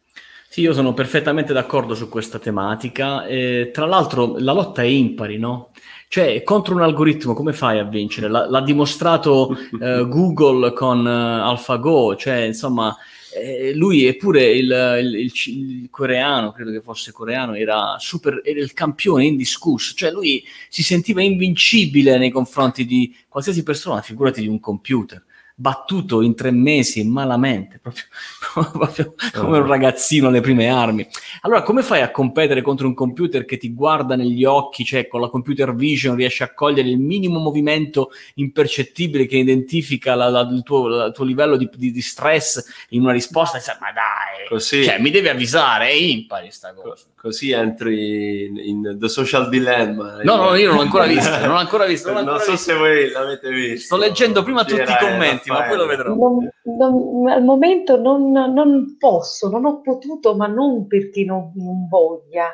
Sì, 0.48 0.62
io 0.62 0.72
sono 0.72 0.94
perfettamente 0.94 1.52
d'accordo 1.52 1.94
su 1.94 2.08
questa 2.08 2.40
tematica. 2.40 3.24
Eh, 3.24 3.70
tra 3.72 3.86
l'altro, 3.86 4.36
la 4.38 4.52
lotta 4.52 4.82
è 4.82 4.86
impari, 4.86 5.38
no? 5.38 5.69
Cioè, 6.12 6.42
contro 6.42 6.74
un 6.74 6.82
algoritmo 6.82 7.34
come 7.34 7.52
fai 7.52 7.78
a 7.78 7.84
vincere? 7.84 8.28
L- 8.28 8.48
l'ha 8.50 8.60
dimostrato 8.62 9.56
eh, 9.80 10.08
Google 10.08 10.72
con 10.72 11.06
eh, 11.06 11.08
AlphaGo, 11.08 12.16
cioè, 12.16 12.38
insomma, 12.38 12.96
eh, 13.32 13.72
lui 13.76 14.04
eppure 14.06 14.44
il, 14.50 14.98
il, 15.00 15.14
il, 15.14 15.32
il, 15.46 15.88
coreano, 15.88 16.50
credo 16.50 16.72
che 16.72 16.80
fosse 16.80 17.12
coreano, 17.12 17.54
era, 17.54 17.94
super, 18.00 18.40
era 18.44 18.58
il 18.58 18.72
campione 18.72 19.24
indiscusso, 19.24 19.94
cioè 19.94 20.10
lui 20.10 20.42
si 20.68 20.82
sentiva 20.82 21.22
invincibile 21.22 22.18
nei 22.18 22.30
confronti 22.30 22.84
di 22.84 23.14
qualsiasi 23.28 23.62
persona, 23.62 24.02
figurati 24.02 24.40
di 24.40 24.48
un 24.48 24.58
computer 24.58 25.24
battuto 25.60 26.22
in 26.22 26.34
tre 26.34 26.50
mesi 26.50 27.04
malamente, 27.04 27.78
proprio, 27.82 28.04
proprio 28.72 29.14
come 29.34 29.58
un 29.58 29.66
ragazzino 29.66 30.28
alle 30.28 30.40
prime 30.40 30.68
armi. 30.68 31.06
Allora, 31.42 31.62
come 31.62 31.82
fai 31.82 32.00
a 32.00 32.10
competere 32.10 32.62
contro 32.62 32.86
un 32.86 32.94
computer 32.94 33.44
che 33.44 33.58
ti 33.58 33.74
guarda 33.74 34.16
negli 34.16 34.44
occhi, 34.44 34.84
cioè 34.86 35.06
con 35.06 35.20
la 35.20 35.28
computer 35.28 35.74
vision 35.74 36.16
riesce 36.16 36.44
a 36.44 36.54
cogliere 36.54 36.88
il 36.88 36.98
minimo 36.98 37.38
movimento 37.38 38.10
impercettibile 38.36 39.26
che 39.26 39.36
identifica 39.36 40.14
la, 40.14 40.30
la, 40.30 40.48
il, 40.50 40.62
tuo, 40.62 40.88
la, 40.88 41.04
il, 41.06 41.12
tuo, 41.12 41.24
livello 41.24 41.56
di, 41.56 41.68
di, 41.74 41.90
di, 41.90 42.00
stress 42.00 42.86
in 42.90 43.02
una 43.02 43.12
risposta? 43.12 43.58
E 43.58 43.60
sai, 43.60 43.76
ma 43.80 43.92
dai, 43.92 44.48
Così. 44.48 44.82
Cioè, 44.82 44.98
mi 44.98 45.10
devi 45.10 45.28
avvisare, 45.28 45.88
è 45.88 45.92
impari 45.92 46.50
sta 46.50 46.72
cosa 46.72 47.04
così 47.20 47.50
entri 47.50 48.46
in, 48.46 48.56
in, 48.56 48.96
The 48.98 49.08
Social 49.08 49.50
Dilemma. 49.50 50.22
No, 50.22 50.36
no, 50.36 50.54
io 50.54 50.68
non 50.68 50.76
l'ho 50.76 50.82
ancora 50.82 51.04
visto. 51.06 51.28
Non, 51.28 51.48
l'ho 51.48 51.56
ancora 51.56 51.84
visto, 51.84 52.12
non, 52.12 52.24
non 52.24 52.38
so 52.38 52.52
visto. 52.52 52.72
se 52.72 52.78
voi 52.78 53.10
l'avete 53.10 53.50
visto. 53.50 53.84
Sto 53.84 53.96
leggendo 53.98 54.42
prima 54.42 54.64
tutti 54.64 54.80
i 54.80 54.96
commenti, 54.98 55.49
ma 55.52 55.66
poi 55.66 55.76
lo 55.76 55.86
vedrò. 55.86 56.14
Non, 56.14 56.48
non, 56.64 57.28
al 57.28 57.42
momento 57.42 58.00
non, 58.00 58.30
non, 58.30 58.96
posso, 58.98 59.48
non 59.48 59.64
ho 59.64 59.80
potuto, 59.80 60.34
ma 60.36 60.46
non 60.46 60.86
perché 60.86 61.24
non, 61.24 61.52
voglia. 61.88 62.52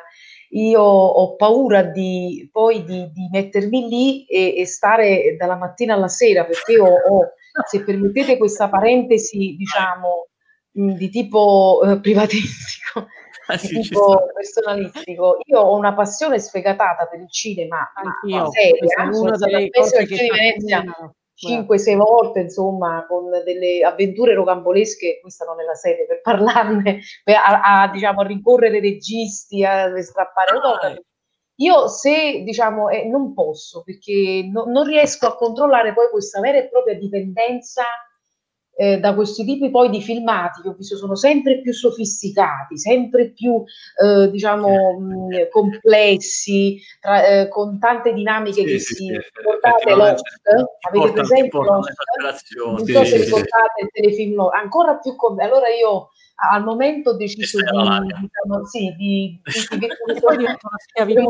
Io 0.51 0.81
ho 0.81 1.35
paura 1.35 1.83
di 1.83 2.49
poi 2.51 2.83
di, 2.83 3.09
di 3.11 3.27
mettermi 3.31 3.87
lì 3.87 4.25
e, 4.25 4.55
e, 4.57 4.65
stare 4.65 5.35
dalla 5.37 5.57
mattina 5.57 5.93
alla 5.93 6.07
sera 6.07 6.45
perché 6.45 6.79
ho, 6.79 6.87
ho 6.87 7.31
se 7.67 7.83
permettete 7.83 8.37
questa 8.37 8.69
parentesi, 8.69 9.55
diciamo, 9.55 10.27
di 10.71 11.09
tipo 11.09 11.81
eh, 11.83 11.99
privatistico 11.99 13.07
ah, 13.47 13.57
sì, 13.57 13.79
tipo 13.79 14.29
personalistico. 14.33 15.37
Io 15.45 15.59
ho 15.59 15.75
una 15.75 15.93
passione 15.93 16.39
sfegatata 16.39 17.05
per 17.07 17.21
il 17.21 17.31
cinema, 17.31 17.91
Anch'io. 17.93 18.49
seria, 18.51 19.11
sono 19.11 19.35
stata 19.35 19.57
cinema 20.05 20.35
Venezia 20.35 20.83
5-6 21.39 21.95
volte, 21.95 22.39
insomma, 22.39 23.05
con 23.07 23.29
delle 23.45 23.83
avventure 23.83 24.33
rocambolesche, 24.33 25.19
questa 25.21 25.45
non 25.45 25.61
è 25.61 25.63
la 25.63 25.75
sede 25.75 26.05
per 26.05 26.21
parlarne, 26.21 27.01
a, 27.25 27.81
a, 27.83 27.91
diciamo, 27.91 28.21
a 28.21 28.25
rincorrere 28.25 28.79
registi, 28.79 29.63
a 29.63 30.01
strappare 30.01 30.57
ah, 30.57 30.95
io 31.59 31.87
se 31.87 32.43
diciamo 32.43 32.89
eh, 32.89 33.07
non 33.07 33.33
posso 33.33 33.81
perché 33.81 34.47
no, 34.51 34.65
non 34.65 34.83
riesco 34.85 35.25
a 35.25 35.35
controllare 35.35 35.91
poi 35.93 36.07
questa 36.09 36.39
vera 36.39 36.59
e 36.59 36.69
propria 36.69 36.95
dipendenza 36.95 37.83
eh, 38.77 38.99
da 38.99 39.15
questi 39.15 39.43
tipi 39.43 39.71
poi 39.71 39.89
di 39.89 40.01
filmati 40.01 40.61
che 40.61 40.69
ho 40.69 40.73
visto 40.73 40.95
sono 40.97 41.15
sempre 41.15 41.61
più 41.61 41.73
sofisticati, 41.73 42.77
sempre 42.77 43.31
più 43.31 43.63
eh, 44.01 44.29
diciamo 44.29 44.99
mh, 44.99 45.49
complessi, 45.49 46.79
tra, 46.99 47.25
eh, 47.25 47.47
con 47.47 47.79
tante 47.79 48.13
dinamiche 48.13 48.61
sì, 48.61 48.65
che 48.65 48.79
sì, 48.79 48.93
si 48.93 49.05
sì, 49.05 49.11
ricordate 49.11 49.95
Lost, 49.95 50.21
avete 50.91 51.11
presente 51.11 51.57
Lost? 51.57 51.91
Non 52.55 52.85
so 52.85 53.03
se 53.03 53.17
ricordate 53.17 53.81
il 53.81 53.89
telefilm 53.91 54.39
ancora 54.53 54.97
più 54.97 55.15
com- 55.15 55.39
allora 55.39 55.69
io 55.69 56.09
al 56.51 56.63
momento 56.63 57.09
ho 57.11 57.15
deciso 57.15 57.57
di, 57.57 57.65
diciamo, 57.65 58.65
sì, 58.67 58.93
di, 58.95 59.41
di, 59.43 59.77
di, 59.79 59.87
di, 61.05 61.15
di 61.15 61.25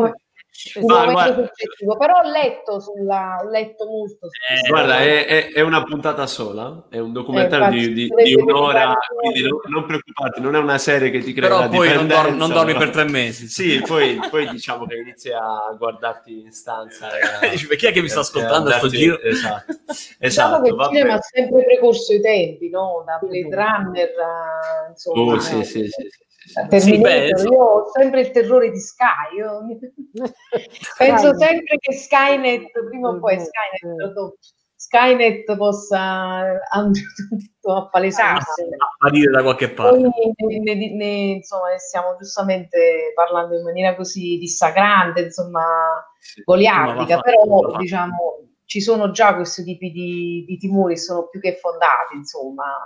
però 1.97 2.20
ho 2.20 2.30
letto, 2.30 2.80
sulla, 2.80 3.41
ho 3.43 3.49
letto 3.49 3.86
molto. 3.86 4.28
Eh, 4.28 4.68
guarda, 4.68 4.97
è, 4.99 5.26
è, 5.26 5.51
è, 5.51 5.62
una 5.62 5.84
puntata 5.84 6.26
sola, 6.26 6.88
è 6.89 6.97
un 6.97 7.14
documentario 7.14 7.68
eh, 7.68 7.88
di, 7.89 7.93
di, 7.93 8.24
di, 8.24 8.34
un'ora, 8.34 8.97
quindi 9.22 9.43
non, 9.43 9.60
non, 9.68 9.86
preoccuparti, 9.86 10.41
non 10.41 10.55
è 10.55 10.60
una 10.60 10.80
serie 10.80 11.12
che 11.12 11.20
ti 11.20 11.34
crea 11.34 11.49
Però 11.49 11.70
poi 11.70 11.93
non, 11.93 12.08
dormi, 12.08 12.38
non 12.38 12.49
dormi 12.49 12.74
per 12.74 12.89
tre 12.89 13.03
mesi. 13.03 13.47
Sì, 13.47 13.82
poi, 13.86 14.20
poi, 14.30 14.49
diciamo 14.49 14.86
che 14.88 14.95
inizi 14.95 15.32
a 15.32 15.76
guardarti 15.78 16.41
in 16.41 16.51
stanza. 16.51 17.08
E 17.41 17.49
Dici, 17.51 17.68
chi 17.76 17.86
è 17.86 17.91
che 17.91 18.01
mi 18.01 18.10
sta 18.10 18.22
ascoltando 18.22 18.70
a 18.70 18.74
sto 18.74 18.88
giro? 18.88 19.20
Esatto. 19.22 19.74
esatto 20.20 20.62
diciamo 20.62 20.62
che 20.62 20.70
il 20.70 20.97
cinema 20.97 21.14
ha 21.14 21.22
sempre 21.22 21.66
precorso 21.66 22.14
i 22.14 22.22
tempi, 22.22 22.70
no? 22.70 23.03
Da 23.05 23.20
Blade 23.22 23.55
Runner 23.55 24.10
a, 24.20 24.89
insomma... 24.89 25.34
Oh, 25.34 25.39
sì, 25.39 25.64
sì, 25.64 25.84
sì. 25.84 25.89
sì. 25.89 26.26
Sì, 26.80 27.00
beh, 27.00 27.28
io 27.28 27.62
ho 27.62 27.91
sempre 27.91 28.22
il 28.22 28.32
terrore 28.32 28.72
di 28.72 28.80
Sky. 28.80 29.36
Io... 29.38 29.66
Penso 30.98 31.38
sempre 31.38 31.78
che 31.78 31.93
Skynet, 31.93 32.72
prima 32.89 33.10
o 33.10 33.20
poi 33.20 33.38
Skynet, 33.39 34.38
Skynet 34.76 35.58
possa 35.58 36.60
tutto 37.30 37.76
appalesarsi. 37.76 38.64
Apparire 38.93 39.32
da 39.32 39.41
qualche 39.41 39.70
parte. 39.72 40.10
Poi 40.38 40.60
ne, 40.60 40.76
ne, 40.76 40.93
ne, 40.93 41.06
insomma, 41.36 41.78
stiamo 41.78 42.16
giustamente 42.18 43.12
parlando 43.14 43.58
in 43.58 43.64
maniera 43.64 43.95
così 43.95 44.38
dissacrante, 44.38 45.22
insomma, 45.22 45.66
sì, 46.20 46.41
goliardica, 46.43 47.20
però 47.20 47.76
diciamo 47.78 48.48
ci 48.68 48.82
sono 48.82 49.12
già 49.12 49.34
questi 49.34 49.64
tipi 49.64 49.91
di, 49.91 50.43
di 50.45 50.58
timori, 50.58 50.98
sono 50.98 51.28
più 51.28 51.39
che 51.39 51.56
fondati, 51.56 52.16
insomma. 52.16 52.86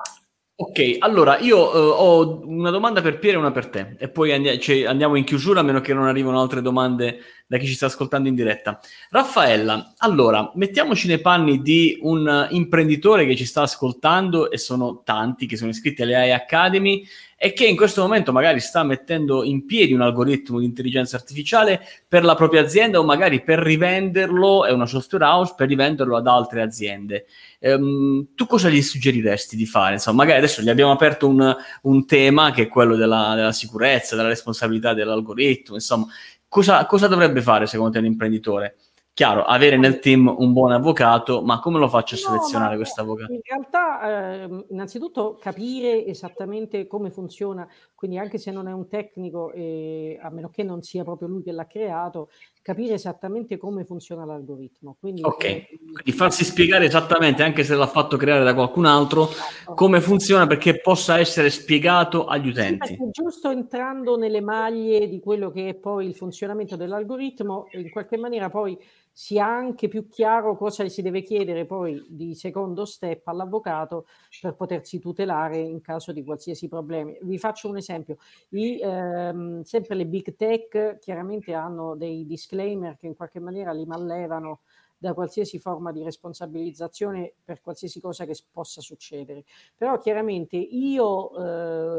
Ok, 0.61 0.97
allora 0.99 1.39
io 1.39 1.57
uh, 1.57 1.93
ho 1.97 2.41
una 2.45 2.69
domanda 2.69 3.01
per 3.01 3.17
Piero 3.17 3.37
e 3.37 3.39
una 3.39 3.51
per 3.51 3.69
te 3.69 3.95
e 3.97 4.09
poi 4.09 4.31
andi- 4.31 4.59
cioè, 4.59 4.85
andiamo 4.85 5.15
in 5.15 5.23
chiusura 5.23 5.61
a 5.61 5.63
meno 5.63 5.81
che 5.81 5.91
non 5.91 6.05
arrivino 6.05 6.39
altre 6.39 6.61
domande 6.61 7.17
da 7.47 7.57
chi 7.57 7.65
ci 7.65 7.73
sta 7.73 7.87
ascoltando 7.87 8.29
in 8.29 8.35
diretta. 8.35 8.79
Raffaella, 9.09 9.95
allora 9.97 10.51
mettiamoci 10.53 11.07
nei 11.07 11.19
panni 11.19 11.63
di 11.63 11.97
un 12.03 12.47
imprenditore 12.51 13.25
che 13.25 13.35
ci 13.35 13.45
sta 13.45 13.63
ascoltando 13.63 14.51
e 14.51 14.59
sono 14.59 15.01
tanti 15.03 15.47
che 15.47 15.57
sono 15.57 15.71
iscritti 15.71 16.03
alle 16.03 16.15
AI 16.15 16.31
Academy 16.31 17.03
e 17.43 17.53
che 17.53 17.65
in 17.65 17.75
questo 17.75 18.03
momento 18.03 18.31
magari 18.31 18.59
sta 18.59 18.83
mettendo 18.83 19.43
in 19.43 19.65
piedi 19.65 19.93
un 19.93 20.01
algoritmo 20.01 20.59
di 20.59 20.65
intelligenza 20.65 21.15
artificiale 21.15 21.81
per 22.07 22.23
la 22.23 22.35
propria 22.35 22.61
azienda 22.61 22.99
o 22.99 23.03
magari 23.03 23.41
per 23.41 23.57
rivenderlo, 23.57 24.63
è 24.63 24.71
una 24.71 24.85
software 24.85 25.25
house, 25.25 25.55
per 25.57 25.67
rivenderlo 25.67 26.15
ad 26.15 26.27
altre 26.27 26.61
aziende. 26.61 27.25
Ehm, 27.57 28.27
tu 28.35 28.45
cosa 28.45 28.69
gli 28.69 28.79
suggeriresti 28.79 29.55
di 29.55 29.65
fare? 29.65 29.95
Insomma, 29.95 30.17
magari 30.17 30.37
adesso 30.37 30.61
gli 30.61 30.69
abbiamo 30.69 30.91
aperto 30.91 31.27
un, 31.27 31.55
un 31.81 32.05
tema 32.05 32.51
che 32.51 32.61
è 32.61 32.67
quello 32.67 32.95
della, 32.95 33.33
della, 33.33 33.51
sicurezza, 33.51 34.15
della 34.15 34.27
responsabilità 34.27 34.93
dell'algoritmo, 34.93 35.73
insomma, 35.73 36.05
cosa, 36.47 36.85
cosa 36.85 37.07
dovrebbe 37.07 37.41
fare 37.41 37.65
secondo 37.65 37.93
te 37.93 37.97
un 37.97 38.05
imprenditore? 38.05 38.75
Chiaro, 39.21 39.43
avere 39.43 39.77
nel 39.77 39.99
team 39.99 40.33
un 40.35 40.51
buon 40.51 40.71
avvocato, 40.71 41.43
ma 41.43 41.59
come 41.59 41.77
lo 41.77 41.87
faccio 41.87 42.15
a 42.15 42.17
selezionare 42.17 42.71
no, 42.71 42.77
questo 42.77 43.01
avvocato? 43.01 43.31
In 43.31 43.41
realtà, 43.43 44.01
eh, 44.41 44.65
innanzitutto 44.71 45.37
capire 45.39 46.07
esattamente 46.07 46.87
come 46.87 47.11
funziona, 47.11 47.69
quindi 47.93 48.17
anche 48.17 48.39
se 48.39 48.49
non 48.49 48.67
è 48.67 48.71
un 48.71 48.87
tecnico, 48.87 49.51
eh, 49.51 50.17
a 50.19 50.31
meno 50.31 50.49
che 50.49 50.63
non 50.63 50.81
sia 50.81 51.03
proprio 51.03 51.27
lui 51.27 51.43
che 51.43 51.51
l'ha 51.51 51.67
creato, 51.67 52.29
capire 52.63 52.95
esattamente 52.95 53.57
come 53.57 53.83
funziona 53.83 54.25
l'algoritmo. 54.25 54.97
Quindi, 54.99 55.21
ok, 55.21 55.43
eh, 55.43 55.67
quindi 55.69 56.11
farsi 56.11 56.43
spiegare 56.43 56.85
esattamente, 56.85 57.43
anche 57.43 57.63
se 57.63 57.75
l'ha 57.75 57.85
fatto 57.85 58.17
creare 58.17 58.43
da 58.43 58.55
qualcun 58.55 58.85
altro, 58.85 59.29
esatto. 59.29 59.75
come 59.75 60.01
funziona 60.01 60.47
perché 60.47 60.79
possa 60.79 61.19
essere 61.19 61.51
spiegato 61.51 62.25
agli 62.25 62.49
utenti. 62.49 62.95
Sì, 62.95 63.09
giusto 63.11 63.51
entrando 63.51 64.17
nelle 64.17 64.41
maglie 64.41 65.07
di 65.07 65.19
quello 65.19 65.51
che 65.51 65.69
è 65.69 65.73
poi 65.75 66.07
il 66.07 66.15
funzionamento 66.15 66.75
dell'algoritmo, 66.75 67.67
in 67.73 67.91
qualche 67.91 68.17
maniera 68.17 68.49
poi 68.49 68.75
sia 69.13 69.45
anche 69.45 69.87
più 69.87 70.07
chiaro 70.07 70.55
cosa 70.55 70.87
si 70.87 71.01
deve 71.01 71.21
chiedere 71.21 71.65
poi 71.65 72.03
di 72.09 72.33
secondo 72.35 72.85
step 72.85 73.27
all'avvocato 73.27 74.05
per 74.41 74.55
potersi 74.55 74.99
tutelare 74.99 75.57
in 75.57 75.81
caso 75.81 76.11
di 76.11 76.23
qualsiasi 76.23 76.67
problema. 76.67 77.11
Vi 77.21 77.37
faccio 77.37 77.69
un 77.69 77.77
esempio, 77.77 78.17
I, 78.49 78.79
ehm, 78.81 79.61
sempre 79.63 79.95
le 79.95 80.05
big 80.05 80.35
tech 80.35 80.97
chiaramente 80.99 81.53
hanno 81.53 81.95
dei 81.95 82.25
disclaimer 82.25 82.95
che 82.97 83.07
in 83.07 83.15
qualche 83.15 83.39
maniera 83.39 83.71
li 83.71 83.85
mallevano 83.85 84.61
da 85.01 85.15
qualsiasi 85.15 85.57
forma 85.57 85.91
di 85.91 86.03
responsabilizzazione 86.03 87.33
per 87.43 87.59
qualsiasi 87.59 87.99
cosa 87.99 88.23
che 88.23 88.37
possa 88.51 88.81
succedere. 88.81 89.45
Però 89.75 89.97
chiaramente 89.97 90.57
io, 90.57 91.35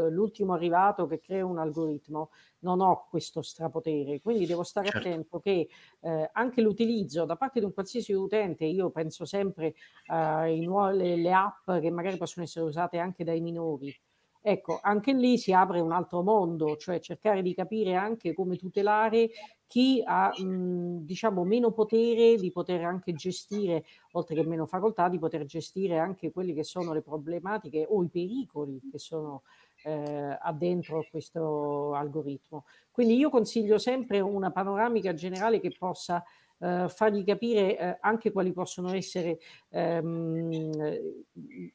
eh, 0.07 0.09
l'ultimo 0.09 0.53
arrivato 0.53 1.07
che 1.07 1.19
crea 1.19 1.45
un 1.45 1.59
algoritmo, 1.59 2.31
non 2.61 2.81
ho 2.81 3.09
questo 3.11 3.43
strapotere, 3.43 4.21
quindi 4.21 4.47
devo 4.47 4.63
stare 4.63 4.89
certo. 4.89 5.09
attento 5.09 5.41
che 5.41 5.69
eh, 5.99 6.31
anche 6.33 6.61
l'utilizzo 6.61 7.25
da 7.25 7.35
parte 7.35 7.59
di 7.59 7.65
un 7.65 7.75
qualsiasi 7.75 8.13
utente, 8.13 8.67
io 8.67 8.91
penso 8.91 9.25
sempre 9.25 9.75
alle 10.07 11.15
eh, 11.15 11.29
app 11.29 11.73
che 11.81 11.91
magari 11.91 12.17
possono 12.19 12.45
essere 12.45 12.65
usate 12.65 12.99
anche 12.99 13.25
dai 13.25 13.41
minori, 13.41 13.93
Ecco, 14.45 14.81
anche 14.83 15.13
lì 15.13 15.39
si 15.39 15.53
apre 15.53 15.79
un 15.81 15.93
altro 15.93 16.23
mondo, 16.23 16.77
cioè 16.77 16.99
cercare 16.99 17.43
di 17.43 17.55
capire 17.55 17.95
anche 17.95 18.35
come 18.35 18.57
tutelare 18.57 19.31
chi 19.67 20.03
ha, 20.05 20.33
mh, 20.37 21.05
diciamo, 21.05 21.45
meno 21.45 21.71
potere 21.71 22.37
di 22.39 22.51
poter 22.51 22.83
anche 22.85 23.13
gestire, 23.15 23.85
oltre 24.13 24.35
che 24.35 24.45
meno 24.45 24.67
facoltà, 24.67 25.09
di 25.09 25.19
poter 25.21 25.45
gestire 25.45 25.99
anche 25.99 26.33
quelle 26.33 26.55
che 26.55 26.65
sono 26.65 26.93
le 26.93 27.03
problematiche 27.03 27.87
o 27.89 28.03
i 28.03 28.09
pericoli 28.09 28.83
che 28.91 28.99
sono 28.99 29.43
eh, 29.85 30.37
addentro 30.41 31.07
questo 31.09 31.95
algoritmo. 31.95 32.65
Quindi 32.91 33.17
io 33.17 33.31
consiglio 33.31 33.79
sempre 33.79 34.19
una 34.21 34.51
panoramica 34.51 35.15
generale 35.15 35.61
che 35.61 35.73
possa 35.79 36.23
eh, 36.63 36.89
fargli 36.89 37.25
capire 37.25 37.77
eh, 37.77 37.99
anche 38.01 38.31
quali 38.31 38.53
possono 38.53 38.93
essere 38.93 39.39
ehm, 39.71 40.71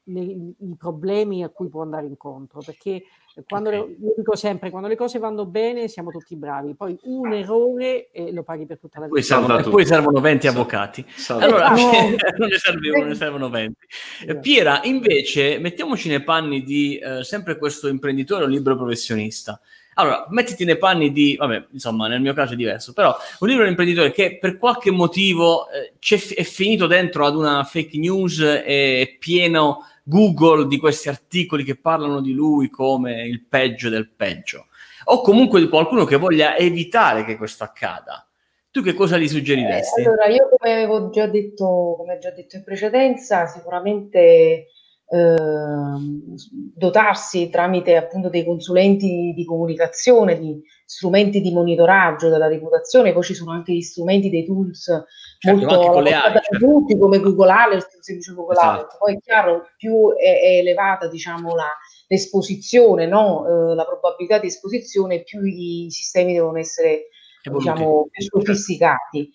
le, 0.04 0.20
i 0.20 0.76
problemi 0.78 1.44
a 1.44 1.50
cui 1.50 1.68
può 1.68 1.82
andare 1.82 2.06
incontro, 2.06 2.62
perché 2.64 3.02
quando 3.46 3.68
okay. 3.68 3.96
io 4.00 4.14
dico 4.16 4.34
sempre, 4.34 4.70
quando 4.70 4.88
le 4.88 4.96
cose 4.96 5.18
vanno 5.18 5.46
bene 5.46 5.88
siamo 5.88 6.10
tutti 6.10 6.34
bravi, 6.36 6.74
poi 6.74 6.98
un 7.02 7.32
errore 7.32 8.10
e 8.10 8.32
lo 8.32 8.42
paghi 8.42 8.66
per 8.66 8.78
tutta 8.78 8.98
la 8.98 9.06
vita. 9.06 9.16
Poi 9.16 9.24
servono, 9.24 9.58
e 9.58 9.62
poi 9.62 9.86
servono 9.86 10.20
20 10.20 10.46
avvocati. 10.46 11.04
Salve. 11.08 11.44
Allora, 11.44 11.68
no. 11.68 11.76
non 12.38 12.48
ne 12.48 12.58
serve 12.58 12.90
uno, 12.90 13.04
ne 13.04 13.14
servono 13.14 13.50
20. 13.50 13.86
Esatto. 14.22 14.40
Piera, 14.40 14.80
invece, 14.84 15.58
mettiamoci 15.58 16.08
nei 16.08 16.24
panni 16.24 16.62
di 16.62 16.98
eh, 16.98 17.22
sempre 17.22 17.58
questo 17.58 17.88
imprenditore 17.88 18.44
o 18.44 18.46
libero 18.46 18.76
professionista. 18.76 19.60
Allora, 19.98 20.26
mettiti 20.28 20.64
nei 20.64 20.78
panni 20.78 21.10
di, 21.10 21.34
vabbè, 21.36 21.66
insomma, 21.72 22.06
nel 22.06 22.20
mio 22.20 22.32
caso 22.32 22.52
è 22.52 22.56
diverso, 22.56 22.92
però 22.92 23.16
un 23.40 23.48
libero 23.48 23.66
imprenditore 23.66 24.12
che 24.12 24.38
per 24.38 24.56
qualche 24.56 24.92
motivo 24.92 25.68
eh, 25.70 25.92
è 26.34 26.42
finito 26.44 26.86
dentro 26.86 27.26
ad 27.26 27.34
una 27.34 27.64
fake 27.64 27.98
news 27.98 28.38
e 28.38 29.00
è 29.02 29.16
pieno 29.18 29.84
Google 30.04 30.68
di 30.68 30.78
questi 30.78 31.08
articoli 31.08 31.64
che 31.64 31.76
parlano 31.76 32.20
di 32.20 32.32
lui 32.32 32.70
come 32.70 33.26
il 33.26 33.44
peggio 33.44 33.88
del 33.88 34.08
peggio, 34.08 34.68
o 35.06 35.20
comunque 35.20 35.58
di 35.58 35.68
qualcuno 35.68 36.04
che 36.04 36.16
voglia 36.16 36.56
evitare 36.56 37.24
che 37.24 37.36
questo 37.36 37.64
accada. 37.64 38.24
Tu 38.70 38.82
che 38.82 38.94
cosa 38.94 39.18
gli 39.18 39.26
suggeriresti? 39.26 40.02
Eh, 40.02 40.06
allora, 40.06 40.26
io 40.26 40.48
come 40.48 40.74
avevo 40.74 41.10
già 41.10 41.26
detto, 41.26 41.96
come 41.98 42.18
già 42.18 42.30
detto 42.30 42.54
in 42.54 42.62
precedenza, 42.62 43.46
sicuramente 43.46 44.68
dotarsi 46.74 47.48
tramite 47.48 47.96
appunto 47.96 48.28
dei 48.28 48.44
consulenti 48.44 49.32
di 49.34 49.44
comunicazione, 49.44 50.38
di 50.38 50.60
strumenti 50.84 51.40
di 51.40 51.50
monitoraggio 51.50 52.28
della 52.28 52.46
reputazione, 52.46 53.12
poi 53.12 53.22
ci 53.22 53.34
sono 53.34 53.52
anche 53.52 53.72
gli 53.72 53.80
strumenti 53.80 54.28
dei 54.28 54.44
tools 54.44 54.84
certo, 55.38 55.64
molto 55.64 55.90
con 55.90 56.06
AI, 56.06 56.12
certo. 56.12 56.58
tutti 56.58 56.98
come 56.98 57.20
Google 57.20 57.50
Alert, 57.50 57.94
il 57.94 58.02
semplice 58.02 58.34
Google 58.34 58.54
esatto. 58.54 58.70
Alert. 58.70 58.96
Poi 58.98 59.14
è 59.14 59.18
chiaro, 59.20 59.66
più 59.78 60.14
è, 60.14 60.40
è 60.40 60.58
elevata 60.58 61.08
diciamo 61.08 61.54
la, 61.54 61.70
l'esposizione, 62.06 63.06
no? 63.06 63.46
eh, 63.46 63.74
la 63.74 63.84
probabilità 63.84 64.38
di 64.38 64.48
esposizione, 64.48 65.22
più 65.22 65.42
i 65.42 65.86
sistemi 65.90 66.34
devono 66.34 66.58
essere 66.58 67.08
diciamo, 67.42 68.08
più 68.10 68.24
sofisticati. 68.24 69.30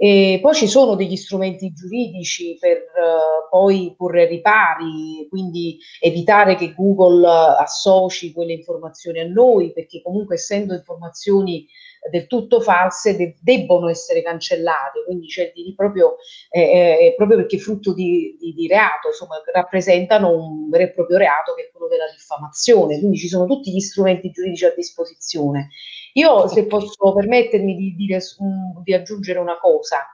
E 0.00 0.38
poi 0.40 0.54
ci 0.54 0.68
sono 0.68 0.94
degli 0.94 1.16
strumenti 1.16 1.72
giuridici 1.72 2.56
per 2.60 2.76
uh, 2.76 3.48
poi 3.50 3.94
porre 3.96 4.28
ripari, 4.28 5.26
quindi 5.28 5.76
evitare 5.98 6.54
che 6.54 6.72
Google 6.72 7.26
associ 7.26 8.30
quelle 8.32 8.52
informazioni 8.52 9.18
a 9.18 9.26
noi, 9.26 9.72
perché 9.72 10.00
comunque 10.00 10.36
essendo 10.36 10.72
informazioni 10.72 11.66
del 12.10 12.26
tutto 12.26 12.60
false 12.60 13.16
de- 13.16 13.36
debbono 13.40 13.88
essere 13.88 14.22
cancellate, 14.22 15.04
quindi 15.04 15.26
c'è 15.26 15.52
di, 15.54 15.72
proprio, 15.76 16.16
eh, 16.50 17.14
proprio 17.16 17.38
perché 17.38 17.58
frutto 17.58 17.92
di, 17.92 18.36
di, 18.38 18.52
di, 18.52 18.66
reato, 18.66 19.08
insomma, 19.08 19.40
rappresentano 19.52 20.30
un 20.30 20.68
vero 20.68 20.84
e 20.84 20.92
proprio 20.92 21.18
reato 21.18 21.54
che 21.54 21.64
è 21.64 21.70
quello 21.70 21.88
della 21.88 22.10
diffamazione, 22.10 22.98
quindi 22.98 23.16
ci 23.16 23.28
sono 23.28 23.46
tutti 23.46 23.72
gli 23.72 23.80
strumenti 23.80 24.30
giuridici 24.30 24.64
a 24.64 24.74
disposizione. 24.74 25.68
Io, 26.14 26.48
se 26.48 26.66
posso 26.66 27.12
permettermi 27.14 27.76
di, 27.76 27.94
dire, 27.94 28.20
di 28.82 28.94
aggiungere 28.94 29.38
una 29.38 29.58
cosa, 29.58 30.06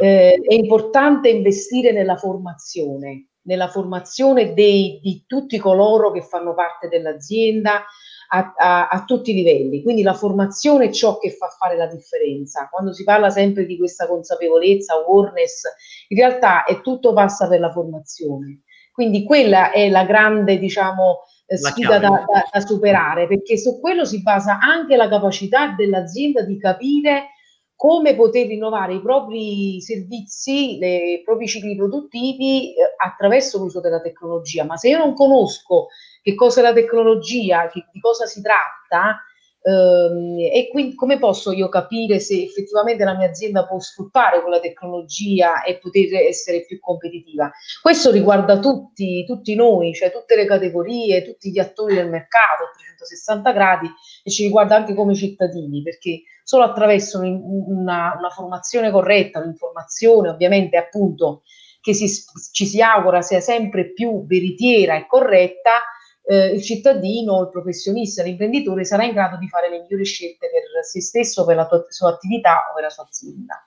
eh, 0.00 0.34
è 0.34 0.54
importante 0.54 1.30
investire 1.30 1.92
nella 1.92 2.16
formazione, 2.16 3.28
nella 3.42 3.68
formazione 3.68 4.52
dei, 4.52 5.00
di 5.02 5.24
tutti 5.26 5.56
coloro 5.58 6.10
che 6.12 6.20
fanno 6.20 6.54
parte 6.54 6.88
dell'azienda, 6.88 7.84
a, 8.28 8.54
a, 8.56 8.88
a, 8.88 9.04
tutti 9.04 9.30
i 9.30 9.34
livelli. 9.34 9.82
Quindi 9.82 10.02
la 10.02 10.14
formazione 10.14 10.86
è 10.86 10.90
ciò 10.90 11.18
che 11.18 11.30
fa 11.30 11.48
fare 11.48 11.76
la 11.76 11.86
differenza. 11.86 12.68
Quando 12.70 12.92
si 12.92 13.04
parla 13.04 13.30
sempre 13.30 13.66
di 13.66 13.76
questa 13.76 14.06
consapevolezza, 14.06 14.94
awareness, 14.94 15.62
in 16.08 16.18
realtà 16.18 16.64
è 16.64 16.80
tutto 16.80 17.12
passa 17.12 17.48
per 17.48 17.60
la 17.60 17.70
formazione. 17.70 18.62
Quindi 18.92 19.24
quella 19.24 19.70
è 19.70 19.88
la 19.88 20.04
grande, 20.04 20.58
diciamo, 20.58 21.20
eh, 21.46 21.56
sfida 21.56 21.98
da, 21.98 22.08
da, 22.08 22.48
da 22.52 22.60
superare, 22.60 23.26
perché 23.26 23.56
su 23.56 23.80
quello 23.80 24.04
si 24.04 24.22
basa 24.22 24.58
anche 24.58 24.96
la 24.96 25.08
capacità 25.08 25.74
dell'azienda 25.76 26.42
di 26.42 26.58
capire 26.58 27.28
come 27.78 28.16
poter 28.16 28.48
rinnovare 28.48 28.94
i 28.94 29.00
propri 29.00 29.80
servizi, 29.80 30.78
le, 30.80 31.12
i 31.12 31.22
propri 31.22 31.46
cicli 31.46 31.76
produttivi 31.76 32.74
eh, 32.74 32.94
attraverso 32.96 33.58
l'uso 33.58 33.78
della 33.78 34.00
tecnologia. 34.00 34.64
Ma 34.64 34.76
se 34.76 34.88
io 34.88 34.98
non 34.98 35.14
conosco 35.14 35.86
che 36.20 36.34
cosa 36.34 36.58
è 36.58 36.64
la 36.64 36.72
tecnologia, 36.72 37.68
che, 37.68 37.86
di 37.92 38.00
cosa 38.00 38.26
si 38.26 38.42
tratta, 38.42 39.22
e 39.70 40.68
quindi 40.70 40.94
come 40.94 41.18
posso 41.18 41.52
io 41.52 41.68
capire 41.68 42.20
se 42.20 42.42
effettivamente 42.42 43.04
la 43.04 43.14
mia 43.14 43.28
azienda 43.28 43.66
può 43.66 43.78
sfruttare 43.78 44.40
quella 44.40 44.60
tecnologia 44.60 45.62
e 45.62 45.78
poter 45.78 46.14
essere 46.14 46.64
più 46.64 46.78
competitiva. 46.80 47.50
Questo 47.82 48.10
riguarda 48.10 48.58
tutti, 48.58 49.24
tutti 49.26 49.54
noi, 49.54 49.92
cioè 49.92 50.10
tutte 50.10 50.36
le 50.36 50.46
categorie, 50.46 51.24
tutti 51.24 51.50
gli 51.50 51.58
attori 51.58 51.94
del 51.94 52.08
mercato 52.08 52.64
a 52.64 52.76
360 52.76 53.52
gradi 53.52 53.90
e 54.22 54.30
ci 54.30 54.44
riguarda 54.44 54.76
anche 54.76 54.94
come 54.94 55.14
cittadini, 55.14 55.82
perché 55.82 56.22
solo 56.42 56.64
attraverso 56.64 57.20
una, 57.20 58.14
una 58.18 58.30
formazione 58.30 58.90
corretta, 58.90 59.40
un'informazione 59.40 60.30
ovviamente 60.30 60.78
appunto 60.78 61.42
che 61.80 61.92
si, 61.94 62.08
ci 62.52 62.66
si 62.66 62.80
augura 62.80 63.22
sia 63.22 63.40
sempre 63.40 63.92
più 63.92 64.26
veritiera 64.26 64.96
e 64.96 65.06
corretta, 65.06 65.82
eh, 66.30 66.48
il 66.48 66.62
cittadino, 66.62 67.40
il 67.40 67.48
professionista, 67.48 68.22
l'imprenditore 68.22 68.84
sarà 68.84 69.04
in 69.04 69.12
grado 69.12 69.38
di 69.38 69.48
fare 69.48 69.70
le 69.70 69.80
migliori 69.80 70.04
scelte 70.04 70.50
per 70.50 70.84
se 70.84 71.00
stesso, 71.00 71.46
per 71.46 71.56
la 71.56 71.66
tua, 71.66 71.86
sua 71.88 72.10
attività 72.10 72.66
o 72.70 72.74
per 72.74 72.82
la 72.82 72.90
sua 72.90 73.04
azienda. 73.04 73.66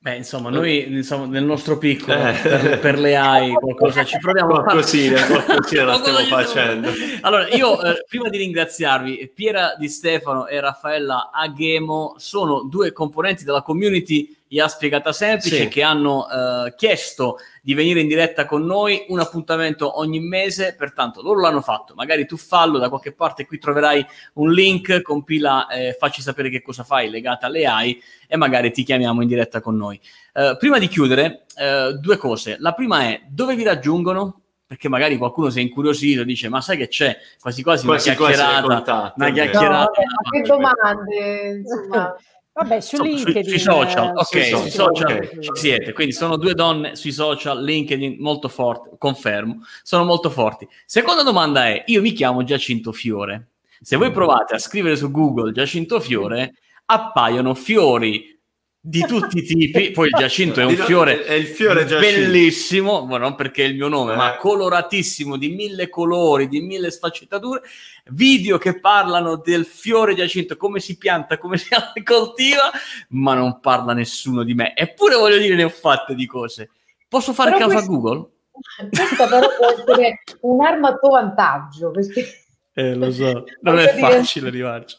Beh, 0.00 0.16
insomma, 0.16 0.48
noi 0.50 0.92
insomma, 0.92 1.26
nel 1.26 1.44
nostro 1.44 1.78
piccolo, 1.78 2.16
eh. 2.16 2.32
per, 2.32 2.78
per, 2.78 2.98
le 2.98 3.16
AI, 3.16 3.52
qualcosa 3.52 4.04
ci 4.04 4.16
proviamo 4.18 4.54
a 4.54 4.62
qualcosina, 4.62 5.26
qualcosina 5.26 5.84
la 5.84 5.94
stiamo 5.98 6.18
facendo. 6.18 6.88
Allora, 7.20 7.48
io 7.48 7.80
eh, 7.82 8.04
prima 8.08 8.28
di 8.28 8.38
ringraziarvi, 8.38 9.30
Piera 9.34 9.74
Di 9.76 9.88
Stefano 9.88 10.46
e 10.46 10.60
Raffaella 10.60 11.30
Aghemo 11.32 12.14
sono 12.16 12.62
due 12.62 12.92
componenti 12.92 13.44
della 13.44 13.62
community 13.62 14.36
IA 14.48 14.68
Spiegata 14.68 15.12
Semplice 15.12 15.56
sì. 15.56 15.68
che 15.68 15.82
hanno 15.82 16.26
eh, 16.28 16.74
chiesto 16.76 17.38
di 17.62 17.74
venire 17.74 18.00
in 18.00 18.08
diretta 18.08 18.46
con 18.46 18.64
noi, 18.64 19.04
un 19.08 19.20
appuntamento 19.20 19.98
ogni 19.98 20.20
mese, 20.20 20.74
pertanto 20.76 21.20
loro 21.20 21.40
l'hanno 21.40 21.60
fatto, 21.60 21.94
magari 21.94 22.26
tu 22.26 22.36
fallo, 22.36 22.78
da 22.78 22.88
qualche 22.88 23.12
parte 23.12 23.46
qui 23.46 23.58
troverai 23.58 24.04
un 24.34 24.50
link, 24.52 25.02
compila, 25.02 25.66
eh, 25.66 25.96
facci 25.98 26.22
sapere 26.22 26.48
che 26.48 26.62
cosa 26.62 26.82
fai 26.82 27.10
legata 27.10 27.46
alle 27.46 27.66
AI 27.66 28.02
e 28.26 28.36
magari 28.36 28.72
ti 28.72 28.84
chiamiamo 28.84 29.20
in 29.20 29.28
diretta 29.28 29.60
con 29.60 29.76
noi. 29.76 30.00
Eh, 30.32 30.56
prima 30.58 30.78
di 30.78 30.88
chiudere, 30.88 31.44
eh, 31.56 31.98
due 32.00 32.16
cose. 32.16 32.56
La 32.58 32.72
prima 32.72 33.02
è 33.02 33.22
dove 33.28 33.54
vi 33.54 33.64
raggiungono? 33.64 34.42
Perché 34.66 34.88
magari 34.88 35.16
qualcuno 35.16 35.48
si 35.48 35.60
è 35.60 35.62
incuriosito 35.62 36.20
e 36.20 36.24
dice: 36.26 36.50
Ma 36.50 36.60
sai 36.60 36.76
che 36.76 36.88
c'è? 36.88 37.16
Quasi 37.40 37.62
quasi, 37.62 37.86
quasi 37.86 38.10
una 38.10 38.16
chiacchierata. 38.16 39.12
Quasi 39.14 39.14
una 39.16 39.30
chiacchierata. 39.30 40.00
No, 40.02 40.30
che 40.30 40.40
domande, 40.42 41.48
insomma. 41.56 42.14
Vabbè, 42.58 42.80
su 42.80 43.00
LinkedIn. 43.00 43.44
Sui, 43.44 43.50
sui 43.50 43.58
social, 43.60 44.12
ok, 44.16 44.26
sui 44.26 44.42
social, 44.42 44.70
social 44.70 45.12
okay. 45.12 45.42
ci 45.42 45.50
siete. 45.54 45.92
Quindi 45.92 46.12
sono 46.12 46.36
due 46.36 46.54
donne 46.54 46.96
sui 46.96 47.12
social, 47.12 47.62
LinkedIn 47.62 48.16
molto 48.18 48.48
forti, 48.48 48.90
confermo, 48.98 49.60
sono 49.84 50.04
molto 50.04 50.28
forti. 50.28 50.66
Seconda 50.84 51.22
domanda 51.22 51.66
è, 51.68 51.84
io 51.86 52.00
mi 52.00 52.10
chiamo 52.10 52.42
Giacinto 52.42 52.90
Fiore. 52.90 53.50
Se 53.80 53.94
voi 53.94 54.10
provate 54.10 54.56
a 54.56 54.58
scrivere 54.58 54.96
su 54.96 55.12
Google 55.12 55.52
Giacinto 55.52 56.00
Fiore, 56.00 56.54
appaiono 56.86 57.54
fiori 57.54 58.37
di 58.80 59.00
tutti 59.02 59.38
i 59.38 59.42
tipi. 59.42 59.90
Poi 59.90 60.08
il 60.08 60.14
Giacinto 60.16 60.60
è 60.60 60.64
un 60.64 60.74
fiore, 60.76 61.24
è 61.24 61.32
il 61.32 61.46
fiore 61.46 61.84
bellissimo, 61.84 63.04
ma 63.04 63.18
non 63.18 63.34
perché 63.34 63.64
è 63.64 63.66
il 63.66 63.74
mio 63.74 63.88
nome, 63.88 64.12
eh. 64.12 64.16
ma 64.16 64.36
coloratissimo, 64.36 65.36
di 65.36 65.48
mille 65.50 65.88
colori, 65.88 66.48
di 66.48 66.60
mille 66.60 66.90
sfaccettature. 66.90 67.62
Video 68.10 68.56
che 68.56 68.78
parlano 68.80 69.36
del 69.36 69.66
fiore 69.66 70.14
Giacinto, 70.14 70.56
come 70.56 70.80
si 70.80 70.96
pianta, 70.96 71.38
come 71.38 71.58
si 71.58 71.68
coltiva, 72.04 72.70
ma 73.10 73.34
non 73.34 73.60
parla 73.60 73.92
nessuno 73.92 74.42
di 74.42 74.54
me. 74.54 74.74
Eppure 74.74 75.16
voglio 75.16 75.38
dire, 75.38 75.54
ne 75.54 75.64
ho 75.64 75.70
fatte 75.70 76.14
di 76.14 76.26
cose. 76.26 76.70
Posso 77.08 77.32
fare 77.32 77.52
però 77.52 77.66
caso 77.66 77.74
questo, 77.74 77.92
a 77.92 77.94
Google? 77.94 78.30
Questa 78.90 79.26
però 79.26 79.48
può 79.56 79.70
essere 79.70 80.22
un'arma 80.40 80.88
a 80.88 80.96
tuo 80.96 81.10
vantaggio, 81.10 81.90
perché... 81.90 82.44
Eh, 82.72 82.94
lo 82.94 83.10
so, 83.10 83.44
non 83.62 83.78
è 83.78 83.88
facile 83.96 84.48
arrivarci 84.48 84.96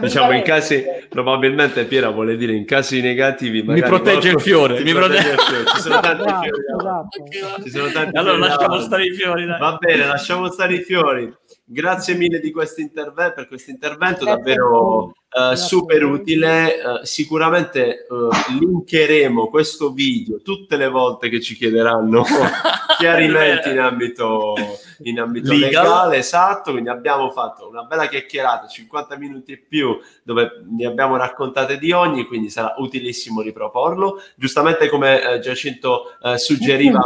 diciamo 0.00 0.32
in 0.32 0.42
casi 0.42 0.84
probabilmente 1.08 1.86
Piera 1.86 2.10
vuole 2.10 2.36
dire 2.36 2.52
in 2.52 2.66
casi 2.66 3.00
negativi 3.00 3.62
mi 3.62 3.80
protegge 3.80 4.28
il 4.28 4.40
fiore 4.40 4.82
mi 4.82 4.92
protegge 4.92 5.30
il 5.30 5.38
fiore 5.38 5.64
ci 5.64 5.80
sono 5.80 6.00
tanti 6.00 6.24
esatto, 6.26 6.42
fiori 6.42 6.62
esatto. 6.78 7.62
ci 7.62 7.70
sono 7.70 7.88
tanti 7.90 8.16
allora 8.18 8.36
fiori 8.36 8.48
lasciamo 8.48 8.80
stare 8.80 9.04
i 9.04 9.12
fiori 9.14 9.46
dai. 9.46 9.58
va 9.58 9.76
bene 9.80 10.06
lasciamo 10.06 10.50
stare 10.50 10.74
i 10.74 10.82
fiori 10.82 11.34
grazie 11.68 12.14
mille 12.14 12.38
di 12.38 12.52
questo 12.52 12.80
intervento 12.80 13.34
per 13.34 13.48
questo 13.48 13.70
intervento 13.72 14.24
davvero 14.24 15.06
uh, 15.06 15.54
super 15.54 16.04
utile. 16.04 16.80
Uh, 16.80 17.04
sicuramente 17.04 18.06
uh, 18.08 18.28
linkeremo 18.58 19.48
questo 19.48 19.90
video 19.90 20.40
tutte 20.42 20.76
le 20.76 20.88
volte 20.88 21.28
che 21.28 21.40
ci 21.40 21.56
chiederanno 21.56 22.24
chiarimenti 22.98 23.70
in 23.70 23.80
ambito, 23.80 24.54
in 25.02 25.18
ambito 25.18 25.52
legale. 25.52 26.18
Esatto 26.18 26.70
quindi 26.70 26.88
abbiamo 26.88 27.30
fatto 27.30 27.68
una 27.68 27.82
bella 27.82 28.06
chiacchierata 28.06 28.68
50 28.68 29.16
minuti 29.16 29.52
e 29.52 29.58
più 29.58 29.98
dove 30.22 30.62
ne 30.70 30.86
abbiamo 30.86 31.16
raccontate 31.16 31.78
di 31.78 31.90
ogni 31.90 32.26
quindi 32.26 32.48
sarà 32.48 32.74
utilissimo 32.78 33.40
riproporlo. 33.40 34.22
Giustamente 34.36 34.88
come 34.88 35.40
Giacinto 35.42 36.16
suggeriva 36.36 37.02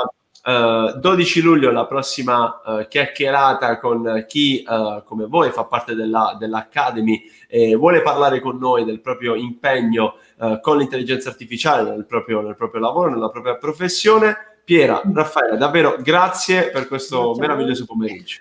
Uh, 0.51 0.97
eh, 0.97 0.99
12 0.99 1.41
luglio 1.43 1.71
la 1.71 1.87
prossima 1.87 2.61
uh, 2.65 2.89
chiacchierata 2.89 3.79
con 3.79 4.25
chi 4.27 4.65
uh, 4.67 5.03
come 5.05 5.27
voi 5.27 5.51
fa 5.51 5.65
parte 5.65 5.95
della, 5.95 6.37
dell'Academy 6.39 7.23
e 7.49 7.75
vuole 7.77 8.03
parlare 8.03 8.41
con 8.41 8.59
noi 8.59 8.85
del 8.85 9.01
proprio 9.01 9.35
impegno 9.35 10.17
con 10.63 10.79
l'intelligenza 10.79 11.29
artificiale 11.29 11.91
nel 11.91 12.07
proprio, 12.07 12.41
nel 12.41 12.57
proprio, 12.57 12.81
lavoro, 12.81 13.11
nella 13.11 13.29
propria 13.29 13.57
professione. 13.57 14.37
Piera, 14.65 15.03
Raffaele, 15.13 15.59
davvero 15.59 15.97
grazie 16.01 16.71
per 16.71 16.89
questo 16.89 17.33
grazie 17.33 17.41
meraviglioso 17.43 17.85
pomeriggio. 17.85 18.41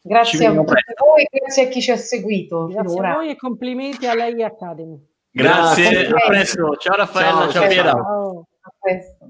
Grazie 0.00 0.46
a 0.46 0.52
voi 0.52 1.26
grazie 1.30 1.64
a 1.64 1.68
chi 1.68 1.80
ci 1.80 1.90
ha 1.90 1.96
seguito. 1.96 2.66
Grazie 2.66 2.88
finora. 2.88 3.10
a 3.10 3.14
voi 3.14 3.30
e 3.30 3.36
complimenti 3.36 4.06
a 4.06 4.14
lei 4.14 4.40
Academy. 4.44 4.96
Grazie, 5.30 5.90
grazie. 5.90 6.08
a 6.08 6.26
presto. 6.28 6.76
Ciao 6.76 6.96
Raffaella, 6.96 7.40
ciao, 7.40 7.50
ciao 7.50 7.66
Piera. 7.66 7.90
Ciao. 7.90 8.46
A 8.60 8.72
presto. 8.78 9.28